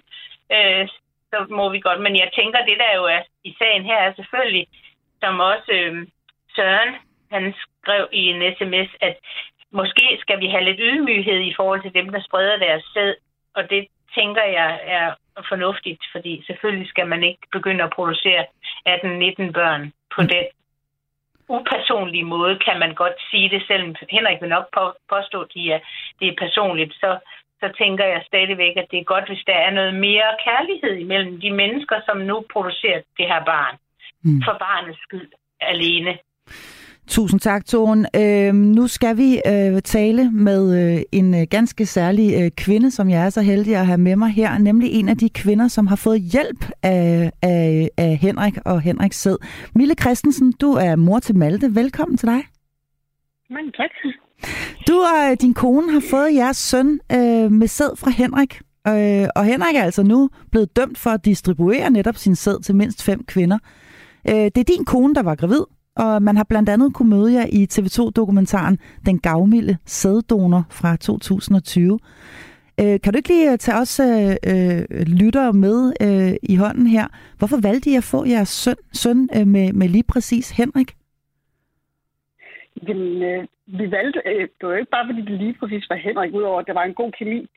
Øh, 0.55 0.87
så 1.31 1.37
må 1.49 1.69
vi 1.69 1.79
godt. 1.79 2.01
Men 2.01 2.15
jeg 2.23 2.29
tænker, 2.39 2.59
det 2.69 2.77
der 2.83 2.91
jo 2.95 3.03
er 3.15 3.21
i 3.43 3.55
sagen 3.59 3.83
her 3.85 3.99
er 4.07 4.13
selvfølgelig, 4.13 4.67
som 5.21 5.39
også 5.39 5.71
øh, 5.71 6.07
Søren, 6.55 6.95
han 7.31 7.53
skrev 7.63 8.07
i 8.11 8.23
en 8.31 8.41
sms, 8.57 8.91
at 9.01 9.15
måske 9.71 10.17
skal 10.19 10.39
vi 10.39 10.47
have 10.47 10.63
lidt 10.63 10.79
ydmyghed 10.79 11.39
i 11.41 11.53
forhold 11.57 11.81
til 11.81 11.93
dem, 11.93 12.09
der 12.09 12.21
spreder 12.21 12.57
deres 12.57 12.83
sæd. 12.93 13.15
Og 13.55 13.69
det 13.69 13.87
tænker 14.15 14.43
jeg 14.43 14.79
er 14.83 15.13
fornuftigt, 15.49 16.03
fordi 16.11 16.43
selvfølgelig 16.47 16.89
skal 16.89 17.07
man 17.07 17.23
ikke 17.23 17.47
begynde 17.51 17.83
at 17.83 17.93
producere 17.97 18.45
18-19 18.89 19.51
børn 19.51 19.93
på 20.15 20.21
mm. 20.21 20.27
den 20.27 20.45
upersonlige 21.49 22.23
måde, 22.23 22.59
kan 22.59 22.79
man 22.79 22.93
godt 22.93 23.17
sige 23.31 23.49
det, 23.49 23.61
selvom 23.67 23.95
Henrik 24.09 24.41
vil 24.41 24.49
nok 24.49 24.65
påstå, 25.09 25.41
at 25.41 25.53
de 25.53 25.71
er, 25.71 25.79
det 26.19 26.27
er 26.27 26.41
personligt, 26.45 26.93
så, 26.93 27.19
så 27.59 27.67
tænker 27.77 28.05
jeg 28.05 28.23
stadigvæk, 28.27 28.77
at 28.77 28.87
det 28.91 28.99
er 28.99 29.11
godt, 29.13 29.27
hvis 29.27 29.43
der 29.47 29.53
er 29.53 29.71
noget 29.71 29.95
mere 29.95 30.29
kærlighed 30.43 30.93
imellem 30.97 31.41
de 31.41 31.51
mennesker, 31.51 32.01
som 32.05 32.17
nu 32.17 32.45
producerer 32.53 33.01
det 33.17 33.27
her 33.27 33.43
barn, 33.45 33.77
mm. 34.23 34.41
for 34.45 34.55
barnets 34.59 34.99
skyld 35.03 35.31
alene. 35.61 36.17
Tusind 37.07 37.39
tak, 37.39 37.65
Toren. 37.65 38.05
Øh, 38.15 38.53
nu 38.53 38.87
skal 38.87 39.17
vi 39.17 39.41
øh, 39.47 39.81
tale 39.81 40.31
med 40.31 40.63
øh, 40.81 41.01
en 41.11 41.35
øh, 41.35 41.47
ganske 41.49 41.85
særlig 41.85 42.43
øh, 42.43 42.51
kvinde, 42.51 42.91
som 42.91 43.09
jeg 43.09 43.25
er 43.25 43.29
så 43.29 43.41
heldig 43.41 43.75
at 43.75 43.85
have 43.85 43.97
med 43.97 44.15
mig 44.15 44.29
her, 44.29 44.57
nemlig 44.57 44.89
en 44.91 45.09
af 45.09 45.17
de 45.17 45.29
kvinder, 45.29 45.67
som 45.67 45.87
har 45.87 45.95
fået 45.95 46.21
hjælp 46.21 46.65
af, 46.83 47.31
af, 47.41 47.89
af 47.97 48.17
Henrik 48.17 48.57
og 48.65 48.81
Henriks 48.81 49.17
sæd. 49.17 49.37
Mille 49.75 49.93
Christensen, 50.01 50.53
du 50.61 50.71
er 50.71 50.95
mor 50.95 51.19
til 51.19 51.35
Malte. 51.37 51.75
Velkommen 51.75 52.17
til 52.17 52.27
dig. 52.27 52.41
Mange 53.49 53.71
tak. 53.71 53.89
Du 54.87 54.93
og 54.93 55.31
øh, 55.31 55.37
din 55.41 55.53
kone 55.53 55.91
har 55.91 56.03
fået 56.09 56.35
jeres 56.35 56.57
søn 56.57 56.99
øh, 57.11 57.51
med 57.51 57.67
sæd 57.67 57.97
fra 57.97 58.11
Henrik. 58.11 58.61
Øh, 58.87 59.27
og 59.35 59.45
Henrik 59.45 59.75
er 59.75 59.83
altså 59.83 60.03
nu 60.03 60.29
blevet 60.51 60.75
dømt 60.75 60.97
for 60.97 61.09
at 61.09 61.25
distribuere 61.25 61.89
netop 61.89 62.15
sin 62.15 62.35
sæd 62.35 62.61
til 62.63 62.75
mindst 62.75 63.05
fem 63.05 63.23
kvinder. 63.23 63.57
Øh, 64.29 64.35
det 64.35 64.57
er 64.57 64.73
din 64.73 64.85
kone, 64.85 65.15
der 65.15 65.23
var 65.23 65.35
gravid, 65.35 65.63
og 65.95 66.23
man 66.23 66.37
har 66.37 66.43
blandt 66.43 66.69
andet 66.69 66.93
kunne 66.93 67.09
møde 67.09 67.33
jer 67.33 67.45
i 67.49 67.67
TV2-dokumentaren 67.73 68.77
Den 69.05 69.19
gavmilde 69.19 69.77
sæddonor 69.85 70.63
fra 70.69 70.95
2020. 70.95 71.99
Øh, 72.81 72.99
kan 73.01 73.13
du 73.13 73.17
ikke 73.17 73.29
lige 73.29 73.51
øh, 73.51 73.57
tage 73.57 73.77
os 73.77 73.99
øh, 73.99 74.35
øh, 74.51 74.83
lyttere 75.21 75.53
med 75.53 75.93
øh, 76.01 76.35
i 76.43 76.55
hånden 76.55 76.87
her? 76.87 77.07
Hvorfor 77.37 77.59
valgte 77.61 77.89
I 77.89 77.95
at 77.95 78.03
få 78.03 78.25
jeres 78.25 78.49
søn, 78.49 78.75
søn 78.93 79.29
øh, 79.37 79.47
med, 79.47 79.73
med 79.73 79.87
lige 79.87 80.07
præcis 80.13 80.57
Henrik? 80.57 80.89
Jamen, 82.87 83.23
øh, 83.29 83.43
vi 83.67 83.91
valgte, 83.91 84.21
øh, 84.25 84.47
det 84.57 84.67
var 84.67 84.75
ikke 84.75 84.95
bare 84.97 85.07
fordi 85.09 85.21
det 85.21 85.39
lige 85.39 85.57
præcis 85.59 85.89
var 85.89 85.95
Henrik, 85.95 86.33
udover 86.33 86.59
at 86.59 86.67
det 86.67 86.75
var 86.75 86.83
en 86.83 86.93
god 86.93 87.11
kemi, 87.11 87.47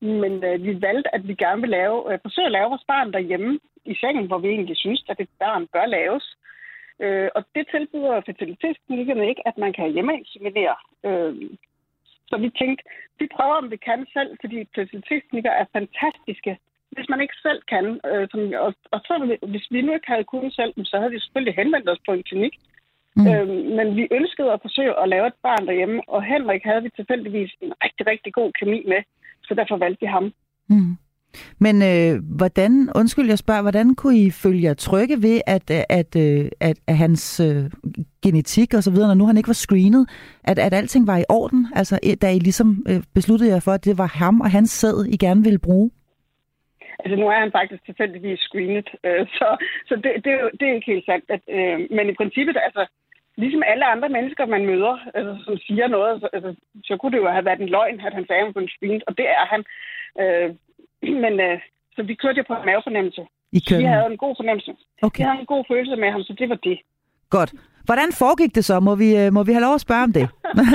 men 0.00 0.44
øh, 0.44 0.62
vi 0.64 0.82
valgte, 0.82 1.14
at 1.14 1.28
vi 1.28 1.34
gerne 1.34 1.60
vil 1.60 1.70
lave, 1.70 2.12
øh, 2.12 2.18
forsøge 2.22 2.46
at 2.46 2.52
lave 2.52 2.68
vores 2.68 2.84
barn 2.86 3.12
derhjemme 3.12 3.58
i 3.84 3.94
sengen, 3.94 4.26
hvor 4.26 4.38
vi 4.38 4.48
egentlig 4.48 4.76
synes, 4.76 5.04
at 5.08 5.20
et 5.20 5.28
barn 5.38 5.66
bør 5.66 5.86
laves. 5.86 6.36
Øh, 7.00 7.28
og 7.34 7.44
det 7.54 7.64
tilbyder 7.70 8.20
fertilitetsklinikkerne 8.26 9.28
ikke, 9.28 9.48
at 9.48 9.58
man 9.58 9.72
kan 9.72 9.92
hjemmeinseminere. 9.92 10.76
Øh, 11.06 11.34
så 12.28 12.36
vi 12.36 12.50
tænkte, 12.50 12.84
vi 13.18 13.26
prøver, 13.36 13.54
om 13.54 13.70
vi 13.70 13.76
kan 13.76 14.06
selv, 14.12 14.30
fordi 14.40 14.56
fertilitetsklinikker 14.74 15.50
er 15.50 15.64
fantastiske. 15.72 16.58
Hvis 16.90 17.08
man 17.08 17.20
ikke 17.20 17.36
selv 17.42 17.60
kan, 17.72 18.00
øh, 18.10 18.28
som, 18.30 18.40
og, 18.66 18.74
og 18.94 19.00
så, 19.00 19.36
hvis 19.52 19.66
vi 19.70 19.82
nu 19.82 19.94
ikke 19.94 20.12
havde 20.12 20.24
kunnet 20.24 20.52
selv, 20.54 20.72
så 20.84 20.98
havde 20.98 21.10
vi 21.10 21.20
selvfølgelig 21.20 21.54
henvendt 21.54 21.88
os 21.88 22.06
på 22.06 22.12
en 22.12 22.22
klinik. 22.22 22.54
Mm. 23.16 23.26
Øh, 23.26 23.48
men 23.76 23.96
vi 23.96 24.04
ønskede 24.10 24.52
at 24.52 24.62
forsøge 24.62 25.02
at 25.02 25.08
lave 25.08 25.26
et 25.26 25.38
barn 25.42 25.66
derhjemme, 25.66 26.00
og 26.08 26.22
Henrik 26.24 26.62
havde 26.64 26.82
vi 26.82 26.90
tilfældigvis 26.96 27.50
en 27.60 27.72
rigtig, 27.84 28.06
rigtig 28.06 28.32
god 28.32 28.52
kemi 28.58 28.84
med, 28.92 29.00
så 29.44 29.54
derfor 29.54 29.76
valgte 29.76 30.00
vi 30.00 30.06
ham. 30.06 30.32
Mm. 30.68 30.96
Men 31.58 31.76
øh, 31.82 32.36
hvordan, 32.36 32.90
undskyld 32.94 33.28
jeg 33.28 33.38
spørger, 33.38 33.62
hvordan 33.62 33.94
kunne 33.94 34.18
I 34.18 34.30
følge 34.30 34.62
jer 34.62 34.74
trygge 34.74 35.22
ved, 35.22 35.40
at, 35.46 35.70
at, 35.70 35.84
at, 35.88 36.16
øh, 36.16 36.50
at, 36.60 36.76
at 36.86 36.96
hans 36.96 37.40
øh, 37.40 37.64
genetik 38.22 38.74
og 38.74 38.82
så 38.82 38.90
videre, 38.90 39.08
når 39.08 39.14
nu 39.14 39.26
han 39.26 39.36
ikke 39.36 39.52
var 39.54 39.62
screenet, 39.66 40.08
at, 40.44 40.58
at 40.58 40.74
alting 40.74 41.06
var 41.06 41.18
i 41.18 41.24
orden? 41.28 41.66
Altså, 41.74 42.16
da 42.22 42.32
I 42.32 42.38
ligesom 42.38 42.86
øh, 42.88 43.02
besluttede 43.14 43.50
jer 43.50 43.60
for, 43.60 43.72
at 43.72 43.84
det 43.84 43.98
var 43.98 44.06
ham 44.06 44.40
og 44.40 44.50
hans 44.50 44.70
sæd, 44.70 45.06
I 45.08 45.16
gerne 45.16 45.44
ville 45.44 45.58
bruge? 45.58 45.90
Altså, 46.98 47.16
nu 47.16 47.26
er 47.28 47.38
han 47.44 47.52
faktisk 47.58 47.84
tilfældigvis 47.84 48.40
screenet, 48.48 48.88
øh, 49.04 49.26
så, 49.38 49.48
så 49.88 49.94
det, 49.96 50.10
det, 50.24 50.32
er 50.32 50.48
det 50.58 50.68
er 50.68 50.74
ikke 50.74 50.92
helt 50.92 51.06
sandt. 51.10 51.24
At, 51.36 51.42
øh, 51.56 51.78
men 51.96 52.04
i 52.08 52.14
princippet, 52.20 52.56
altså, 52.66 52.82
ligesom 53.36 53.62
alle 53.66 53.84
andre 53.92 54.08
mennesker, 54.08 54.46
man 54.46 54.66
møder, 54.66 54.94
altså, 55.14 55.32
som 55.44 55.56
siger 55.66 55.86
noget, 55.88 56.28
altså, 56.32 56.54
så 56.84 56.96
kunne 56.96 57.12
det 57.12 57.22
jo 57.22 57.28
have 57.36 57.44
været 57.44 57.60
en 57.60 57.74
løgn, 57.76 58.00
at 58.06 58.14
han 58.14 58.26
sagde, 58.26 58.42
at 58.42 58.52
han 58.56 58.68
screenet, 58.68 59.04
og 59.06 59.12
det 59.18 59.26
er 59.28 59.44
han. 59.52 59.60
Øh, 60.22 60.48
men 61.24 61.32
øh, 61.46 61.58
så 61.94 62.02
vi 62.02 62.14
kørte 62.14 62.38
jo 62.38 62.44
på 62.48 62.54
en 62.54 62.66
mavefornemmelse. 62.66 63.22
I 63.52 63.60
vi 63.82 63.84
havde 63.94 64.10
en 64.14 64.22
god 64.24 64.34
fornemmelse. 64.38 64.72
Okay. 65.02 65.22
Vi 65.22 65.28
havde 65.28 65.40
en 65.40 65.52
god 65.54 65.64
følelse 65.70 65.96
med 65.96 66.10
ham, 66.10 66.22
så 66.22 66.32
det 66.38 66.48
var 66.48 66.58
det. 66.68 66.78
Godt. 67.30 67.52
Hvordan 67.84 68.10
foregik 68.22 68.54
det 68.54 68.64
så? 68.64 68.80
Må 68.80 68.94
vi, 68.94 69.08
øh, 69.20 69.32
må 69.32 69.40
vi 69.44 69.52
have 69.52 69.66
lov 69.66 69.74
at 69.74 69.86
spørge 69.86 70.06
om 70.08 70.12
det? 70.12 70.26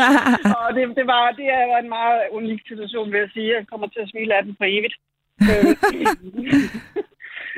og 0.61 0.69
det, 0.75 0.83
det, 0.99 1.05
var, 1.13 1.21
det 1.37 1.45
var 1.71 1.79
en 1.83 1.89
meget 1.89 2.21
unik 2.31 2.61
situation, 2.67 3.11
vil 3.11 3.19
jeg 3.19 3.29
sige. 3.33 3.55
Jeg 3.55 3.67
kommer 3.71 3.87
til 3.87 3.99
at 3.99 4.09
smile 4.09 4.35
af 4.37 4.43
den 4.43 4.55
for 4.59 4.65
evigt. 4.75 4.95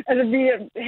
Altså, 0.09 0.23
vi, 0.33 0.39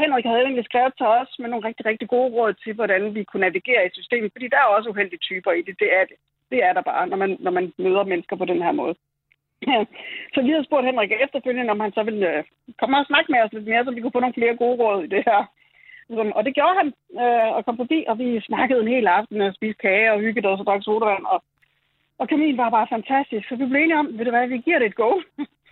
Henrik 0.01 0.25
havde 0.25 0.43
egentlig 0.45 0.65
skrevet 0.65 0.93
til 0.97 1.06
os 1.06 1.32
med 1.39 1.49
nogle 1.49 1.67
rigtig, 1.67 1.86
rigtig 1.86 2.08
gode 2.10 2.34
råd 2.36 2.54
til, 2.54 2.73
hvordan 2.73 3.15
vi 3.15 3.23
kunne 3.23 3.45
navigere 3.47 3.86
i 3.86 3.95
systemet, 3.99 4.32
fordi 4.32 4.47
der 4.47 4.58
er 4.58 4.73
også 4.75 4.89
uheldige 4.89 5.25
typer 5.30 5.51
i 5.51 5.62
det. 5.67 5.75
Det 5.80 5.89
er, 5.97 6.04
det. 6.10 6.17
det 6.51 6.60
er 6.67 6.73
der 6.73 6.82
bare, 6.82 7.08
når 7.08 7.17
man, 7.17 7.38
når 7.39 7.51
man 7.51 7.73
møder 7.78 8.04
mennesker 8.04 8.36
på 8.36 8.45
den 8.45 8.62
her 8.62 8.71
måde. 8.71 8.95
Så 10.34 10.41
vi 10.41 10.49
havde 10.51 10.67
spurgt 10.67 10.86
Henrik 10.86 11.12
efterfølgende, 11.12 11.71
om 11.71 11.80
han 11.80 11.93
så 11.93 12.04
ville 12.04 12.38
øh, 12.38 12.43
komme 12.80 12.97
og 12.97 13.06
snakke 13.06 13.32
med 13.32 13.39
os 13.41 13.54
lidt 13.54 13.67
mere, 13.67 13.86
så 13.86 13.91
vi 13.91 14.01
kunne 14.01 14.15
få 14.15 14.19
nogle 14.19 14.39
flere 14.39 14.56
gode 14.56 14.78
råd 14.82 15.04
i 15.04 15.13
det 15.15 15.23
her. 15.30 15.41
Og 16.38 16.45
det 16.45 16.56
gjorde 16.56 16.75
han, 16.82 16.88
øh, 17.21 17.49
og 17.56 17.65
kom 17.65 17.78
forbi, 17.78 18.06
og 18.08 18.19
vi 18.19 18.41
snakkede 18.41 18.82
en 18.82 18.88
hel 18.88 19.08
aften 19.08 19.41
og 19.41 19.54
spiste 19.54 19.82
kage 19.82 20.12
og 20.13 20.19
hyggede 20.19 20.47
os 20.47 20.60
og 20.60 20.65
drak 20.65 20.84
sodavand. 20.84 21.25
Og, 21.25 21.43
og 22.19 22.28
Camille 22.28 22.58
var 22.58 22.69
bare 22.69 22.88
fantastisk, 22.95 23.47
så 23.47 23.56
vi 23.56 23.65
blev 23.65 23.82
enige 23.82 23.99
om, 23.99 24.17
ved 24.17 24.25
du 24.25 24.32
hvad, 24.32 24.47
vi 24.47 24.58
giver 24.58 24.80
det 24.80 24.86
et 24.88 24.95
go. 24.95 25.12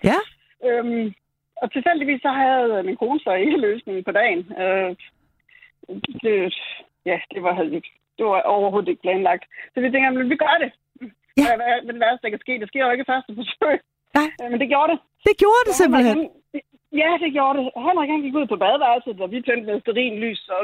Ja. 0.04 0.20
øhm, 0.68 1.14
og 1.64 1.72
tilfældigvis 1.72 2.22
så 2.22 2.32
havde 2.44 2.84
min 2.84 3.00
kone 3.02 3.20
så 3.20 3.32
ikke 3.34 3.58
løsningen 3.68 4.04
på 4.04 4.12
dagen. 4.12 4.42
Øh, 4.62 4.90
det, 6.24 6.54
ja, 7.06 7.18
det 7.34 7.44
var, 7.44 7.54
det 8.18 8.26
var 8.26 8.42
overhovedet 8.42 8.90
ikke 8.90 9.02
planlagt. 9.02 9.44
Så 9.74 9.78
vi 9.82 9.92
tænkte, 9.92 10.22
at 10.22 10.30
vi 10.34 10.38
gør 10.46 10.58
det. 10.64 10.72
Ja. 11.38 11.56
Hvad, 11.60 11.94
det 11.94 12.04
værste, 12.04 12.24
der 12.24 12.30
kan 12.30 12.44
ske, 12.46 12.60
det 12.62 12.68
sker 12.68 12.86
jo 12.86 12.92
ikke 12.92 13.12
første 13.12 13.32
forsøg. 13.36 13.78
Nej. 14.18 14.30
Øh, 14.42 14.52
men 14.52 14.60
det 14.62 14.70
gjorde 14.74 14.92
det. 14.92 15.00
Det 15.28 15.36
gjorde 15.44 15.64
det 15.68 15.76
simpelthen? 15.82 16.18
ja, 17.02 17.10
det 17.24 17.30
gjorde 17.38 17.56
det. 17.58 17.64
Henrik 17.88 18.10
han 18.10 18.24
gik 18.26 18.36
ud 18.40 18.48
på 18.50 18.58
badeværelset, 18.64 19.22
og 19.22 19.32
vi 19.32 19.42
tændte 19.42 19.68
med 19.70 19.82
sterinlys 19.82 20.42
og, 20.56 20.62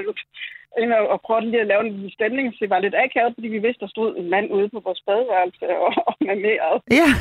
og, 0.98 1.04
og 1.14 1.22
prøvede 1.26 1.52
lige 1.52 1.66
at 1.66 1.72
lave 1.72 1.84
en 1.88 2.12
stemning. 2.18 2.46
Så 2.54 2.58
det 2.62 2.70
var 2.70 2.80
lidt 2.80 3.02
akavet, 3.04 3.36
fordi 3.36 3.48
vi 3.48 3.60
vidste, 3.66 3.84
der 3.84 3.94
stod 3.96 4.18
en 4.18 4.30
mand 4.30 4.48
ude 4.58 4.70
på 4.70 4.80
vores 4.80 5.02
badeværelse 5.08 5.66
og, 5.86 5.94
og 6.08 6.14
med 6.28 6.38
mere. 6.48 6.72
Ja. 7.00 7.10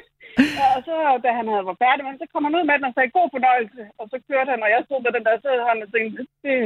og 0.74 0.80
så, 0.88 0.94
da 1.24 1.28
han 1.38 1.46
havde 1.52 1.66
været 1.68 1.82
færdig, 1.84 2.02
men 2.04 2.18
så 2.20 2.26
kom 2.32 2.44
han 2.46 2.56
ud 2.58 2.64
med 2.66 2.76
den 2.78 2.90
og 2.90 2.94
sagde, 2.94 3.16
god 3.18 3.28
fornøjelse. 3.36 3.82
Og 4.00 4.04
så 4.12 4.16
kørte 4.28 4.50
han, 4.54 4.62
og 4.64 4.70
jeg 4.74 4.80
stod 4.84 5.00
med 5.02 5.12
den 5.16 5.24
der, 5.26 5.34
så 5.42 5.48
havde 5.52 5.68
han 5.72 5.82
og 5.84 5.88
tænkte, 5.94 6.22
det, 6.44 6.56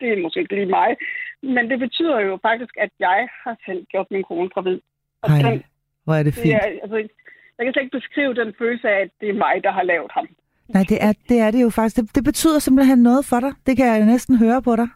det 0.00 0.08
er 0.12 0.22
måske 0.22 0.40
ikke 0.40 0.54
lige 0.58 0.74
mig. 0.78 0.90
Men 1.56 1.64
det 1.70 1.78
betyder 1.84 2.18
jo 2.28 2.32
faktisk, 2.48 2.74
at 2.84 2.92
jeg 3.08 3.20
har 3.44 3.54
selv 3.66 3.80
gjort 3.92 4.08
min 4.10 4.24
kone 4.28 4.48
gravid. 4.54 4.78
Og 5.22 5.28
Ej, 5.30 5.42
den, 5.42 5.62
hvor 6.04 6.14
er 6.14 6.22
det 6.26 6.34
fint. 6.34 6.44
Det 6.44 6.54
er, 6.54 6.66
altså, 6.84 6.98
jeg 7.56 7.62
kan 7.64 7.72
slet 7.72 7.84
ikke 7.84 7.98
beskrive 8.00 8.34
den 8.40 8.50
følelse 8.60 8.88
af, 8.88 8.98
at 9.04 9.10
det 9.20 9.28
er 9.28 9.42
mig, 9.44 9.54
der 9.64 9.72
har 9.78 9.82
lavet 9.92 10.10
ham. 10.16 10.26
Nej, 10.74 10.84
det 10.88 10.98
er 11.08 11.12
det, 11.28 11.38
er 11.46 11.50
det 11.50 11.62
jo 11.62 11.70
faktisk. 11.70 11.96
Det, 11.96 12.14
det 12.16 12.24
betyder 12.24 12.58
simpelthen 12.58 12.98
noget 12.98 13.24
for 13.30 13.40
dig. 13.40 13.52
Det 13.66 13.76
kan 13.76 13.86
jeg 13.86 14.06
næsten 14.14 14.38
høre 14.38 14.62
på 14.62 14.76
dig. 14.76 14.88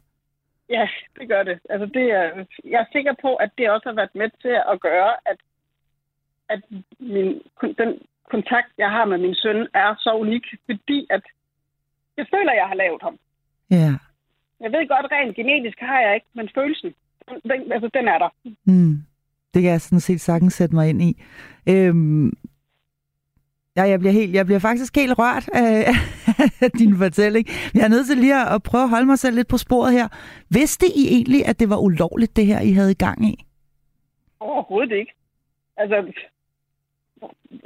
Ja, 0.69 0.89
det 1.19 1.29
gør 1.29 1.43
det. 1.43 1.59
Altså, 1.71 1.87
det 1.87 2.07
er, 2.19 2.45
jeg 2.65 2.81
er 2.81 2.93
sikker 2.93 3.15
på, 3.23 3.35
at 3.35 3.51
det 3.59 3.71
også 3.71 3.89
har 3.89 3.97
været 4.01 4.15
med 4.15 4.31
til 4.43 4.57
at 4.73 4.81
gøre, 4.81 5.13
at, 5.31 5.39
at 6.49 6.63
min, 6.99 7.43
den 7.79 7.91
kontakt, 8.31 8.71
jeg 8.79 8.91
har 8.91 9.05
med 9.05 9.19
min 9.19 9.35
søn, 9.35 9.69
er 9.75 9.95
så 9.99 10.11
unik, 10.23 10.45
fordi 10.67 11.07
at 11.11 11.23
jeg 12.17 12.27
føler, 12.35 12.53
at 12.53 12.57
jeg 12.57 12.69
har 12.69 12.75
lavet 12.75 13.03
ham. 13.03 13.19
Ja. 13.71 13.91
Jeg 14.61 14.73
ved 14.73 14.89
godt, 14.89 15.13
rent 15.13 15.37
genetisk 15.37 15.79
har 15.81 16.01
jeg 16.01 16.15
ikke, 16.15 16.27
men 16.35 16.49
følelsen, 16.55 16.95
den, 17.29 17.73
altså, 17.73 17.91
den 17.95 18.09
er 18.09 18.19
der. 18.19 18.29
Mm. 18.65 18.97
Det 19.55 19.63
kan 19.63 19.71
jeg 19.71 19.81
sådan 19.81 20.01
set 20.01 20.21
sagtens 20.21 20.55
sætte 20.55 20.75
mig 20.75 20.89
ind 20.89 21.03
i. 21.03 21.23
Øhm, 21.69 22.33
ja, 23.77 23.83
jeg 23.83 23.99
bliver, 23.99 24.13
helt, 24.13 24.35
jeg 24.35 24.47
bliver 24.47 24.59
faktisk 24.59 24.97
helt 24.97 25.19
rørt 25.19 25.49
af, 25.55 25.95
af 26.65 26.71
din 26.71 26.97
fortælling. 26.97 27.47
Jeg 27.75 27.85
er 27.85 27.89
nødt 27.89 28.07
til 28.07 28.17
lige 28.17 28.55
at 28.55 28.63
prøve 28.63 28.85
at 28.85 28.91
holde 28.91 29.07
mig 29.07 29.19
selv 29.19 29.37
lidt 29.37 29.49
på 29.49 29.59
sporet 29.59 29.93
her. 29.93 30.09
Vidste 30.51 30.87
I 30.87 31.03
egentlig, 31.17 31.47
at 31.47 31.61
det 31.61 31.71
var 31.71 31.79
ulovligt, 31.79 32.37
det 32.37 32.47
her, 32.47 32.61
I 32.61 32.73
havde 32.73 32.91
i 32.91 33.03
gang 33.05 33.25
i? 33.25 33.45
Overhovedet 34.41 34.93
ikke. 34.93 35.13
Altså, 35.77 36.13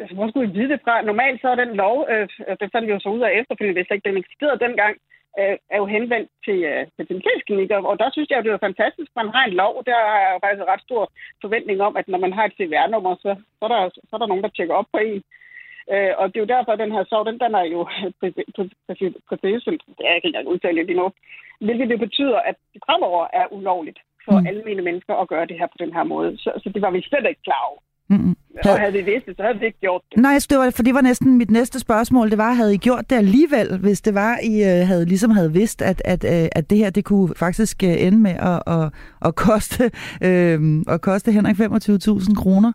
altså 0.01 0.15
hvor 0.15 0.29
skulle 0.29 0.49
I 0.49 0.57
vide 0.57 0.71
det 0.73 0.81
fra? 0.85 1.03
Normalt 1.03 1.41
så 1.41 1.49
er 1.49 1.59
den 1.63 1.73
lov, 1.83 1.97
øh, 2.13 2.29
det 2.61 2.73
fandt 2.73 2.87
vi 2.87 2.93
jo 2.93 3.01
så 3.01 3.09
ud 3.17 3.23
af 3.27 3.33
efterfølgende, 3.41 3.79
hvis 3.79 3.93
ikke 3.95 4.09
den 4.09 4.21
eksisterede 4.23 4.65
dengang, 4.67 4.95
øh, 5.41 5.57
er 5.75 5.79
jo 5.83 5.87
henvendt 5.97 6.31
til 6.47 6.59
øh, 6.71 6.87
fertilitetsklinikker, 6.97 7.79
og 7.91 7.99
der 8.03 8.09
synes 8.11 8.29
jeg, 8.31 8.39
at 8.39 8.45
det 8.45 8.53
er 8.53 8.67
fantastisk, 8.69 9.11
man 9.21 9.29
har 9.35 9.45
en 9.45 9.59
lov, 9.63 9.73
der 9.89 9.99
er 10.13 10.19
jeg 10.25 10.41
faktisk 10.45 10.71
ret 10.73 10.87
stor 10.89 11.03
forventning 11.45 11.79
om, 11.89 11.97
at 12.01 12.09
når 12.09 12.21
man 12.25 12.33
har 12.37 12.45
et 12.45 12.57
CVR-nummer, 12.59 13.15
så, 13.25 13.31
så, 13.59 13.63
er 13.67 13.71
der, 13.75 13.81
så 14.09 14.13
er 14.17 14.21
der 14.21 14.31
nogen, 14.31 14.45
der 14.45 14.55
tjekker 14.57 14.75
op 14.75 14.89
på 14.93 14.99
en. 15.11 15.23
Øh, 15.93 16.13
og 16.19 16.25
det 16.29 16.37
er 16.37 16.45
jo 16.45 16.55
derfor, 16.55 16.73
at 16.73 16.83
den 16.85 16.93
her 16.97 17.05
sov, 17.05 17.23
den, 17.27 17.39
den 17.45 17.55
er 17.55 17.67
jo 17.75 17.81
præcis, 19.29 19.63
det 19.99 20.05
er 20.09 20.15
ikke 20.15 20.29
engang 20.29 20.49
udtale 20.49 20.83
lige 20.83 21.01
nu, 21.03 21.07
hvilket 21.67 21.89
det 21.89 21.99
betyder, 22.07 22.39
at 22.51 22.57
det 22.75 22.81
fremover 22.87 23.27
er 23.33 23.53
ulovligt 23.57 24.01
for 24.25 24.41
mm. 24.41 24.47
almindelige 24.47 24.89
mennesker 24.91 25.15
at 25.15 25.29
gøre 25.29 25.47
det 25.47 25.59
her 25.59 25.67
på 25.67 25.79
den 25.85 25.93
her 25.97 26.05
måde. 26.05 26.39
Så, 26.39 26.51
så 26.63 26.69
det 26.75 26.83
var 26.83 26.91
vi 26.91 27.03
slet 27.03 27.27
ikke 27.29 27.47
klar 27.49 27.63
over. 27.71 27.81
Mm-hmm. 28.11 28.37
Og 28.65 28.81
havde 28.81 28.93
vi 28.93 29.03
vidst 29.03 29.27
det, 29.27 29.37
så 29.37 29.43
havde 29.43 29.59
vi 29.59 29.67
ikke 29.67 29.81
gjort 29.81 30.03
det. 30.11 30.23
Nej, 30.23 30.35
det 30.51 30.59
var, 30.59 30.73
for 30.77 30.83
det 30.83 30.95
var 30.95 31.01
næsten 31.01 31.39
mit 31.39 31.51
næste 31.51 31.81
spørgsmål. 31.81 32.31
Det 32.31 32.39
var, 32.39 32.53
havde 32.53 32.75
I 32.75 32.77
gjort 32.89 33.11
det 33.11 33.17
alligevel, 33.17 33.79
hvis 33.81 34.01
det 34.01 34.15
var, 34.15 34.33
I 34.53 34.55
uh, 34.71 34.87
havde, 34.91 35.05
ligesom 35.05 35.31
havde 35.31 35.53
vidst, 35.53 35.83
at, 35.83 36.03
at, 36.05 36.25
uh, 36.25 36.49
at 36.59 36.71
det 36.71 36.79
her 36.79 36.91
det 36.91 37.05
kunne 37.05 37.35
faktisk 37.37 37.77
uh, 37.85 38.07
ende 38.07 38.19
med 38.19 38.37
at, 38.51 38.61
at, 38.77 38.85
at, 39.27 39.35
koste, 39.35 39.85
uh, 40.29 40.59
at 40.95 41.01
koste 41.01 41.33
Henrik 41.33 41.57
25.000 41.57 42.43
kroner? 42.43 42.73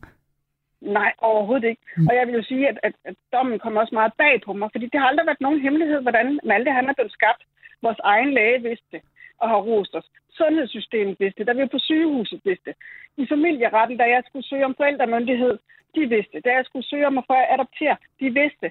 Nej, 0.81 1.11
overhovedet 1.17 1.67
ikke. 1.71 1.86
Mm. 1.97 2.07
Og 2.07 2.13
jeg 2.17 2.23
vil 2.27 2.36
jo 2.39 2.43
sige, 2.43 2.67
at, 2.71 2.77
at, 2.84 2.93
at 3.05 3.15
dommen 3.34 3.59
kommer 3.59 3.81
også 3.81 3.95
meget 3.99 4.13
bag 4.23 4.34
på 4.45 4.53
mig, 4.53 4.69
fordi 4.71 4.86
det 4.91 4.99
har 4.99 5.07
aldrig 5.07 5.25
været 5.25 5.45
nogen 5.45 5.61
hemmelighed, 5.65 5.99
hvordan 6.01 6.39
Malte 6.49 6.71
han 6.71 6.89
er 6.89 6.93
blevet 6.97 7.17
skabt. 7.19 7.43
Vores 7.86 7.99
egen 8.03 8.31
læge 8.38 8.61
vidste 8.69 8.88
det 8.91 9.01
og 9.41 9.49
har 9.49 9.61
rost 9.69 9.95
os. 9.95 10.07
Sundhedssystemet 10.39 11.15
vidste 11.19 11.39
det, 11.39 11.47
da 11.47 11.53
vi 11.53 11.61
var 11.61 11.75
på 11.75 11.79
sygehuset 11.89 12.39
vidste 12.43 12.65
det. 12.69 12.75
I 13.17 13.25
familieretten, 13.34 13.97
da 13.97 14.03
jeg 14.03 14.23
skulle 14.27 14.47
søge 14.47 14.65
om 14.65 14.75
forældremyndighed, 14.77 15.55
de 15.95 16.01
vidste 16.15 16.41
Da 16.45 16.49
jeg 16.57 16.65
skulle 16.65 16.89
søge 16.91 17.07
om 17.07 17.17
at 17.17 17.27
få 17.27 17.34
adoptere, 17.55 17.97
de 18.19 18.27
vidste 18.39 18.67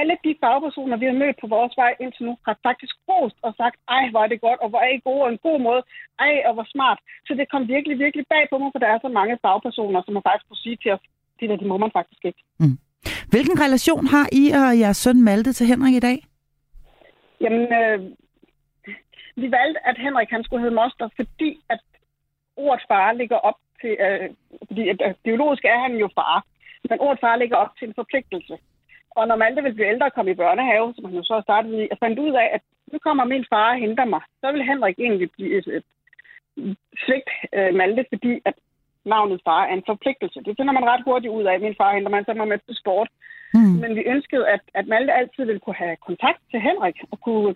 alle 0.00 0.14
de 0.24 0.32
fagpersoner, 0.42 0.96
vi 1.02 1.06
har 1.10 1.16
mødt 1.22 1.38
på 1.40 1.46
vores 1.56 1.74
vej 1.82 1.92
indtil 2.02 2.26
nu, 2.28 2.34
har 2.46 2.56
faktisk 2.68 2.94
rost 3.08 3.38
og 3.46 3.52
sagt, 3.60 3.76
ej, 3.96 4.04
hvor 4.10 4.20
er 4.24 4.30
det 4.32 4.40
godt, 4.46 4.60
og 4.64 4.68
hvor 4.70 4.80
er 4.86 4.90
I 4.96 5.00
gode, 5.08 5.22
og 5.24 5.30
en 5.30 5.44
god 5.48 5.58
måde, 5.68 5.82
ej, 6.26 6.34
og 6.48 6.52
hvor 6.56 6.66
smart. 6.74 6.98
Så 7.26 7.32
det 7.38 7.50
kom 7.52 7.62
virkelig, 7.74 7.96
virkelig 8.04 8.24
bag 8.34 8.44
på 8.50 8.56
mig, 8.58 8.70
for 8.72 8.80
der 8.82 8.90
er 8.90 8.98
så 9.02 9.10
mange 9.18 9.38
fagpersoner, 9.44 10.00
som 10.02 10.14
har 10.16 10.24
faktisk 10.28 10.48
kunne 10.48 10.64
sige 10.66 10.78
til 10.82 10.90
os, 10.96 11.04
det 11.38 11.48
der, 11.50 11.56
de 11.62 11.66
må 11.72 11.76
man 11.84 11.96
faktisk 11.98 12.22
ikke. 12.28 12.42
Mm. 12.62 12.78
Hvilken 13.32 13.56
relation 13.64 14.04
har 14.14 14.26
I 14.40 14.44
og 14.60 14.68
jeres 14.82 14.96
søn 15.04 15.22
Malte 15.28 15.52
til 15.52 15.66
Henrik 15.70 15.94
i 15.94 16.06
dag? 16.08 16.18
Jamen, 17.40 17.64
øh, 17.80 17.98
vi 19.36 19.50
valgte, 19.58 19.86
at 19.88 19.98
Henrik 19.98 20.30
han 20.30 20.44
skulle 20.44 20.62
hedde 20.62 20.74
Moster, 20.74 21.08
fordi 21.16 21.60
at 21.68 21.80
ordet 22.56 22.84
far 22.88 23.12
ligger 23.12 23.36
op 23.36 23.58
til, 23.80 23.96
øh, 24.06 24.30
fordi 24.68 24.88
at, 24.88 25.00
at 25.08 25.16
biologisk 25.24 25.64
er 25.64 25.78
han 25.78 25.94
jo 25.96 26.08
far, 26.14 26.44
men 26.90 27.00
ordet 27.00 27.20
far 27.20 27.36
ligger 27.36 27.56
op 27.56 27.72
til 27.78 27.88
en 27.88 27.94
forpligtelse. 27.94 28.58
Og 29.16 29.28
når 29.28 29.36
Malte 29.36 29.62
vil 29.62 29.74
blive 29.74 29.92
ældre 29.92 30.06
og 30.06 30.12
komme 30.12 30.30
i 30.30 30.40
børnehave, 30.42 30.94
som 30.94 31.04
han 31.04 31.14
jo 31.14 31.22
så 31.22 31.40
startede 31.42 31.76
i, 31.84 31.88
jeg 31.90 31.98
fandt 32.00 32.18
ud 32.18 32.32
af, 32.42 32.50
at 32.56 32.62
nu 32.92 32.98
kommer 32.98 33.24
min 33.24 33.46
far 33.52 33.70
og 33.72 33.78
henter 33.78 34.04
mig, 34.04 34.20
så 34.40 34.52
vil 34.52 34.68
Henrik 34.70 34.98
egentlig 34.98 35.30
blive 35.30 35.58
et, 35.58 35.66
et 35.66 35.86
svigt 37.04 37.30
øh, 37.56 37.74
Malte, 37.74 38.04
fordi 38.12 38.32
at 38.44 38.54
navnet 39.04 39.40
far 39.44 39.62
er 39.64 39.74
en 39.74 39.82
forpligtelse. 39.86 40.38
Det 40.46 40.54
finder 40.58 40.72
man 40.72 40.84
ret 40.84 41.04
hurtigt 41.04 41.32
ud 41.32 41.44
af. 41.44 41.60
Min 41.60 41.74
far 41.80 41.94
henter 41.94 42.10
man 42.10 42.24
så 42.24 42.34
med 42.34 42.58
til 42.58 42.76
sport. 42.82 43.08
Mm. 43.54 43.74
Men 43.82 43.90
vi 43.96 44.02
ønskede, 44.14 44.48
at, 44.48 44.60
at 44.74 44.86
Malte 44.86 45.12
altid 45.12 45.44
ville 45.44 45.60
kunne 45.60 45.80
have 45.84 45.96
kontakt 45.96 46.40
til 46.50 46.60
Henrik 46.60 46.96
og 47.10 47.20
kunne 47.20 47.54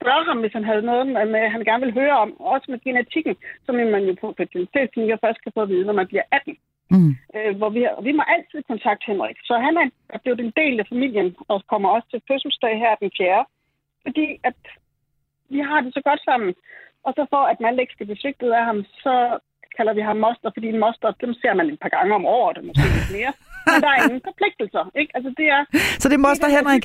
spørge 0.00 0.24
ham, 0.28 0.38
hvis 0.40 0.56
han 0.58 0.64
havde 0.70 0.88
noget, 0.90 1.06
med, 1.06 1.42
han 1.54 1.64
gerne 1.68 1.84
vil 1.84 1.98
høre 2.00 2.16
om. 2.24 2.30
Også 2.54 2.66
med 2.70 2.80
genetikken, 2.86 3.36
som 3.64 3.74
man 3.74 4.04
jo 4.08 4.14
på 4.20 4.34
fertilitetsklinikker 4.36 5.18
først 5.24 5.42
kan 5.42 5.52
få 5.54 5.60
at 5.62 5.68
vide, 5.68 5.86
når 5.86 5.96
man 6.00 6.10
bliver 6.10 6.26
18. 6.32 6.56
Mm. 6.94 7.12
Øh, 7.36 7.52
hvor 7.58 7.70
vi, 7.76 7.80
vi 8.08 8.12
må 8.18 8.22
altid 8.34 8.60
kontakte 8.70 9.06
Henrik. 9.10 9.38
Så 9.48 9.54
han 9.66 9.74
er, 9.82 9.86
er 10.14 10.18
blevet 10.22 10.40
en 10.40 10.52
del 10.60 10.74
af 10.80 10.86
familien 10.92 11.28
og 11.48 11.56
kommer 11.72 11.88
også 11.88 12.08
til 12.10 12.20
fødselsdag 12.28 12.74
her 12.84 12.92
den 13.02 13.10
4. 13.16 13.44
Fordi 14.06 14.26
at 14.48 14.60
vi 15.54 15.58
har 15.68 15.80
det 15.80 15.94
så 15.94 16.02
godt 16.08 16.22
sammen. 16.28 16.54
Og 17.06 17.12
så 17.16 17.22
for 17.32 17.42
at 17.52 17.58
man 17.60 17.78
ikke 17.80 17.92
skal 17.92 18.06
blive 18.06 18.22
svigtet 18.22 18.50
af 18.58 18.64
ham, 18.64 18.78
så 19.04 19.14
kalder 19.76 19.92
vi 19.98 20.02
ham 20.08 20.18
moster, 20.26 20.50
fordi 20.54 20.66
en 20.68 20.82
moster, 20.84 21.10
dem 21.24 21.32
ser 21.42 21.54
man 21.54 21.66
et 21.70 21.80
par 21.84 21.92
gange 21.96 22.14
om 22.14 22.24
året, 22.38 22.64
måske 22.64 22.86
lidt 22.96 23.12
mere. 23.18 23.32
Men 23.72 23.82
der 23.84 23.90
er 23.94 23.98
ingen 24.06 24.22
forpligtelser, 24.28 24.84
ikke? 25.00 25.10
Altså, 25.16 25.30
det 25.38 25.46
er... 25.56 25.60
Så 26.02 26.06
det 26.08 26.16
er 26.16 26.26
moster 26.28 26.46
det, 26.48 26.56
Henrik? 26.58 26.84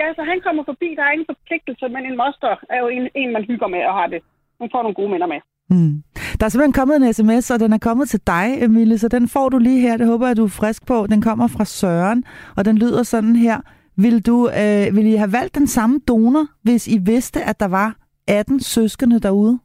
Ja, 0.00 0.06
så 0.16 0.22
han 0.30 0.38
kommer 0.46 0.62
forbi, 0.70 0.88
der 0.96 1.02
er 1.04 1.12
ingen 1.14 1.30
forpligtelse, 1.32 1.84
men 1.94 2.02
en 2.08 2.16
moster 2.22 2.54
er 2.74 2.78
jo 2.84 2.88
en, 2.96 3.04
en 3.14 3.32
man 3.32 3.44
hygger 3.50 3.68
med 3.74 3.82
og 3.88 3.94
har 4.00 4.06
det. 4.14 4.20
Man 4.60 4.68
får 4.72 4.82
nogle 4.82 4.98
gode 5.00 5.10
minder 5.12 5.26
med. 5.34 5.40
Mm. 5.70 6.02
Der 6.38 6.44
er 6.46 6.48
simpelthen 6.48 6.72
kommet 6.80 6.96
en 6.96 7.12
sms, 7.12 7.50
og 7.50 7.60
den 7.60 7.72
er 7.72 7.78
kommet 7.78 8.08
til 8.08 8.20
dig, 8.26 8.46
Emilie, 8.62 8.98
så 8.98 9.08
den 9.08 9.28
får 9.28 9.48
du 9.48 9.58
lige 9.58 9.80
her. 9.80 9.96
Det 9.96 10.06
håber 10.06 10.26
jeg, 10.26 10.36
du 10.36 10.44
er 10.44 10.48
frisk 10.48 10.86
på. 10.86 11.06
Den 11.06 11.22
kommer 11.22 11.46
fra 11.46 11.64
Søren, 11.64 12.24
og 12.56 12.64
den 12.64 12.78
lyder 12.78 13.02
sådan 13.02 13.36
her. 13.36 13.60
Vil, 13.96 14.26
du, 14.26 14.48
øh, 14.48 14.96
vil 14.96 15.06
I 15.06 15.14
have 15.14 15.32
valgt 15.32 15.54
den 15.54 15.66
samme 15.66 16.00
donor, 16.08 16.46
hvis 16.62 16.88
I 16.88 16.98
vidste, 16.98 17.42
at 17.42 17.60
der 17.60 17.68
var 17.68 17.96
18 18.28 18.60
søskende 18.60 19.20
derude? 19.20 19.58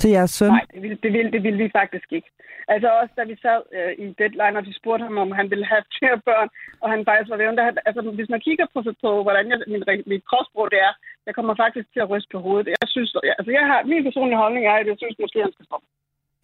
Til 0.00 0.10
jeres 0.16 0.30
søn? 0.38 0.52
Nej, 0.56 0.66
det 0.74 0.82
ville, 0.82 0.98
det 1.04 1.12
ville, 1.16 1.30
det 1.34 1.42
ville 1.42 1.60
vi 1.64 1.70
faktisk 1.80 2.08
ikke. 2.12 2.30
Altså 2.68 2.88
også 3.00 3.12
da 3.18 3.24
vi 3.32 3.36
sad 3.44 3.60
øh, 3.78 3.92
i 4.04 4.06
deadline, 4.20 4.58
og 4.58 4.64
de 4.66 4.78
spurgte 4.80 5.04
ham, 5.08 5.18
om 5.24 5.30
han 5.40 5.50
ville 5.52 5.66
have 5.72 5.84
flere 5.98 6.18
børn, 6.28 6.48
og 6.82 6.88
han 6.92 7.00
faktisk 7.08 7.30
var 7.30 7.40
ved, 7.42 7.78
altså 7.88 8.00
hvis 8.18 8.32
man 8.34 8.44
kigger 8.46 8.66
på, 8.74 8.78
på 9.04 9.10
hvordan 9.26 9.44
jeg, 9.50 9.58
min, 9.72 9.82
mit 10.12 10.24
kropsbrug 10.30 10.68
det 10.74 10.80
er, 10.88 10.92
jeg 11.26 11.34
kommer 11.34 11.54
faktisk 11.64 11.86
til 11.92 12.00
at 12.04 12.10
ryste 12.12 12.32
på 12.32 12.38
hovedet. 12.46 12.66
Jeg 12.80 12.88
synes, 12.94 13.10
altså 13.38 13.50
jeg 13.58 13.64
har, 13.70 13.78
min 13.92 14.04
personlige 14.08 14.42
holdning 14.42 14.64
er, 14.66 14.76
at 14.80 14.86
jeg 14.90 14.96
synes 14.98 15.16
måske, 15.24 15.38
han 15.46 15.54
skal 15.54 15.66
stoppe. 15.66 15.86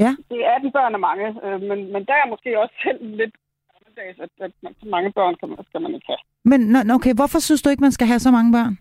Ja. 0.05 0.13
Det 0.33 0.41
er 0.51 0.59
den 0.65 0.73
børn 0.79 0.95
af 0.99 1.03
mange, 1.09 1.27
øh, 1.45 1.61
men, 1.69 1.79
men 1.93 2.03
der 2.09 2.17
er 2.23 2.33
måske 2.33 2.61
også 2.63 2.75
selv 2.87 3.01
lidt 3.21 3.35
at, 3.99 4.31
at, 4.47 4.53
at 4.69 4.77
mange 4.95 5.13
børn 5.13 5.35
kan 5.41 5.49
man, 5.49 5.59
skal 5.69 5.81
man 5.81 5.95
ikke 5.95 6.07
have. 6.07 6.23
Men 6.45 6.91
okay, 6.91 7.15
hvorfor 7.15 7.39
synes 7.39 7.63
du 7.63 7.71
ikke, 7.71 7.81
man 7.81 7.93
skal 7.93 8.07
have 8.07 8.19
så 8.19 8.31
mange 8.31 8.53
børn? 8.53 8.75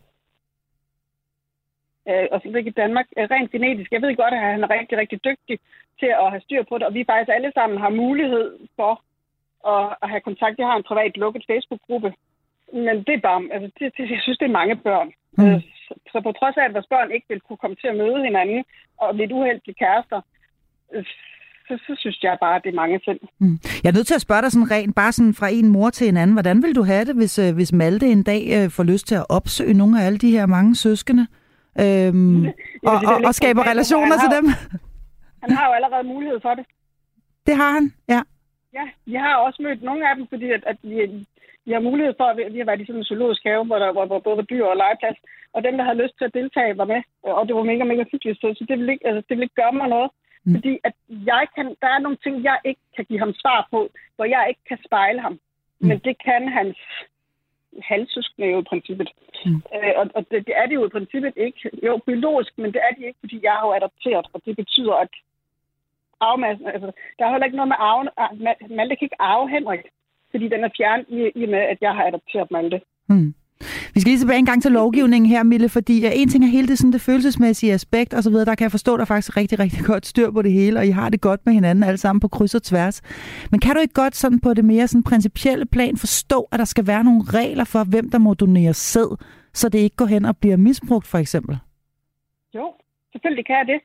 Øh, 2.09 2.27
og 2.31 2.37
så 2.41 2.47
i 2.71 2.79
Danmark 2.83 3.07
øh, 3.17 3.27
rent 3.31 3.51
genetisk. 3.51 3.91
Jeg 3.91 4.01
ved 4.01 4.15
godt, 4.15 4.33
at 4.33 4.39
han 4.39 4.63
er 4.63 4.69
rigtig, 4.77 4.97
rigtig 4.97 5.19
dygtig 5.29 5.59
til 5.99 6.11
at 6.23 6.31
have 6.33 6.45
styr 6.45 6.63
på 6.69 6.77
det, 6.77 6.85
og 6.87 6.93
vi 6.93 7.09
faktisk 7.09 7.35
alle 7.35 7.51
sammen 7.57 7.77
har 7.85 7.99
mulighed 8.03 8.47
for 8.75 8.93
at, 9.73 9.85
at 10.03 10.09
have 10.09 10.27
kontakt. 10.29 10.59
Jeg 10.59 10.67
har 10.67 10.77
en 10.77 10.89
privat 10.89 11.17
lukket 11.17 11.43
Facebook-gruppe, 11.51 12.13
men 12.73 12.95
det 13.07 13.13
er 13.15 13.27
bare, 13.29 13.41
altså, 13.53 13.69
det, 13.77 13.85
det, 13.97 14.11
jeg 14.15 14.21
synes, 14.21 14.37
det 14.37 14.47
er 14.47 14.59
mange 14.61 14.75
børn. 14.75 15.09
Mm. 15.37 15.45
Øh, 15.45 15.61
så, 15.85 15.93
så 16.11 16.17
på 16.21 16.31
trods 16.31 16.57
af, 16.57 16.65
at 16.65 16.73
vores 16.73 16.91
børn 16.93 17.11
ikke 17.11 17.27
vil 17.29 17.41
kunne 17.41 17.61
komme 17.63 17.75
til 17.81 17.87
at 17.87 17.97
møde 18.01 18.23
hinanden 18.23 18.63
og 18.97 19.15
lidt 19.15 19.31
uheldige 19.31 19.79
kærester, 19.81 20.21
øh, 20.93 21.05
så, 21.67 21.73
så 21.87 21.93
synes 21.97 22.23
jeg 22.23 22.37
bare, 22.41 22.55
at 22.55 22.63
det 22.63 22.69
er 22.69 22.81
mange 22.83 22.99
selv. 23.05 23.19
Mm. 23.39 23.59
Jeg 23.83 23.89
er 23.89 23.93
nødt 23.93 24.07
til 24.07 24.19
at 24.19 24.21
spørge 24.21 24.41
dig 24.41 24.51
sådan 24.51 24.71
rent, 24.71 24.95
bare 24.95 25.11
sådan 25.11 25.33
fra 25.33 25.47
en 25.47 25.67
mor 25.67 25.89
til 25.89 26.07
en 26.09 26.17
anden. 26.17 26.35
Hvordan 26.35 26.63
vil 26.63 26.75
du 26.75 26.83
have 26.83 27.05
det, 27.05 27.15
hvis, 27.15 27.35
hvis 27.55 27.73
Malte 27.73 28.07
en 28.07 28.23
dag 28.23 28.71
får 28.71 28.83
lyst 28.83 29.07
til 29.07 29.15
at 29.15 29.25
opsøge 29.29 29.73
nogle 29.73 30.01
af 30.01 30.05
alle 30.05 30.17
de 30.17 30.31
her 30.31 30.45
mange 30.45 30.75
søskende? 30.75 31.27
Øhm, 31.83 32.45
og, 32.91 32.97
og, 33.09 33.15
og 33.27 33.33
skaber 33.39 33.63
relationer 33.71 34.17
til 34.23 34.29
dem. 34.37 34.45
Han 35.43 35.51
har 35.57 35.65
jo 35.67 35.73
allerede 35.73 36.03
mulighed 36.13 36.39
for 36.45 36.53
det. 36.59 36.65
Det 37.47 37.55
har 37.55 37.71
han, 37.77 37.93
ja. 38.13 38.21
Ja, 38.73 38.85
vi 39.05 39.13
har 39.13 39.35
også 39.35 39.59
mødt 39.61 39.83
nogle 39.83 40.09
af 40.09 40.15
dem, 40.15 40.25
fordi 40.33 40.47
at, 40.57 40.63
at 40.71 40.77
vi, 40.81 41.25
vi 41.65 41.71
har 41.71 41.79
mulighed 41.89 42.13
for, 42.17 42.23
at 42.23 42.53
vi 42.53 42.59
har 42.59 42.65
været 42.65 42.81
i 42.81 42.85
sådan 42.85 43.01
en 43.01 43.09
zoologisk 43.11 43.41
have, 43.45 43.65
hvor 43.65 43.79
der 43.79 43.91
hvor, 43.91 44.19
både 44.19 44.37
var 44.37 44.43
dyr 44.51 44.65
og 44.65 44.77
legeplads, 44.77 45.17
og 45.53 45.63
dem, 45.63 45.77
der 45.77 45.83
havde 45.83 46.01
lyst 46.03 46.15
til 46.17 46.25
at 46.25 46.37
deltage, 46.39 46.77
var 46.77 46.85
med, 46.93 47.01
og 47.23 47.47
det 47.47 47.55
var 47.55 47.63
mega, 47.71 47.83
mega 47.83 48.03
hyggeligt, 48.11 48.39
så 48.41 48.65
det 48.69 48.79
vil 48.79 48.89
ikke, 48.89 49.07
altså, 49.07 49.21
det 49.27 49.33
vil 49.37 49.43
ikke 49.47 49.61
gøre 49.61 49.77
mig 49.79 49.87
noget. 49.95 50.11
Mm. 50.45 50.55
Fordi 50.55 50.73
at 50.87 50.95
jeg 51.31 51.43
kan, 51.55 51.65
der 51.81 51.89
er 51.95 51.99
nogle 51.99 52.17
ting, 52.23 52.43
jeg 52.43 52.57
ikke 52.69 52.83
kan 52.95 53.05
give 53.09 53.19
ham 53.19 53.33
svar 53.41 53.67
på, 53.71 53.79
hvor 54.15 54.25
jeg 54.25 54.45
ikke 54.49 54.63
kan 54.69 54.79
spejle 54.85 55.21
ham. 55.21 55.33
Mm. 55.33 55.87
Men 55.87 55.97
det 56.07 56.15
kan 56.27 56.41
hans 56.57 56.77
halvsøskende 57.83 58.47
jo 58.47 58.59
i 58.61 58.69
princippet. 58.71 59.09
Mm. 59.45 59.61
Øh, 59.75 59.93
og 59.95 60.05
og 60.15 60.25
det, 60.31 60.47
det 60.47 60.53
er 60.57 60.65
det 60.65 60.75
jo 60.75 60.85
i 60.85 60.95
princippet 60.95 61.33
ikke. 61.35 61.59
Jo, 61.85 61.97
biologisk, 62.05 62.51
men 62.57 62.73
det 62.73 62.81
er 62.87 62.95
det 62.95 63.05
ikke, 63.05 63.19
fordi 63.19 63.39
jeg 63.43 63.53
har 63.53 63.67
jo 63.67 63.73
adopteret, 63.73 64.27
og 64.33 64.41
det 64.45 64.55
betyder, 64.55 64.93
at 64.93 65.13
arvemassen, 66.19 66.67
altså, 66.67 66.91
der 67.19 67.25
er 67.25 67.31
heller 67.31 67.45
ikke 67.45 67.57
noget 67.57 67.73
med 67.73 67.79
arven. 67.79 68.09
Malte 68.77 68.95
kan 68.95 69.05
ikke 69.05 69.21
arve 69.21 69.49
Henrik, 69.49 69.83
fordi 70.31 70.47
den 70.47 70.63
er 70.63 70.69
fjernet 70.77 71.05
i, 71.09 71.31
i 71.41 71.45
med, 71.45 71.59
at 71.59 71.77
jeg 71.81 71.93
har 71.95 72.07
adopteret 72.07 72.51
Malte. 72.51 72.81
Mm. 73.09 73.33
Vi 73.93 73.99
skal 73.99 74.09
lige 74.09 74.19
tilbage 74.19 74.39
en 74.39 74.45
gang 74.45 74.61
til 74.61 74.71
lovgivningen 74.71 75.29
her, 75.29 75.43
Mille, 75.43 75.69
fordi 75.69 76.05
en 76.13 76.29
ting 76.29 76.43
er 76.43 76.47
hele 76.47 76.67
det, 76.67 76.77
sådan 76.77 76.91
det 76.91 77.01
følelsesmæssige 77.01 77.73
aspekt 77.73 78.13
og 78.13 78.23
så 78.23 78.29
videre. 78.29 78.45
Der 78.45 78.55
kan 78.55 78.63
jeg 78.63 78.71
forstå, 78.71 78.93
at 78.93 78.99
der 78.99 79.05
faktisk 79.05 79.37
rigtig, 79.37 79.59
rigtig 79.59 79.85
godt 79.85 80.05
styr 80.05 80.31
på 80.31 80.41
det 80.41 80.51
hele, 80.51 80.79
og 80.79 80.85
I 80.85 80.89
har 80.89 81.09
det 81.09 81.21
godt 81.21 81.45
med 81.45 81.53
hinanden 81.53 81.83
alle 81.83 81.97
sammen 81.97 82.19
på 82.19 82.27
kryds 82.27 82.55
og 82.55 82.63
tværs. 82.63 83.01
Men 83.51 83.59
kan 83.59 83.75
du 83.75 83.81
ikke 83.81 83.93
godt 83.93 84.15
sådan 84.15 84.39
på 84.39 84.53
det 84.53 84.65
mere 84.65 84.87
sådan 84.87 85.03
principielle 85.03 85.65
plan 85.65 85.97
forstå, 85.97 86.47
at 86.51 86.59
der 86.59 86.65
skal 86.65 86.87
være 86.87 87.03
nogle 87.03 87.21
regler 87.27 87.63
for, 87.63 87.83
hvem 87.83 88.09
der 88.09 88.17
må 88.17 88.33
donere 88.33 88.73
sæd, 88.73 89.17
så 89.53 89.69
det 89.69 89.79
ikke 89.79 89.95
går 89.95 90.05
hen 90.05 90.25
og 90.25 90.37
bliver 90.37 90.57
misbrugt, 90.57 91.07
for 91.07 91.17
eksempel? 91.17 91.57
Jo, 92.53 92.73
selvfølgelig 93.11 93.45
kan 93.45 93.55
jeg 93.55 93.67
det. 93.67 93.79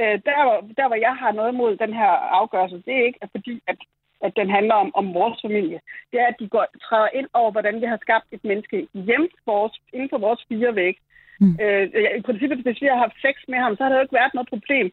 Øh, 0.00 0.16
der, 0.26 0.36
der, 0.78 0.86
hvor 0.88 1.00
jeg 1.06 1.14
har 1.22 1.32
noget 1.32 1.54
mod 1.54 1.76
den 1.76 1.92
her 2.00 2.12
afgørelse, 2.40 2.76
det 2.86 2.94
er 2.98 3.06
ikke 3.06 3.18
fordi, 3.30 3.62
at, 3.66 3.78
at 4.26 4.32
den 4.36 4.50
handler 4.50 4.74
om, 4.74 4.90
om 4.94 5.14
vores 5.14 5.38
familie. 5.46 5.80
Det 6.10 6.20
er, 6.20 6.26
at 6.26 6.40
de 6.40 6.48
går, 6.48 6.66
træder 6.86 7.08
ind 7.18 7.28
over, 7.34 7.50
hvordan 7.52 7.80
vi 7.80 7.86
har 7.86 7.98
skabt 8.00 8.26
et 8.32 8.44
menneske 8.44 8.88
hjem 8.94 9.28
vores, 9.46 9.74
inden 9.92 10.10
for 10.12 10.18
vores 10.18 10.40
fire 10.48 10.74
væg. 10.74 10.96
Mm. 11.40 11.56
Øh, 11.62 11.84
I 12.18 12.22
princippet, 12.28 12.58
hvis 12.58 12.82
vi 12.82 12.86
har 12.86 12.98
haft 13.04 13.16
sex 13.24 13.34
med 13.48 13.58
ham, 13.58 13.76
så 13.76 13.82
har 13.82 13.90
der 13.90 13.96
jo 13.96 14.02
ikke 14.02 14.18
været 14.20 14.34
noget 14.34 14.48
problem. 14.54 14.86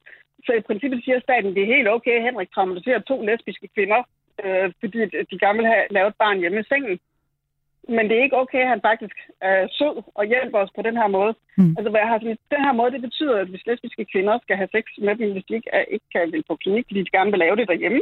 Så 0.45 0.51
i 0.53 0.67
princippet 0.67 1.03
siger 1.03 1.19
staten, 1.19 1.55
det 1.55 1.63
er 1.63 1.75
helt 1.75 1.87
okay, 1.87 2.15
at 2.17 2.23
Henrik 2.23 2.51
traumatiserer 2.51 2.99
to 2.99 3.21
lesbiske 3.21 3.67
kvinder, 3.75 4.01
øh, 4.43 4.71
fordi 4.79 4.99
de 5.29 5.39
gerne 5.43 5.57
vil 5.59 5.71
have 5.73 5.85
lavet 5.89 6.07
et 6.07 6.21
barn 6.23 6.39
hjemme 6.39 6.59
i 6.59 6.69
sengen 6.69 6.99
men 7.95 8.03
det 8.09 8.15
er 8.17 8.23
ikke 8.23 8.41
okay, 8.43 8.61
at 8.61 8.71
han 8.73 8.81
faktisk 8.89 9.15
er 9.41 9.67
sød 9.77 9.95
og 10.19 10.25
hjælper 10.25 10.59
os 10.59 10.75
på 10.75 10.81
den 10.87 10.97
her 11.01 11.07
måde. 11.07 11.33
Mm. 11.57 11.73
Altså, 11.77 11.89
hvad 11.89 12.01
jeg 12.01 12.11
har 12.13 12.19
den 12.55 12.63
her 12.67 12.73
måde, 12.79 12.91
det 12.91 13.01
betyder, 13.01 13.35
at 13.39 13.47
hvis 13.47 13.67
lesbiske 13.67 14.05
kvinder 14.11 14.39
skal 14.41 14.57
have 14.57 14.69
sex 14.75 14.85
med 15.07 15.15
dem, 15.15 15.31
hvis 15.31 15.45
de 15.47 15.53
ikke, 15.55 15.69
er, 15.73 15.83
ikke 15.95 16.07
kan 16.13 16.31
vil 16.31 16.43
på 16.49 16.55
klinik, 16.55 16.85
fordi 16.87 17.03
de 17.03 17.15
gerne 17.17 17.31
vil 17.31 17.43
lave 17.43 17.55
det 17.55 17.67
derhjemme, 17.67 18.01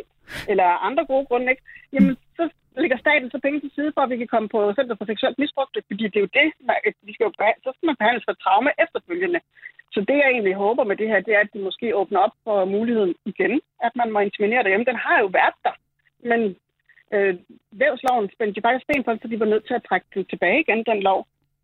eller 0.51 0.83
andre 0.87 1.05
gode 1.05 1.25
grunde, 1.25 1.51
ikke? 1.51 1.63
jamen 1.93 2.17
så 2.37 2.43
lægger 2.77 2.97
staten 2.97 3.31
så 3.31 3.39
penge 3.43 3.59
til 3.59 3.71
side 3.75 3.91
for, 3.93 4.01
at 4.01 4.09
vi 4.09 4.17
kan 4.17 4.33
komme 4.33 4.49
på 4.49 4.59
Center 4.77 4.95
for 4.95 5.05
Seksuelt 5.05 5.39
Misbrug, 5.39 5.67
fordi 5.89 6.03
det 6.11 6.17
er 6.17 6.25
jo 6.27 6.35
det, 6.39 6.47
man, 6.67 6.75
vi 7.07 7.13
skal 7.13 7.25
jo 7.27 7.31
så 7.63 7.69
skal 7.75 7.87
man 7.87 7.99
behandles 7.99 8.25
for 8.27 8.33
traume 8.33 8.71
efterfølgende. 8.83 9.39
Så 9.93 9.99
det, 10.09 10.17
jeg 10.21 10.29
egentlig 10.31 10.55
håber 10.65 10.83
med 10.83 10.95
det 10.95 11.07
her, 11.07 11.19
det 11.19 11.33
er, 11.35 11.39
at 11.39 11.53
de 11.53 11.59
måske 11.59 11.95
åbner 11.95 12.19
op 12.19 12.35
for 12.43 12.65
muligheden 12.65 13.15
igen, 13.25 13.61
at 13.85 13.91
man 13.95 14.11
må 14.11 14.19
inseminere 14.19 14.63
derhjemme. 14.63 14.85
Den 14.91 14.95
har 15.05 15.17
jo 15.19 15.25
været 15.39 15.57
der, 15.63 15.75
men 16.29 16.55
øh, 17.15 17.33
vævsloven 17.81 18.29
spændte 18.33 18.55
de 18.55 18.65
faktisk 18.65 18.85
sten 18.85 19.03
for, 19.03 19.17
så 19.21 19.27
de 19.27 19.39
var 19.39 19.45
nødt 19.53 19.65
til 19.67 19.73
at 19.79 19.85
trække 19.89 20.07
den 20.13 20.25
tilbage 20.25 20.59
igen, 20.63 20.83
den 20.89 21.01
lov. 21.09 21.19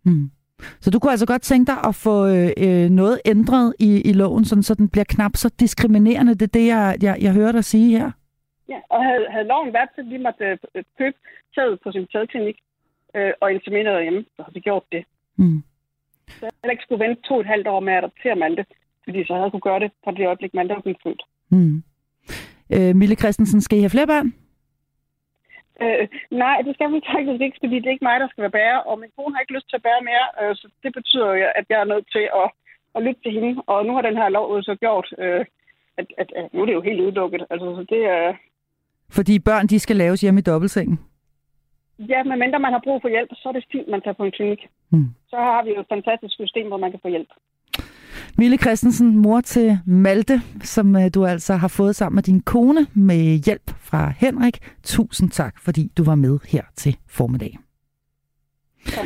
Hmm. 0.05 0.31
Så 0.83 0.91
du 0.91 0.99
kunne 0.99 1.11
altså 1.11 1.27
godt 1.33 1.41
tænke 1.41 1.71
dig 1.71 1.79
at 1.89 1.95
få 1.95 2.15
øh, 2.27 2.51
øh, 2.65 2.89
noget 2.89 3.21
ændret 3.25 3.75
i, 3.79 4.01
i 4.09 4.13
loven, 4.13 4.45
sådan, 4.45 4.63
så 4.63 4.73
den 4.75 4.89
bliver 4.89 5.05
knap 5.13 5.35
så 5.35 5.49
diskriminerende. 5.59 6.35
Det 6.35 6.41
er 6.41 6.59
det, 6.59 6.67
jeg, 6.67 6.97
jeg, 7.01 7.17
jeg 7.21 7.33
hører 7.33 7.51
dig 7.51 7.63
sige 7.63 7.97
her. 7.97 8.11
Ja, 8.69 8.79
og 8.89 9.03
havde, 9.03 9.25
havde 9.29 9.47
loven 9.47 9.73
været 9.73 9.89
til, 9.95 10.01
at 10.01 10.09
vi 10.09 10.17
måtte 10.17 10.45
øh, 10.75 10.83
købe 10.97 11.17
taget 11.55 11.79
på 11.83 11.91
sin 11.91 12.07
tadklinik 12.07 12.57
øh, 13.15 13.33
og 13.41 13.51
inseminere 13.53 13.95
derhjemme, 13.95 14.23
så 14.35 14.41
havde 14.43 14.53
vi 14.53 14.59
gjort 14.59 14.83
det. 14.91 15.03
Mm. 15.37 15.63
Så 16.39 16.45
jeg 16.63 16.71
ikke 16.71 16.83
skulle 16.83 17.03
vente 17.05 17.21
to 17.21 17.33
og 17.33 17.39
et 17.41 17.45
halvt 17.53 17.67
år 17.67 17.79
med 17.79 17.93
at 17.93 17.99
adoptere 18.03 18.35
Malte, 18.35 18.65
fordi 19.03 19.25
så 19.25 19.33
havde 19.33 19.43
jeg 19.43 19.51
kunne 19.51 19.69
gøre 19.69 19.79
det 19.79 19.91
fra 20.03 20.11
det 20.11 20.27
øjeblik, 20.27 20.53
Malte 20.53 20.73
var 20.75 20.81
blevet 20.81 21.03
født. 21.03 21.23
Mm. 21.49 21.83
Øh, 22.75 22.95
Mille 22.95 23.15
Christensen, 23.15 23.61
skal 23.61 23.77
I 23.77 23.81
have 23.81 23.95
flere 23.95 24.07
børn? 24.07 24.33
Øh, 25.83 26.07
nej, 26.43 26.57
det 26.65 26.73
skal 26.75 26.89
vi 26.93 26.99
faktisk 27.13 27.41
ikke, 27.45 27.59
fordi 27.63 27.75
det 27.79 27.87
er 27.87 27.95
ikke 27.95 28.09
mig, 28.09 28.19
der 28.19 28.29
skal 28.29 28.41
være 28.41 28.57
bærer, 28.59 28.79
og 28.89 28.99
min 28.99 29.15
kone 29.15 29.33
har 29.33 29.41
ikke 29.41 29.55
lyst 29.57 29.69
til 29.69 29.79
at 29.79 29.85
bære 29.87 30.07
mere, 30.09 30.27
øh, 30.41 30.55
så 30.59 30.65
det 30.83 30.91
betyder 30.97 31.27
jo, 31.33 31.45
at 31.59 31.65
jeg 31.69 31.79
er 31.81 31.91
nødt 31.93 32.07
til 32.15 32.25
at, 32.41 32.47
at 32.95 33.03
lytte 33.05 33.21
til 33.21 33.31
hende. 33.35 33.51
Og 33.71 33.85
nu 33.85 33.91
har 33.95 34.01
den 34.01 34.17
her 34.21 34.29
lov 34.29 34.63
så 34.63 34.75
gjort, 34.83 35.07
øh, 35.17 35.45
at, 35.99 36.05
at, 36.21 36.29
at 36.39 36.45
nu 36.53 36.61
er 36.61 36.65
det 36.65 36.73
jo 36.73 36.87
helt 36.89 37.01
udelukket. 37.01 37.41
Altså, 37.49 37.65
så 37.77 37.83
det 37.93 38.01
er... 38.15 38.33
Fordi 39.17 39.39
børn, 39.39 39.67
de 39.67 39.79
skal 39.79 39.95
laves 39.95 40.21
hjemme 40.21 40.39
i 40.39 40.47
dobbeltsengen? 40.51 40.99
Ja, 41.99 42.23
men 42.23 42.39
mindre 42.39 42.59
man 42.59 42.73
har 42.73 42.81
brug 42.83 43.01
for 43.01 43.09
hjælp, 43.09 43.29
så 43.35 43.49
er 43.49 43.53
det 43.53 43.65
fint, 43.71 43.87
man 43.87 44.01
tager 44.01 44.19
på 44.19 44.23
en 44.23 44.31
klinik. 44.31 44.61
Hmm. 44.89 45.09
Så 45.29 45.35
har 45.35 45.63
vi 45.63 45.69
jo 45.69 45.79
et 45.79 45.91
fantastisk 45.95 46.33
system, 46.33 46.67
hvor 46.67 46.77
man 46.77 46.91
kan 46.91 46.99
få 47.03 47.07
hjælp. 47.07 47.31
Mille 48.37 48.57
Christensen, 48.57 49.17
mor 49.17 49.41
til 49.41 49.79
Malte, 49.85 50.41
som 50.63 50.95
øh, 50.95 51.09
du 51.13 51.25
altså 51.25 51.55
har 51.55 51.67
fået 51.67 51.95
sammen 51.95 52.15
med 52.15 52.23
din 52.23 52.41
kone 52.41 52.87
med 52.93 53.43
hjælp 53.45 53.71
fra 53.79 54.13
Henrik. 54.17 54.57
Tusind 54.83 55.29
tak, 55.29 55.55
fordi 55.59 55.91
du 55.97 56.03
var 56.03 56.15
med 56.15 56.39
her 56.47 56.61
til 56.75 56.97
formiddag. 57.07 57.57
Ja. 58.87 59.01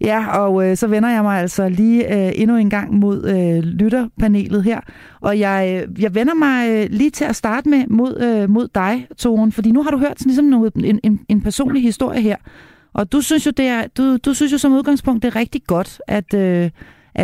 Ja, 0.00 0.38
og 0.38 0.66
øh, 0.66 0.76
så 0.76 0.86
vender 0.86 1.08
jeg 1.08 1.22
mig 1.22 1.40
altså 1.40 1.68
lige 1.68 2.14
øh, 2.14 2.32
endnu 2.34 2.56
en 2.56 2.70
gang 2.70 2.94
mod 2.94 3.24
øh, 3.24 3.62
lytterpanelet 3.62 4.64
her. 4.64 4.80
Og 5.20 5.38
jeg, 5.38 5.86
øh, 5.88 6.02
jeg 6.02 6.14
vender 6.14 6.34
mig 6.34 6.68
øh, 6.70 6.86
lige 6.90 7.10
til 7.10 7.24
at 7.24 7.36
starte 7.36 7.68
med 7.68 7.86
mod, 7.86 8.20
øh, 8.20 8.50
mod 8.50 8.68
dig, 8.74 9.06
Toren, 9.16 9.52
fordi 9.52 9.70
nu 9.70 9.82
har 9.82 9.90
du 9.90 9.98
hørt 9.98 10.18
sådan, 10.18 10.30
ligesom 10.30 10.44
noget, 10.44 10.74
en, 10.74 11.00
en, 11.02 11.20
en 11.28 11.40
personlig 11.40 11.82
historie 11.82 12.20
her. 12.20 12.36
Og 12.92 13.12
du 13.12 13.20
synes 13.20 13.46
jo, 13.46 13.50
det 13.50 13.66
er, 13.66 13.86
du, 13.86 14.16
du 14.16 14.34
synes 14.34 14.52
jo 14.52 14.58
som 14.58 14.72
udgangspunkt, 14.72 15.22
det 15.22 15.28
er 15.28 15.36
rigtig 15.36 15.62
godt, 15.66 16.00
at, 16.06 16.34
øh, 16.34 16.70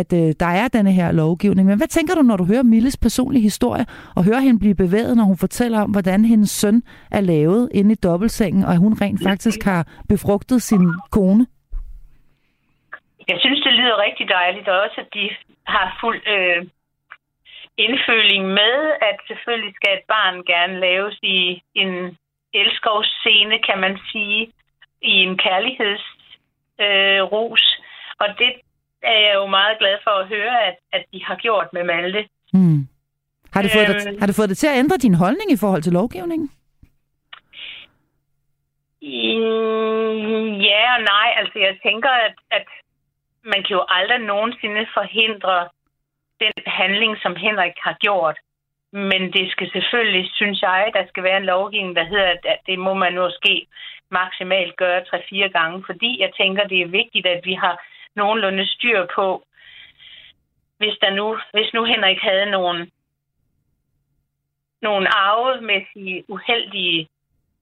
at 0.01 0.09
øh, 0.13 0.33
der 0.39 0.51
er 0.61 0.67
denne 0.67 0.91
her 0.91 1.11
lovgivning. 1.11 1.67
Men 1.67 1.77
hvad 1.77 1.87
tænker 1.87 2.15
du, 2.15 2.21
når 2.21 2.37
du 2.37 2.45
hører 2.45 2.63
Milles 2.63 2.97
personlige 2.97 3.43
historie, 3.49 3.85
og 4.15 4.21
hører 4.27 4.39
hende 4.39 4.59
blive 4.59 4.75
bevæget, 4.75 5.17
når 5.17 5.23
hun 5.23 5.37
fortæller 5.37 5.79
om, 5.81 5.91
hvordan 5.91 6.25
hendes 6.25 6.49
søn 6.61 6.83
er 7.11 7.21
lavet 7.21 7.69
inde 7.73 7.91
i 7.91 8.01
dobbeltsengen, 8.07 8.63
og 8.63 8.71
at 8.71 8.83
hun 8.85 8.93
rent 9.01 9.19
faktisk 9.29 9.59
har 9.63 9.81
befrugtet 10.09 10.61
sin 10.61 10.85
kone? 11.11 11.45
Jeg 13.31 13.37
synes, 13.39 13.61
det 13.65 13.73
lyder 13.73 14.03
rigtig 14.07 14.27
dejligt, 14.29 14.67
og 14.67 14.77
også, 14.85 14.97
at 15.01 15.09
de 15.13 15.29
har 15.67 15.97
fuld 16.01 16.21
øh, 16.35 16.65
indføling 17.77 18.43
med, 18.59 18.75
at 19.09 19.17
selvfølgelig 19.27 19.73
skal 19.75 19.93
et 19.93 20.05
barn 20.07 20.35
gerne 20.53 20.79
laves 20.79 21.17
i 21.23 21.61
en 21.75 21.91
elskovsscene, 22.53 23.57
kan 23.67 23.77
man 23.85 23.97
sige, 24.11 24.41
i 25.01 25.13
en 25.25 25.37
kærligheds 25.37 26.05
Øh, 26.79 27.21
ros. 27.23 27.65
og 28.19 28.27
det 28.39 28.51
er 29.03 29.19
jeg 29.25 29.33
jo 29.35 29.45
meget 29.47 29.79
glad 29.79 29.97
for 30.03 30.11
at 30.11 30.27
høre, 30.27 30.67
at, 30.67 30.77
at 30.93 31.05
de 31.13 31.23
har 31.23 31.35
gjort 31.35 31.67
med 31.73 31.83
Malte. 31.83 32.27
Hmm. 32.53 32.87
Har, 33.53 33.61
det 33.61 33.71
fået 33.71 33.89
øhm, 33.89 33.99
dig, 34.03 34.19
har 34.19 34.27
det 34.27 34.35
fået 34.35 34.49
dig 34.49 34.57
til 34.57 34.67
at 34.67 34.77
ændre 34.77 34.97
din 34.97 35.13
holdning 35.13 35.51
i 35.51 35.57
forhold 35.57 35.81
til 35.81 35.93
lovgivningen? 35.93 36.49
Mm, 39.01 40.51
ja 40.69 40.81
og 40.95 41.01
nej. 41.13 41.27
Altså, 41.39 41.57
jeg 41.59 41.77
tænker, 41.83 42.09
at, 42.09 42.35
at 42.51 42.67
man 43.43 43.63
kan 43.63 43.75
jo 43.79 43.83
aldrig 43.87 44.19
nogensinde 44.19 44.87
forhindre 44.93 45.69
den 46.39 46.53
handling, 46.65 47.17
som 47.23 47.35
Henrik 47.35 47.77
har 47.87 47.95
gjort. 48.05 48.37
Men 48.91 49.21
det 49.35 49.51
skal 49.51 49.71
selvfølgelig, 49.71 50.29
synes 50.33 50.61
jeg, 50.61 50.91
der 50.93 51.03
skal 51.07 51.23
være 51.23 51.37
en 51.37 51.51
lovgivning, 51.53 51.95
der 51.95 52.03
hedder, 52.03 52.29
at 52.53 52.59
det 52.67 52.79
må 52.79 52.93
man 52.93 53.15
måske 53.15 53.67
maksimalt 54.11 54.75
gøre 54.75 55.01
3-4 55.01 55.47
gange, 55.57 55.83
fordi 55.85 56.21
jeg 56.21 56.31
tænker, 56.39 56.63
det 56.63 56.81
er 56.81 56.95
vigtigt, 56.99 57.27
at 57.27 57.41
vi 57.45 57.53
har 57.53 57.75
nogenlunde 58.15 58.65
styr 58.67 59.07
på, 59.15 59.43
hvis, 60.77 60.97
der 61.01 61.09
nu, 61.09 61.39
hvis 61.53 61.73
nu 61.73 61.83
Henrik 61.83 62.19
havde 62.21 62.45
nogle, 62.45 62.91
nogle 64.81 65.07
arvemæssige 65.15 66.23
uheldige 66.27 67.07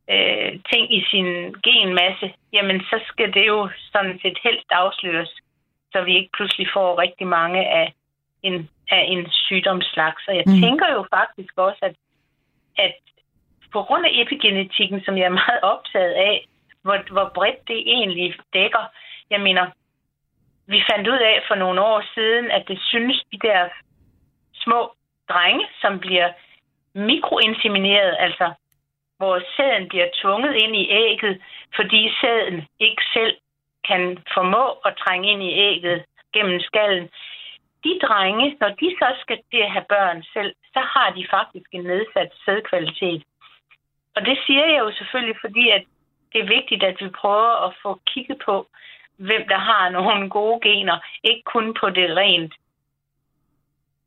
øh, 0.10 0.52
ting 0.72 0.94
i 0.98 1.06
sin 1.12 1.56
genmasse, 1.66 2.34
jamen 2.54 2.82
så 2.82 3.00
skal 3.08 3.34
det 3.34 3.48
jo 3.48 3.70
sådan 3.92 4.20
set 4.22 4.38
helst 4.44 4.68
afsløres, 4.70 5.32
så 5.92 6.02
vi 6.02 6.16
ikke 6.16 6.30
pludselig 6.34 6.68
får 6.74 7.00
rigtig 7.00 7.28
mange 7.28 7.68
af 7.68 7.94
en, 8.44 8.70
af 8.90 9.04
en 9.08 9.32
sygdomsslags. 9.32 10.28
Og 10.28 10.36
jeg 10.36 10.44
mm. 10.48 10.62
tænker 10.62 10.88
jo 10.92 11.06
faktisk 11.14 11.54
også, 11.58 11.80
at, 11.82 11.96
at 12.78 12.94
på 13.74 13.84
grund 13.84 14.06
af 14.06 14.12
epigenetikken, 14.14 15.02
som 15.06 15.18
jeg 15.18 15.26
er 15.26 15.40
meget 15.44 15.62
optaget 15.62 16.14
af, 16.14 16.48
hvor, 16.82 16.98
hvor 17.12 17.32
bredt 17.36 17.68
det 17.68 17.80
egentlig 17.96 18.36
dækker, 18.54 18.84
jeg 19.30 19.42
mener, 19.42 19.72
vi 20.68 20.84
fandt 20.92 21.08
ud 21.08 21.20
af 21.32 21.44
for 21.48 21.56
nogle 21.56 21.82
år 21.82 22.04
siden, 22.16 22.52
at 22.52 22.64
det 22.68 22.80
synes 22.82 23.24
de 23.32 23.40
der 23.48 23.70
små 24.54 24.94
drenge, 25.30 25.68
som 25.82 26.00
bliver 26.00 26.32
mikroinsemineret, 26.96 28.16
altså 28.20 28.54
hvor 29.18 29.42
sæden 29.56 29.90
bliver 29.90 30.08
tvunget 30.22 30.54
ind 30.64 30.76
i 30.76 30.90
ægget, 30.90 31.42
fordi 31.76 32.12
sæden 32.22 32.68
ikke 32.80 33.04
selv 33.14 33.38
kan 33.88 34.18
formå 34.34 34.66
at 34.86 34.98
trænge 34.98 35.32
ind 35.32 35.44
i 35.44 35.54
ægget 35.54 36.06
gennem 36.34 36.60
skallen. 36.60 37.10
De 37.84 38.00
drenge, 38.02 38.58
når 38.60 38.70
de 38.70 38.96
så 39.00 39.10
skal 39.22 39.40
til 39.52 39.58
at 39.58 39.72
have 39.72 39.86
børn 39.90 40.24
selv, 40.34 40.54
så 40.74 40.80
har 40.80 41.14
de 41.18 41.28
faktisk 41.30 41.70
en 41.72 41.84
nedsat 41.84 42.32
sædkvalitet. 42.46 43.24
Og 44.16 44.26
det 44.26 44.38
siger 44.46 44.66
jeg 44.66 44.80
jo 44.80 44.92
selvfølgelig, 44.92 45.38
fordi 45.42 45.70
at 45.70 45.84
det 46.34 46.42
er 46.42 46.54
vigtigt, 46.58 46.84
at 46.84 46.98
vi 47.00 47.10
prøver 47.10 47.68
at 47.68 47.74
få 47.82 48.00
kigget 48.08 48.38
på, 48.46 48.68
hvem 49.28 49.44
der 49.48 49.58
har 49.58 49.90
nogle 49.90 50.30
gode 50.30 50.60
gener. 50.64 50.98
Ikke 51.24 51.44
kun 51.46 51.74
på 51.80 51.90
det 51.90 52.18
rent 52.18 52.54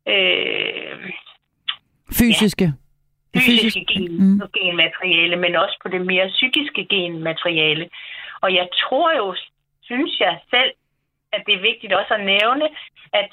øh, 0.06 1.10
fysiske. 2.18 2.72
Ja, 3.34 3.40
fysiske 3.40 3.84
gen, 3.88 4.12
mm. 4.18 4.40
genmateriale, 4.56 5.36
men 5.36 5.56
også 5.56 5.76
på 5.82 5.88
det 5.88 6.06
mere 6.06 6.28
psykiske 6.28 6.86
genmateriale. 6.90 7.90
Og 8.40 8.54
jeg 8.54 8.68
tror 8.82 9.16
jo, 9.16 9.36
synes 9.82 10.20
jeg 10.20 10.38
selv, 10.50 10.72
at 11.32 11.42
det 11.46 11.54
er 11.54 11.68
vigtigt 11.70 11.92
også 11.92 12.14
at 12.14 12.24
nævne, 12.24 12.68
at 13.12 13.30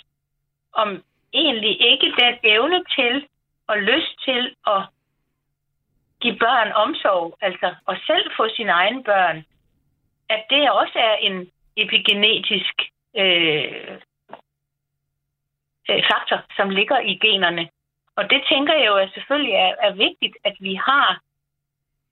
om 0.74 1.04
egentlig 1.34 1.82
ikke 1.92 2.14
den 2.22 2.36
evne 2.44 2.84
til 2.96 3.26
og 3.68 3.78
lyst 3.78 4.14
til 4.26 4.56
at 4.68 4.82
give 6.22 6.38
børn 6.38 6.72
omsorg, 6.72 7.38
altså 7.42 7.76
at 7.88 7.98
selv 8.08 8.32
få 8.38 8.48
sine 8.56 8.72
egne 8.72 9.04
børn, 9.04 9.46
at 10.30 10.44
det 10.50 10.72
også 10.72 11.00
er 11.00 11.16
en 11.16 11.50
epigenetisk 11.78 12.76
øh, 13.18 13.98
øh, 15.90 16.04
faktor, 16.12 16.40
som 16.58 16.70
ligger 16.70 17.00
i 17.00 17.16
generne. 17.16 17.70
Og 18.16 18.30
det 18.30 18.42
tænker 18.50 18.74
jeg 18.74 18.88
jo 18.88 18.96
at 18.96 19.12
selvfølgelig 19.14 19.54
er, 19.54 19.76
er 19.80 19.94
vigtigt, 19.94 20.38
at 20.44 20.56
vi 20.60 20.74
har 20.76 21.22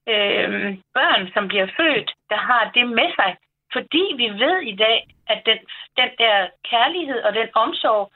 øh, 0.08 0.78
børn, 0.94 1.32
som 1.34 1.48
bliver 1.48 1.68
født, 1.78 2.12
der 2.30 2.38
har 2.38 2.72
det 2.76 2.88
med 2.88 3.10
sig. 3.16 3.38
Fordi 3.74 4.04
vi 4.16 4.28
ved 4.30 4.58
i 4.62 4.76
dag, 4.76 5.08
at 5.28 5.42
den, 5.46 5.58
den 5.98 6.10
der 6.18 6.48
kærlighed 6.70 7.22
og 7.24 7.34
den 7.34 7.48
omsorg, 7.54 8.12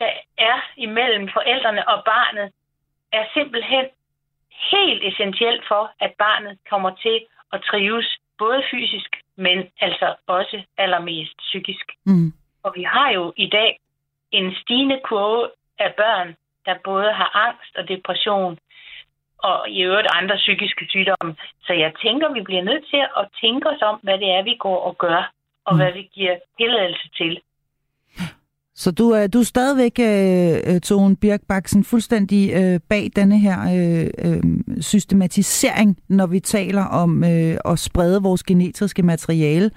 der 0.00 0.10
er 0.38 0.58
imellem 0.76 1.28
forældrene 1.32 1.88
og 1.88 2.04
barnet, 2.04 2.52
er 3.12 3.24
simpelthen 3.34 3.86
helt 4.70 5.04
essentielt 5.04 5.64
for, 5.68 5.92
at 6.00 6.12
barnet 6.18 6.58
kommer 6.70 6.90
til 7.02 7.26
at 7.52 7.62
trives, 7.62 8.18
både 8.38 8.62
fysisk, 8.70 9.23
men 9.36 9.58
altså 9.80 10.14
også 10.26 10.62
allermest 10.78 11.38
psykisk. 11.38 11.86
Mm. 12.06 12.32
Og 12.62 12.72
vi 12.76 12.82
har 12.82 13.10
jo 13.10 13.32
i 13.36 13.46
dag 13.46 13.78
en 14.30 14.54
stigende 14.62 15.00
kurve 15.04 15.50
af 15.78 15.94
børn, 15.94 16.36
der 16.66 16.74
både 16.84 17.12
har 17.12 17.30
angst 17.46 17.76
og 17.76 17.88
depression, 17.88 18.58
og 19.38 19.70
i 19.70 19.82
øvrigt 19.82 20.08
andre 20.20 20.36
psykiske 20.36 20.86
sygdomme. 20.88 21.36
Så 21.66 21.72
jeg 21.72 21.92
tænker, 22.04 22.32
vi 22.32 22.42
bliver 22.42 22.62
nødt 22.62 22.84
til 22.90 23.02
at 23.20 23.26
tænke 23.40 23.68
os 23.68 23.82
om, 23.82 23.96
hvad 24.02 24.18
det 24.18 24.30
er, 24.30 24.42
vi 24.42 24.56
går 24.58 24.78
og 24.88 24.98
gør, 24.98 25.32
og 25.64 25.74
mm. 25.74 25.78
hvad 25.78 25.92
vi 25.92 26.02
giver 26.16 26.36
tilladelse 26.58 27.08
til. 27.18 27.40
Så 28.76 28.90
du 28.90 29.10
er, 29.10 29.26
du 29.26 29.38
er 29.38 29.42
stadigvæk, 29.42 29.98
øh, 30.00 30.74
øh, 30.74 30.80
Tone 30.80 31.16
Birkbaksen, 31.16 31.84
fuldstændig 31.84 32.52
øh, 32.54 32.80
bag 32.88 33.10
denne 33.16 33.38
her 33.38 33.60
øh, 33.74 34.10
øh, 34.32 34.42
systematisering, 34.80 35.96
når 36.08 36.26
vi 36.26 36.40
taler 36.40 36.84
om 36.84 37.24
øh, 37.24 37.56
at 37.64 37.78
sprede 37.78 38.22
vores 38.22 38.42
genetiske 38.42 39.02
materiale 39.02 39.70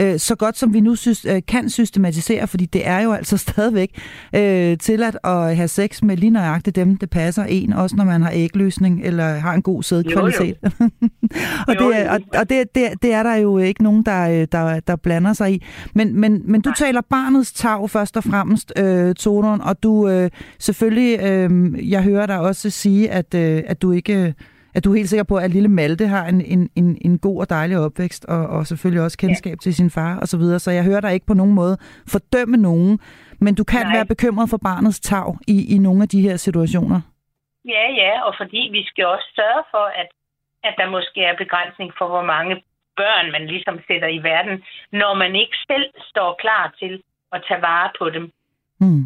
øh, 0.00 0.18
så 0.18 0.34
godt 0.34 0.58
som 0.58 0.74
vi 0.74 0.80
nu 0.80 0.94
synes, 0.94 1.24
øh, 1.24 1.42
kan 1.48 1.70
systematisere, 1.70 2.46
fordi 2.46 2.66
det 2.66 2.86
er 2.86 3.00
jo 3.00 3.12
altså 3.12 3.36
stadigvæk 3.50 3.90
øh, 4.34 4.78
tilladt 4.78 5.16
at 5.24 5.56
have 5.56 5.68
sex 5.68 6.02
med 6.02 6.16
lige 6.16 6.30
nøjagtigt 6.30 6.76
dem, 6.76 6.96
det 6.96 7.10
passer 7.10 7.44
en, 7.44 7.72
også 7.72 7.96
når 7.96 8.04
man 8.04 8.22
har 8.22 8.30
ægløsning 8.34 9.00
eller 9.04 9.24
har 9.24 9.54
en 9.54 9.62
god 9.62 9.82
sædkvalitet. 9.82 10.56
og 11.68 11.74
det, 11.78 12.08
og, 12.08 12.20
og 12.34 12.50
det, 12.50 12.74
det, 12.74 12.88
det 13.02 13.12
er 13.12 13.22
der 13.22 13.34
jo 13.34 13.58
ikke 13.58 13.82
nogen, 13.82 14.02
der, 14.02 14.46
der, 14.46 14.80
der 14.80 14.96
blander 14.96 15.32
sig 15.32 15.52
i. 15.52 15.64
Men, 15.94 16.20
men, 16.20 16.42
men 16.44 16.60
du 16.60 16.72
taler 16.78 17.00
barnets 17.10 17.52
tag 17.52 17.90
først 17.90 18.16
og 18.16 18.24
fremmest, 18.24 18.72
øh, 18.76 19.14
Tonon, 19.14 19.60
og 19.60 19.82
du 19.82 20.08
øh, 20.08 20.30
selvfølgelig, 20.58 21.20
øh, 21.22 21.90
jeg 21.90 22.02
hører 22.02 22.26
dig 22.26 22.40
også 22.40 22.70
sige, 22.70 23.10
at, 23.10 23.34
øh, 23.34 23.62
at 23.66 23.82
du 23.82 23.92
ikke 23.92 24.34
at 24.74 24.84
du 24.84 24.92
er 24.92 24.96
helt 24.96 25.08
sikker 25.08 25.24
på, 25.24 25.36
at 25.36 25.50
lille 25.50 25.68
Malte 25.68 26.06
har 26.06 26.26
en, 26.26 26.40
en, 26.40 26.70
en, 26.76 26.98
en 27.04 27.18
god 27.18 27.40
og 27.40 27.50
dejlig 27.50 27.78
opvækst, 27.78 28.24
og, 28.24 28.46
og 28.46 28.66
selvfølgelig 28.66 29.02
også 29.02 29.18
kendskab 29.18 29.56
ja. 29.58 29.62
til 29.62 29.74
sin 29.74 29.90
far 29.90 30.18
og 30.20 30.26
så 30.28 30.36
videre. 30.38 30.58
Så 30.58 30.70
jeg 30.70 30.84
hører 30.84 31.00
dig 31.00 31.14
ikke 31.14 31.26
på 31.26 31.34
nogen 31.34 31.54
måde 31.54 31.76
fordømme 32.12 32.56
nogen, 32.56 33.00
men 33.40 33.54
du 33.54 33.64
kan 33.64 33.86
Nej. 33.86 33.94
være 33.96 34.06
bekymret 34.06 34.50
for 34.50 34.60
barnets 34.62 35.00
tag 35.00 35.34
i, 35.48 35.74
i 35.74 35.78
nogle 35.78 36.02
af 36.02 36.08
de 36.08 36.20
her 36.20 36.36
situationer. 36.36 37.00
Ja, 37.64 37.86
ja, 38.02 38.12
og 38.26 38.34
fordi 38.40 38.68
vi 38.72 38.82
skal 38.84 39.06
også 39.06 39.28
sørge 39.36 39.62
for, 39.70 39.84
at, 40.00 40.08
at 40.64 40.74
der 40.78 40.90
måske 40.90 41.20
er 41.24 41.36
begrænsning 41.36 41.92
for, 41.98 42.08
hvor 42.08 42.24
mange 42.24 42.54
børn 42.96 43.26
man 43.32 43.46
ligesom 43.46 43.76
sætter 43.86 44.08
i 44.08 44.20
verden, 44.30 44.62
når 44.92 45.12
man 45.14 45.32
ikke 45.42 45.56
selv 45.70 45.86
står 46.10 46.30
klar 46.42 46.74
til 46.78 47.02
at 47.32 47.44
tage 47.48 47.62
vare 47.62 47.90
på 47.98 48.10
dem. 48.10 48.24
Hmm. 48.80 49.04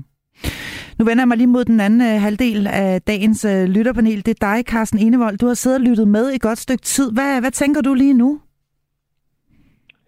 Nu 0.98 1.04
vender 1.04 1.22
jeg 1.22 1.28
mig 1.28 1.36
lige 1.36 1.46
mod 1.46 1.64
den 1.64 1.80
anden 1.80 2.00
øh, 2.00 2.20
halvdel 2.26 2.66
af 2.66 3.02
dagens 3.02 3.44
øh, 3.44 3.64
lytterpanel. 3.64 4.26
Det 4.26 4.32
er 4.42 4.46
dig, 4.48 4.64
Carsten 4.72 4.98
Enevold. 4.98 5.38
Du 5.38 5.46
har 5.46 5.54
siddet 5.54 5.80
og 5.80 5.86
lyttet 5.88 6.08
med 6.08 6.30
i 6.30 6.38
godt 6.38 6.58
stykke 6.58 6.82
tid. 6.82 7.12
Hvad, 7.12 7.40
hvad 7.40 7.50
tænker 7.50 7.80
du 7.80 7.94
lige 7.94 8.14
nu? 8.14 8.40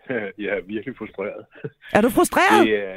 Jeg 0.44 0.52
er 0.58 0.62
virkelig 0.66 0.96
frustreret. 0.96 1.44
Er 1.92 2.00
du 2.00 2.10
frustreret? 2.10 2.66
Det 2.66 2.78
er, 2.88 2.96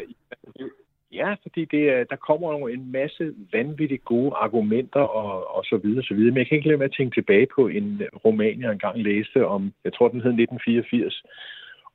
ja, 1.12 1.36
fordi 1.42 1.66
det 1.66 1.84
er, 1.90 2.04
der 2.04 2.16
kommer 2.16 2.60
jo 2.60 2.68
en 2.68 2.92
masse 2.92 3.34
vanvittigt 3.54 4.06
gode 4.06 4.32
argumenter 4.36 5.00
og, 5.00 5.56
og 5.58 5.64
så 5.66 5.78
videre, 5.84 6.04
så 6.04 6.14
videre. 6.14 6.32
Men 6.32 6.38
jeg 6.38 6.48
kan 6.48 6.56
ikke 6.56 6.68
lade 6.68 6.78
med 6.78 6.86
at 6.86 6.96
tænke 6.98 7.16
tilbage 7.16 7.48
på 7.56 7.68
en 7.68 8.02
roman, 8.26 8.62
jeg 8.62 8.72
engang 8.72 8.98
læste 9.00 9.48
om, 9.48 9.74
jeg 9.84 9.94
tror 9.94 10.08
den 10.08 10.22
hed 10.22 10.32
1984, 10.32 11.24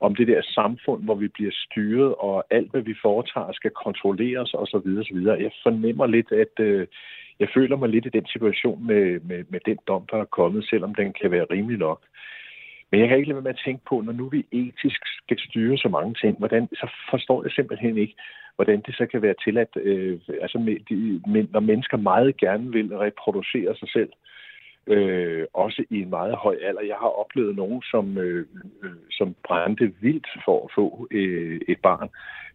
om 0.07 0.15
det 0.15 0.27
der 0.29 0.43
samfund, 0.43 1.05
hvor 1.05 1.15
vi 1.15 1.29
bliver 1.29 1.55
styret, 1.65 2.15
og 2.19 2.45
alt, 2.51 2.71
hvad 2.71 2.83
vi 2.83 2.95
foretager, 3.03 3.53
skal 3.53 3.71
kontrolleres 3.85 4.55
osv. 4.55 4.89
osv. 5.03 5.19
Jeg 5.47 5.53
fornemmer 5.63 6.07
lidt, 6.07 6.33
at 6.33 6.55
øh, 6.61 6.87
jeg 7.41 7.49
føler 7.55 7.77
mig 7.77 7.89
lidt 7.89 8.07
i 8.07 8.17
den 8.17 8.27
situation 8.27 8.87
med, 8.87 9.21
med, 9.29 9.45
med 9.49 9.61
den 9.67 9.79
dom, 9.89 10.07
der 10.11 10.17
er 10.17 10.25
kommet, 10.25 10.69
selvom 10.71 10.95
den 10.95 11.13
kan 11.21 11.31
være 11.31 11.47
rimelig 11.51 11.79
nok. 11.79 12.01
Men 12.91 13.01
jeg 13.01 13.09
kan 13.09 13.17
ikke 13.17 13.29
lade 13.29 13.37
være 13.37 13.49
med 13.49 13.59
at 13.59 13.65
tænke 13.65 13.85
på, 13.89 14.01
når 14.01 14.13
nu 14.13 14.29
vi 14.29 14.47
etisk 14.53 15.03
skal 15.23 15.39
styre 15.39 15.79
så 15.79 15.89
mange 15.89 16.15
ting, 16.23 16.39
hvordan, 16.39 16.69
så 16.73 16.91
forstår 17.11 17.43
jeg 17.43 17.53
simpelthen 17.53 17.99
ikke, 17.99 18.15
hvordan 18.57 18.83
det 18.87 18.95
så 18.97 19.07
kan 19.07 19.23
være 19.23 19.35
til, 19.45 19.59
at 19.59 19.77
øh, 19.77 20.19
altså, 20.43 20.59
med, 20.59 20.77
de, 20.89 21.23
med, 21.33 21.47
når 21.51 21.61
mennesker 21.61 21.97
meget 21.97 22.37
gerne 22.37 22.73
vil 22.73 22.97
reproducere 22.97 23.77
sig 23.77 23.89
selv, 23.89 24.11
øh, 24.13 24.34
også 25.55 25.85
i 25.91 26.03
en 26.03 26.11
meget 26.11 26.37
høj 26.37 26.57
alder. 26.63 26.81
Jeg 26.81 26.97
har 26.97 27.09
oplevet 27.09 27.57
nogen, 27.57 27.83
som, 27.83 28.19
øh, 28.19 28.47
øh, 28.83 28.91
som 29.11 29.35
brændte 29.45 29.93
vildt 30.01 30.29
for 30.45 30.65
at 30.65 30.71
få 30.75 31.09
øh, 31.11 31.61
et 31.69 31.79
barn, 31.83 32.09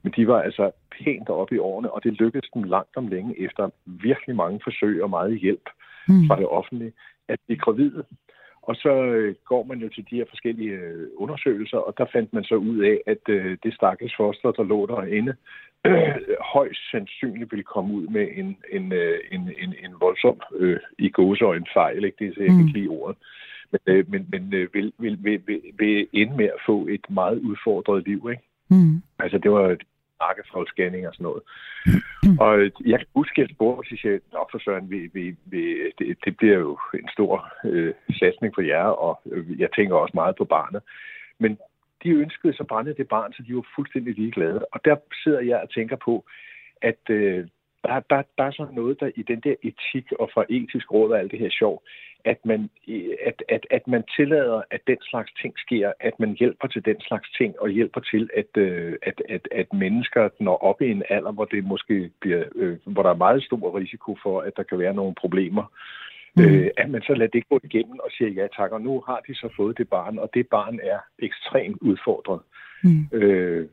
men 0.03 0.13
de 0.15 0.27
var 0.27 0.41
altså 0.41 0.71
pænt 0.91 1.29
oppe 1.29 1.55
i 1.55 1.59
årene, 1.59 1.91
og 1.91 2.03
det 2.03 2.13
lykkedes 2.13 2.49
dem 2.53 2.63
langt 2.63 2.97
om 2.97 3.07
længe 3.07 3.41
efter 3.41 3.69
virkelig 3.85 4.35
mange 4.35 4.59
forsøg 4.63 5.03
og 5.03 5.09
meget 5.09 5.39
hjælp 5.39 5.69
mm. 6.07 6.27
fra 6.27 6.35
det 6.35 6.47
offentlige, 6.47 6.93
at 7.27 7.39
blive 7.47 7.59
gravide. 7.59 8.03
Og 8.61 8.75
så 8.75 8.93
øh, 9.03 9.35
går 9.45 9.63
man 9.63 9.79
jo 9.79 9.89
til 9.89 10.05
de 10.09 10.15
her 10.15 10.25
forskellige 10.29 10.71
øh, 10.71 11.07
undersøgelser, 11.17 11.77
og 11.77 11.93
der 11.97 12.05
fandt 12.11 12.33
man 12.33 12.43
så 12.43 12.55
ud 12.55 12.79
af, 12.79 12.97
at 13.07 13.23
øh, 13.29 13.57
det 13.63 13.73
stakkels 13.73 14.13
foster, 14.17 14.51
der 14.51 14.63
lå 14.63 14.85
derinde, 14.85 15.35
øh, 15.85 16.15
højst 16.53 16.91
sandsynligt 16.91 17.51
vil 17.51 17.63
komme 17.63 17.93
ud 17.93 18.07
med 18.07 18.27
en, 18.35 18.57
en, 18.71 18.93
øh, 18.93 19.19
en, 19.31 19.41
en, 19.41 19.75
en 19.83 19.93
voldsom 19.99 20.41
øh, 20.55 20.79
i 20.97 21.09
gåseøjne 21.09 21.65
fejl, 21.73 22.03
ikke? 22.03 22.17
det 22.19 22.37
er 22.37 22.43
jeg 22.43 22.53
mm. 22.53 22.65
lige 22.65 22.89
ordet. 22.89 23.17
Men, 23.71 23.79
øh, 23.85 24.11
men, 24.11 24.27
men 24.29 24.53
øh, 24.53 24.73
vil, 24.73 24.93
vil, 24.97 25.17
vil, 25.23 25.41
vil, 25.47 25.61
vil 25.79 26.07
ende 26.13 26.37
med 26.37 26.45
at 26.45 26.61
få 26.65 26.87
et 26.87 27.09
meget 27.09 27.39
udfordret 27.39 28.07
liv. 28.07 28.29
Ikke? 28.31 28.43
Mm. 28.69 29.01
Altså 29.19 29.37
det 29.37 29.51
var 29.51 29.77
nakkefoldsscanning 30.21 31.07
og 31.07 31.13
sådan 31.13 31.23
noget. 31.23 31.43
Mm. 32.23 32.37
Og 32.39 32.51
jeg 32.85 32.99
kan 32.99 33.07
huske, 33.15 33.41
at 33.41 33.47
jeg 33.47 33.55
spurgte 33.55 33.97
sig, 33.97 34.19
nok 34.33 34.51
for 34.51 34.59
Søren, 34.59 34.89
vi, 34.91 35.09
vi, 35.13 35.35
vi, 35.45 35.61
det, 35.99 36.17
det 36.25 36.37
bliver 36.37 36.57
jo 36.57 36.79
en 36.93 37.09
stor 37.13 37.33
øh, 37.65 37.93
satsning 38.19 38.55
for 38.55 38.61
jer, 38.61 38.85
og 39.05 39.21
jeg 39.57 39.69
tænker 39.75 39.95
også 39.95 40.11
meget 40.13 40.35
på 40.35 40.45
barnet. 40.45 40.81
Men 41.39 41.57
de 42.03 42.09
ønskede 42.09 42.53
så 42.53 42.63
brændte 42.63 42.93
det 42.93 43.07
barn, 43.07 43.33
så 43.33 43.43
de 43.47 43.55
var 43.55 43.65
fuldstændig 43.75 44.15
ligeglade. 44.15 44.65
Og 44.71 44.85
der 44.85 44.95
sidder 45.23 45.39
jeg 45.39 45.59
og 45.61 45.69
tænker 45.69 45.95
på, 45.95 46.25
at 46.81 46.99
øh, 47.09 47.47
der, 47.83 47.99
der, 48.09 48.21
der 48.37 48.43
er 48.43 48.51
sådan 48.51 48.75
noget 48.75 48.99
der 48.99 49.11
i 49.15 49.21
den 49.21 49.39
der 49.39 49.55
etik 49.63 50.11
og 50.19 50.29
fra 50.33 50.45
etisk 50.49 50.91
råd 50.91 51.11
og 51.11 51.19
alt 51.19 51.31
det 51.31 51.39
her 51.39 51.49
sjov, 51.49 51.83
at 52.25 52.45
man, 52.45 52.69
at, 53.25 53.43
at, 53.49 53.67
at 53.71 53.87
man 53.87 54.03
tillader, 54.15 54.61
at 54.71 54.81
den 54.87 54.97
slags 55.01 55.31
ting 55.41 55.53
sker, 55.59 55.91
at 55.99 56.19
man 56.19 56.35
hjælper 56.39 56.67
til 56.67 56.85
den 56.85 57.01
slags 57.01 57.29
ting, 57.37 57.59
og 57.59 57.69
hjælper 57.69 58.01
til, 58.01 58.29
at, 58.35 58.57
øh, 58.57 58.95
at, 59.01 59.21
at, 59.29 59.47
at 59.51 59.73
mennesker 59.73 60.29
når 60.39 60.57
op 60.57 60.81
i 60.81 60.91
en 60.91 61.03
alder, 61.09 61.31
hvor 61.31 61.45
det 61.45 61.63
måske 61.63 62.11
bliver, 62.21 62.43
øh, 62.55 62.77
hvor 62.85 63.03
der 63.03 63.09
er 63.09 63.23
meget 63.25 63.43
stor 63.43 63.79
risiko 63.79 64.17
for, 64.23 64.41
at 64.41 64.53
der 64.57 64.63
kan 64.63 64.79
være 64.79 64.93
nogle 64.93 65.15
problemer, 65.15 65.63
Mm. 66.35 66.43
Øh, 66.43 66.69
at 66.77 66.89
man 66.89 67.01
så 67.01 67.13
lader 67.13 67.31
det 67.31 67.49
gå 67.49 67.59
igennem 67.63 67.99
og 67.99 68.11
siger 68.11 68.29
ja 68.29 68.47
tak, 68.57 68.71
og 68.71 68.81
nu 68.81 69.03
har 69.07 69.19
de 69.27 69.35
så 69.35 69.49
fået 69.55 69.77
det 69.77 69.89
barn, 69.89 70.19
og 70.19 70.29
det 70.33 70.47
barn 70.47 70.79
er 70.83 70.99
ekstremt 71.19 71.77
udfordret. 71.81 72.39
Mm. 72.83 73.17
Øh, 73.17 73.67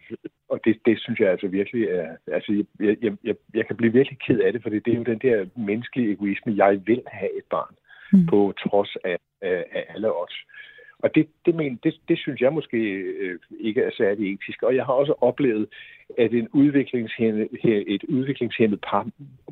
og 0.48 0.60
det, 0.64 0.78
det 0.86 1.00
synes 1.00 1.20
jeg 1.20 1.30
altså 1.30 1.48
virkelig 1.48 1.84
er... 1.84 2.16
Altså, 2.26 2.64
jeg, 2.80 2.96
jeg, 3.02 3.12
jeg, 3.24 3.34
jeg 3.54 3.66
kan 3.66 3.76
blive 3.76 3.92
virkelig 3.92 4.18
ked 4.26 4.40
af 4.40 4.52
det, 4.52 4.62
for 4.62 4.70
det 4.70 4.88
er 4.88 4.96
jo 4.96 5.02
den 5.02 5.18
der 5.18 5.46
menneskelige 5.56 6.12
egoisme. 6.12 6.56
Jeg 6.56 6.80
vil 6.86 7.02
have 7.06 7.38
et 7.38 7.44
barn, 7.50 7.74
mm. 8.12 8.26
på 8.26 8.54
trods 8.58 8.96
af, 9.04 9.18
af, 9.42 9.64
af 9.72 9.84
alle 9.88 10.12
os. 10.12 10.34
Og 10.98 11.14
det, 11.14 11.28
det, 11.46 11.54
men, 11.54 11.80
det, 11.84 11.94
det 12.08 12.18
synes 12.18 12.40
jeg 12.40 12.52
måske 12.52 12.78
øh, 13.22 13.38
ikke 13.60 13.82
er 13.82 13.90
særlig 13.96 14.34
etisk. 14.34 14.62
Og 14.62 14.76
jeg 14.76 14.84
har 14.84 14.92
også 14.92 15.14
oplevet, 15.20 15.68
at 16.18 16.32
en 16.32 16.48
udviklingshæmmet, 16.52 17.48
et 17.64 18.04
udviklingshæmmet 18.08 18.80
par 18.90 19.06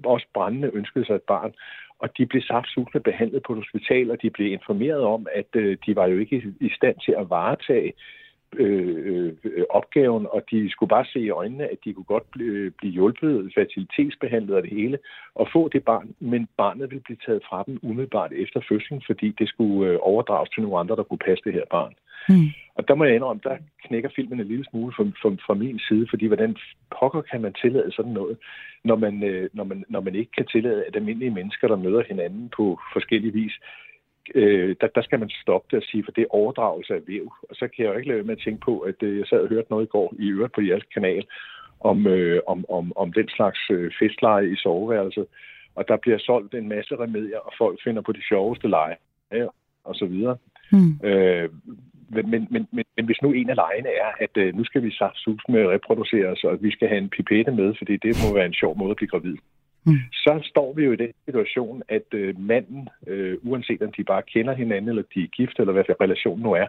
også 0.04 0.26
brændende 0.34 0.70
ønskede 0.74 1.04
sig 1.04 1.14
et 1.14 1.22
barn, 1.22 1.54
og 1.98 2.08
de 2.18 2.26
blev 2.26 2.42
saftsusende 2.42 3.00
behandlet 3.00 3.42
på 3.42 3.52
et 3.52 3.58
hospital, 3.58 4.10
og 4.10 4.22
de 4.22 4.30
blev 4.30 4.52
informeret 4.52 5.00
om, 5.00 5.26
at 5.32 5.50
øh, 5.56 5.76
de 5.86 5.96
var 5.96 6.06
jo 6.06 6.18
ikke 6.18 6.36
i, 6.36 6.66
i 6.66 6.70
stand 6.76 6.96
til 7.04 7.14
at 7.18 7.30
varetage 7.30 7.92
øh, 8.58 9.32
øh, 9.44 9.64
opgaven, 9.70 10.26
og 10.30 10.42
de 10.50 10.70
skulle 10.70 10.90
bare 10.90 11.04
se 11.12 11.20
i 11.20 11.30
øjnene, 11.30 11.64
at 11.64 11.78
de 11.84 11.92
kunne 11.92 12.04
godt 12.14 12.30
blive, 12.30 12.52
øh, 12.52 12.70
blive 12.78 12.92
hjulpet, 12.92 13.52
fertilitetsbehandlet 13.54 14.56
og 14.56 14.62
det 14.62 14.70
hele, 14.70 14.98
og 15.34 15.48
få 15.52 15.68
det 15.68 15.84
barn, 15.84 16.14
men 16.20 16.48
barnet 16.56 16.90
ville 16.90 17.02
blive 17.02 17.18
taget 17.26 17.42
fra 17.48 17.64
dem 17.66 17.78
umiddelbart 17.82 18.32
efter 18.32 18.60
fødslen, 18.68 19.02
fordi 19.06 19.34
det 19.38 19.48
skulle 19.48 19.90
øh, 19.90 19.98
overdrages 20.02 20.50
til 20.50 20.62
nogle 20.62 20.78
andre, 20.78 20.96
der 20.96 21.02
kunne 21.02 21.26
passe 21.26 21.44
det 21.44 21.52
her 21.52 21.64
barn. 21.70 21.94
Mm. 22.28 22.48
Og 22.74 22.88
der 22.88 22.94
må 22.94 23.04
jeg 23.04 23.14
indrømme, 23.14 23.40
der 23.44 23.56
knækker 23.86 24.10
filmen 24.16 24.40
en 24.40 24.46
lille 24.46 24.64
smule 24.70 24.92
fra, 24.96 25.04
fra, 25.04 25.30
fra 25.46 25.54
min 25.54 25.78
side, 25.88 26.06
fordi 26.10 26.26
hvordan 26.26 26.56
pokker 27.00 27.22
kan 27.22 27.40
man 27.40 27.54
tillade 27.62 27.92
sådan 27.92 28.12
noget, 28.12 28.36
når 28.84 28.96
man, 28.96 29.22
øh, 29.22 29.50
når, 29.52 29.64
man, 29.64 29.84
når 29.88 30.00
man 30.00 30.14
ikke 30.14 30.32
kan 30.36 30.46
tillade, 30.46 30.84
at 30.84 30.96
almindelige 30.96 31.36
mennesker, 31.38 31.68
der 31.68 31.76
møder 31.76 32.02
hinanden 32.08 32.50
på 32.56 32.80
forskellige 32.92 33.32
vis, 33.32 33.52
øh, 34.34 34.76
der, 34.80 34.86
der 34.86 35.02
skal 35.02 35.18
man 35.20 35.30
stoppe 35.42 35.68
det 35.70 35.76
og 35.82 35.88
sige, 35.90 36.04
for 36.04 36.12
det 36.12 36.22
er 36.22 36.34
overdragelse 36.34 36.94
af 36.94 37.00
væv. 37.06 37.32
Og 37.50 37.56
så 37.56 37.68
kan 37.68 37.84
jeg 37.84 37.92
jo 37.92 37.98
ikke 37.98 38.08
lade 38.08 38.22
med 38.22 38.36
at 38.36 38.42
tænke 38.44 38.60
på, 38.64 38.78
at 38.78 39.02
øh, 39.02 39.18
jeg 39.18 39.26
sad 39.26 39.40
og 39.40 39.48
hørte 39.48 39.70
noget 39.70 39.86
i 39.86 39.94
går, 39.96 40.14
i 40.18 40.26
øvrigt 40.28 40.54
på 40.54 40.60
jeres 40.60 40.84
kanal, 40.94 41.24
om, 41.80 42.06
øh, 42.06 42.40
om, 42.46 42.64
om, 42.68 42.92
om 42.96 43.12
den 43.12 43.28
slags 43.28 43.60
øh, 43.70 43.92
festleje 43.98 44.52
i 44.52 44.56
soveværelset. 44.56 45.26
Og 45.74 45.88
der 45.88 45.96
bliver 45.96 46.18
solgt 46.18 46.54
en 46.54 46.68
masse 46.68 46.96
remedier, 46.96 47.38
og 47.38 47.52
folk 47.58 47.78
finder 47.84 48.02
på 48.02 48.12
de 48.12 48.22
sjoveste 48.28 48.68
leje, 48.68 48.96
ja, 49.32 49.46
og 49.84 49.94
så 49.94 50.06
videre. 50.06 50.36
Mm. 50.72 51.08
Øh, 51.08 51.48
men, 52.14 52.30
men, 52.50 52.68
men, 52.72 52.84
men, 52.96 53.04
hvis 53.06 53.22
nu 53.22 53.32
en 53.32 53.50
af 53.50 53.56
lejene 53.56 53.88
er, 53.88 54.10
at 54.20 54.36
øh, 54.36 54.54
nu 54.54 54.64
skal 54.64 54.82
vi 54.82 54.90
sus 55.14 55.42
med 55.48 55.60
at 55.60 55.68
reproducere 55.68 56.26
os, 56.26 56.44
og 56.44 56.62
vi 56.62 56.70
skal 56.70 56.88
have 56.88 56.98
en 56.98 57.08
pipette 57.08 57.52
med, 57.52 57.74
fordi 57.78 57.96
det 57.96 58.12
må 58.22 58.34
være 58.34 58.46
en 58.46 58.60
sjov 58.60 58.78
måde 58.78 58.90
at 58.90 58.96
blive 58.96 59.08
gravid. 59.08 59.36
mm. 59.86 60.00
så 60.12 60.40
står 60.50 60.72
vi 60.72 60.84
jo 60.84 60.92
i 60.92 60.96
den 60.96 61.12
situation, 61.24 61.82
at 61.88 62.08
øh, 62.12 62.40
manden, 62.40 62.88
øh, 63.06 63.36
uanset 63.42 63.82
om 63.82 63.92
de 63.92 64.04
bare 64.04 64.22
kender 64.22 64.54
hinanden, 64.54 64.88
eller 64.88 65.02
de 65.14 65.22
er 65.22 65.34
gift, 65.38 65.58
eller 65.58 65.72
hvad 65.72 65.84
relationen 66.00 66.42
nu 66.42 66.52
er, 66.52 66.66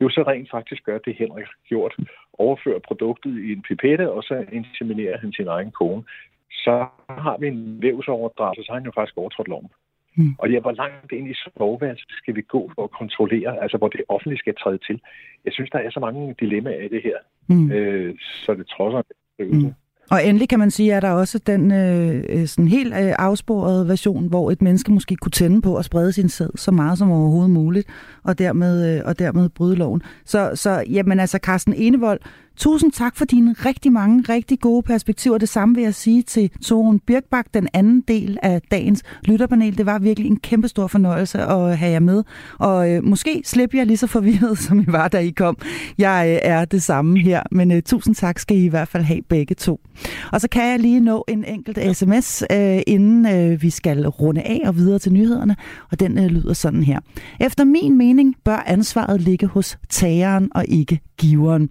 jo 0.00 0.08
så 0.08 0.22
rent 0.22 0.50
faktisk 0.50 0.84
gør 0.84 0.98
det, 0.98 1.14
Henrik 1.16 1.44
har 1.44 1.68
gjort. 1.68 1.94
Overfører 2.32 2.78
produktet 2.78 3.38
i 3.38 3.52
en 3.52 3.62
pipette, 3.68 4.10
og 4.10 4.22
så 4.22 4.44
inseminerer 4.52 5.18
han 5.18 5.32
sin 5.32 5.48
egen 5.48 5.70
kone. 5.70 6.02
Så 6.50 6.86
har 7.08 7.36
vi 7.40 7.46
en 7.46 7.82
vævsoverdragelse, 7.82 8.66
så 8.66 8.72
har 8.72 8.78
han 8.78 8.86
jo 8.86 8.92
faktisk 8.94 9.18
overtrådt 9.18 9.48
loven. 9.48 9.70
Mm. 10.16 10.34
Og 10.38 10.50
ja, 10.50 10.60
hvor 10.60 10.72
langt 10.72 11.12
ind 11.12 11.30
i 11.30 11.34
soveværelset 11.34 12.10
skal 12.10 12.36
vi 12.36 12.42
gå 12.42 12.70
for 12.74 12.84
at 12.84 12.90
kontrollere, 12.90 13.62
altså 13.62 13.76
hvor 13.78 13.88
det 13.88 14.00
offentlige 14.08 14.38
skal 14.38 14.54
træde 14.62 14.78
til. 14.78 15.00
Jeg 15.44 15.52
synes, 15.52 15.70
der 15.70 15.78
er 15.78 15.90
så 15.90 16.00
mange 16.00 16.34
dilemmaer 16.40 16.82
i 16.82 16.88
det 16.88 17.02
her, 17.02 17.18
mm. 17.48 17.72
øh, 17.72 18.14
så 18.18 18.54
det 18.54 18.66
trodser 18.66 19.02
mm. 19.38 19.72
Og 20.10 20.26
endelig 20.26 20.48
kan 20.48 20.58
man 20.58 20.70
sige, 20.70 20.94
at 20.94 21.02
der 21.02 21.10
også 21.10 21.38
den 21.38 21.72
øh, 21.72 22.24
øh, 22.28 22.46
sådan 22.46 22.68
helt 22.68 22.94
øh, 22.94 23.12
afsporede 23.18 23.88
version, 23.88 24.28
hvor 24.28 24.50
et 24.50 24.62
menneske 24.62 24.92
måske 24.92 25.16
kunne 25.16 25.30
tænde 25.30 25.62
på 25.62 25.76
at 25.76 25.84
sprede 25.84 26.12
sin 26.12 26.28
sæd 26.28 26.50
så 26.56 26.70
meget 26.70 26.98
som 26.98 27.10
overhovedet 27.10 27.50
muligt, 27.50 27.88
og 28.24 28.38
dermed, 28.38 28.96
øh, 28.96 29.02
og 29.04 29.18
dermed 29.18 29.48
bryde 29.48 29.76
loven. 29.76 30.02
Så, 30.24 30.50
så 30.54 30.84
jamen 30.90 31.20
altså, 31.20 31.38
Carsten 31.42 31.74
Enevold, 31.74 32.20
Tusind 32.56 32.92
tak 32.92 33.16
for 33.16 33.24
dine 33.24 33.52
rigtig 33.52 33.92
mange, 33.92 34.24
rigtig 34.28 34.60
gode 34.60 34.82
perspektiver. 34.82 35.38
Det 35.38 35.48
samme 35.48 35.74
vil 35.74 35.84
jeg 35.84 35.94
sige 35.94 36.22
til 36.22 36.50
Torun 36.62 36.98
Birkbak, 36.98 37.46
den 37.54 37.68
anden 37.72 38.00
del 38.00 38.38
af 38.42 38.62
dagens 38.70 39.02
lytterpanel. 39.24 39.78
Det 39.78 39.86
var 39.86 39.98
virkelig 39.98 40.30
en 40.30 40.36
kæmpe 40.36 40.68
stor 40.68 40.86
fornøjelse 40.86 41.42
at 41.42 41.78
have 41.78 41.92
jer 41.92 42.00
med. 42.00 42.24
Og 42.58 42.90
øh, 42.90 43.04
måske 43.04 43.42
slipper 43.44 43.78
jeg 43.78 43.86
lige 43.86 43.96
så 43.96 44.06
forvirret, 44.06 44.58
som 44.64 44.80
I 44.80 44.84
var, 44.86 45.08
da 45.08 45.18
I 45.18 45.30
kom. 45.30 45.56
Jeg 45.98 46.26
øh, 46.28 46.50
er 46.50 46.64
det 46.64 46.82
samme 46.82 47.18
her, 47.18 47.42
men 47.50 47.72
øh, 47.72 47.82
tusind 47.82 48.14
tak 48.14 48.38
skal 48.38 48.56
I 48.56 48.64
i 48.64 48.68
hvert 48.68 48.88
fald 48.88 49.02
have 49.02 49.22
begge 49.22 49.54
to. 49.54 49.80
Og 50.32 50.40
så 50.40 50.48
kan 50.48 50.70
jeg 50.70 50.78
lige 50.78 51.00
nå 51.00 51.24
en 51.28 51.44
enkelt 51.44 51.96
sms, 51.96 52.42
øh, 52.52 52.80
inden 52.86 53.26
øh, 53.26 53.62
vi 53.62 53.70
skal 53.70 54.08
runde 54.08 54.42
af 54.42 54.60
og 54.64 54.76
videre 54.76 54.98
til 54.98 55.12
nyhederne. 55.12 55.56
Og 55.90 56.00
den 56.00 56.18
øh, 56.18 56.24
lyder 56.24 56.52
sådan 56.52 56.82
her. 56.82 57.00
Efter 57.40 57.64
min 57.64 57.98
mening 57.98 58.34
bør 58.44 58.62
ansvaret 58.66 59.20
ligge 59.20 59.46
hos 59.46 59.78
tageren 59.88 60.48
og 60.54 60.64
ikke 60.68 61.00
giveren. 61.18 61.68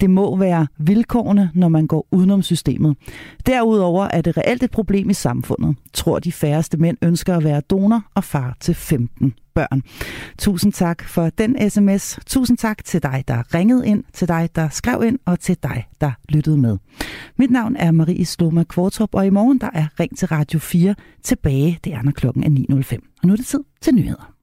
Det 0.00 0.10
må 0.10 0.36
være 0.36 0.66
vilkårene, 0.78 1.50
når 1.54 1.68
man 1.68 1.86
går 1.86 2.06
udenom 2.10 2.42
systemet. 2.42 2.96
Derudover 3.46 4.04
er 4.04 4.20
det 4.20 4.36
reelt 4.36 4.62
et 4.62 4.70
problem 4.70 5.10
i 5.10 5.14
samfundet. 5.14 5.76
Tror 5.92 6.18
de 6.18 6.32
færreste 6.32 6.76
mænd 6.76 6.96
ønsker 7.02 7.36
at 7.36 7.44
være 7.44 7.60
donor 7.60 8.02
og 8.14 8.24
far 8.24 8.56
til 8.60 8.74
15 8.74 9.34
børn. 9.54 9.82
Tusind 10.38 10.72
tak 10.72 11.04
for 11.04 11.30
den 11.30 11.70
sms. 11.70 12.18
Tusind 12.26 12.58
tak 12.58 12.84
til 12.84 13.02
dig, 13.02 13.24
der 13.28 13.54
ringede 13.54 13.86
ind, 13.86 14.04
til 14.12 14.28
dig, 14.28 14.48
der 14.54 14.68
skrev 14.68 15.02
ind, 15.06 15.18
og 15.24 15.40
til 15.40 15.56
dig, 15.62 15.86
der 16.00 16.12
lyttede 16.28 16.58
med. 16.58 16.78
Mit 17.38 17.50
navn 17.50 17.76
er 17.76 17.90
Marie 17.90 18.24
Sloma 18.24 18.64
Kvartrup, 18.64 19.14
og 19.14 19.26
i 19.26 19.30
morgen 19.30 19.58
der 19.58 19.70
er 19.74 19.86
Ring 20.00 20.18
til 20.18 20.28
Radio 20.28 20.58
4 20.58 20.94
tilbage. 21.22 21.78
Det 21.84 21.94
er, 21.94 22.02
når 22.02 22.12
klokken 22.12 22.42
er 22.44 22.82
9.05. 22.82 23.18
Og 23.22 23.26
nu 23.26 23.32
er 23.32 23.36
det 23.36 23.46
tid 23.46 23.60
til 23.80 23.94
nyheder. 23.94 24.35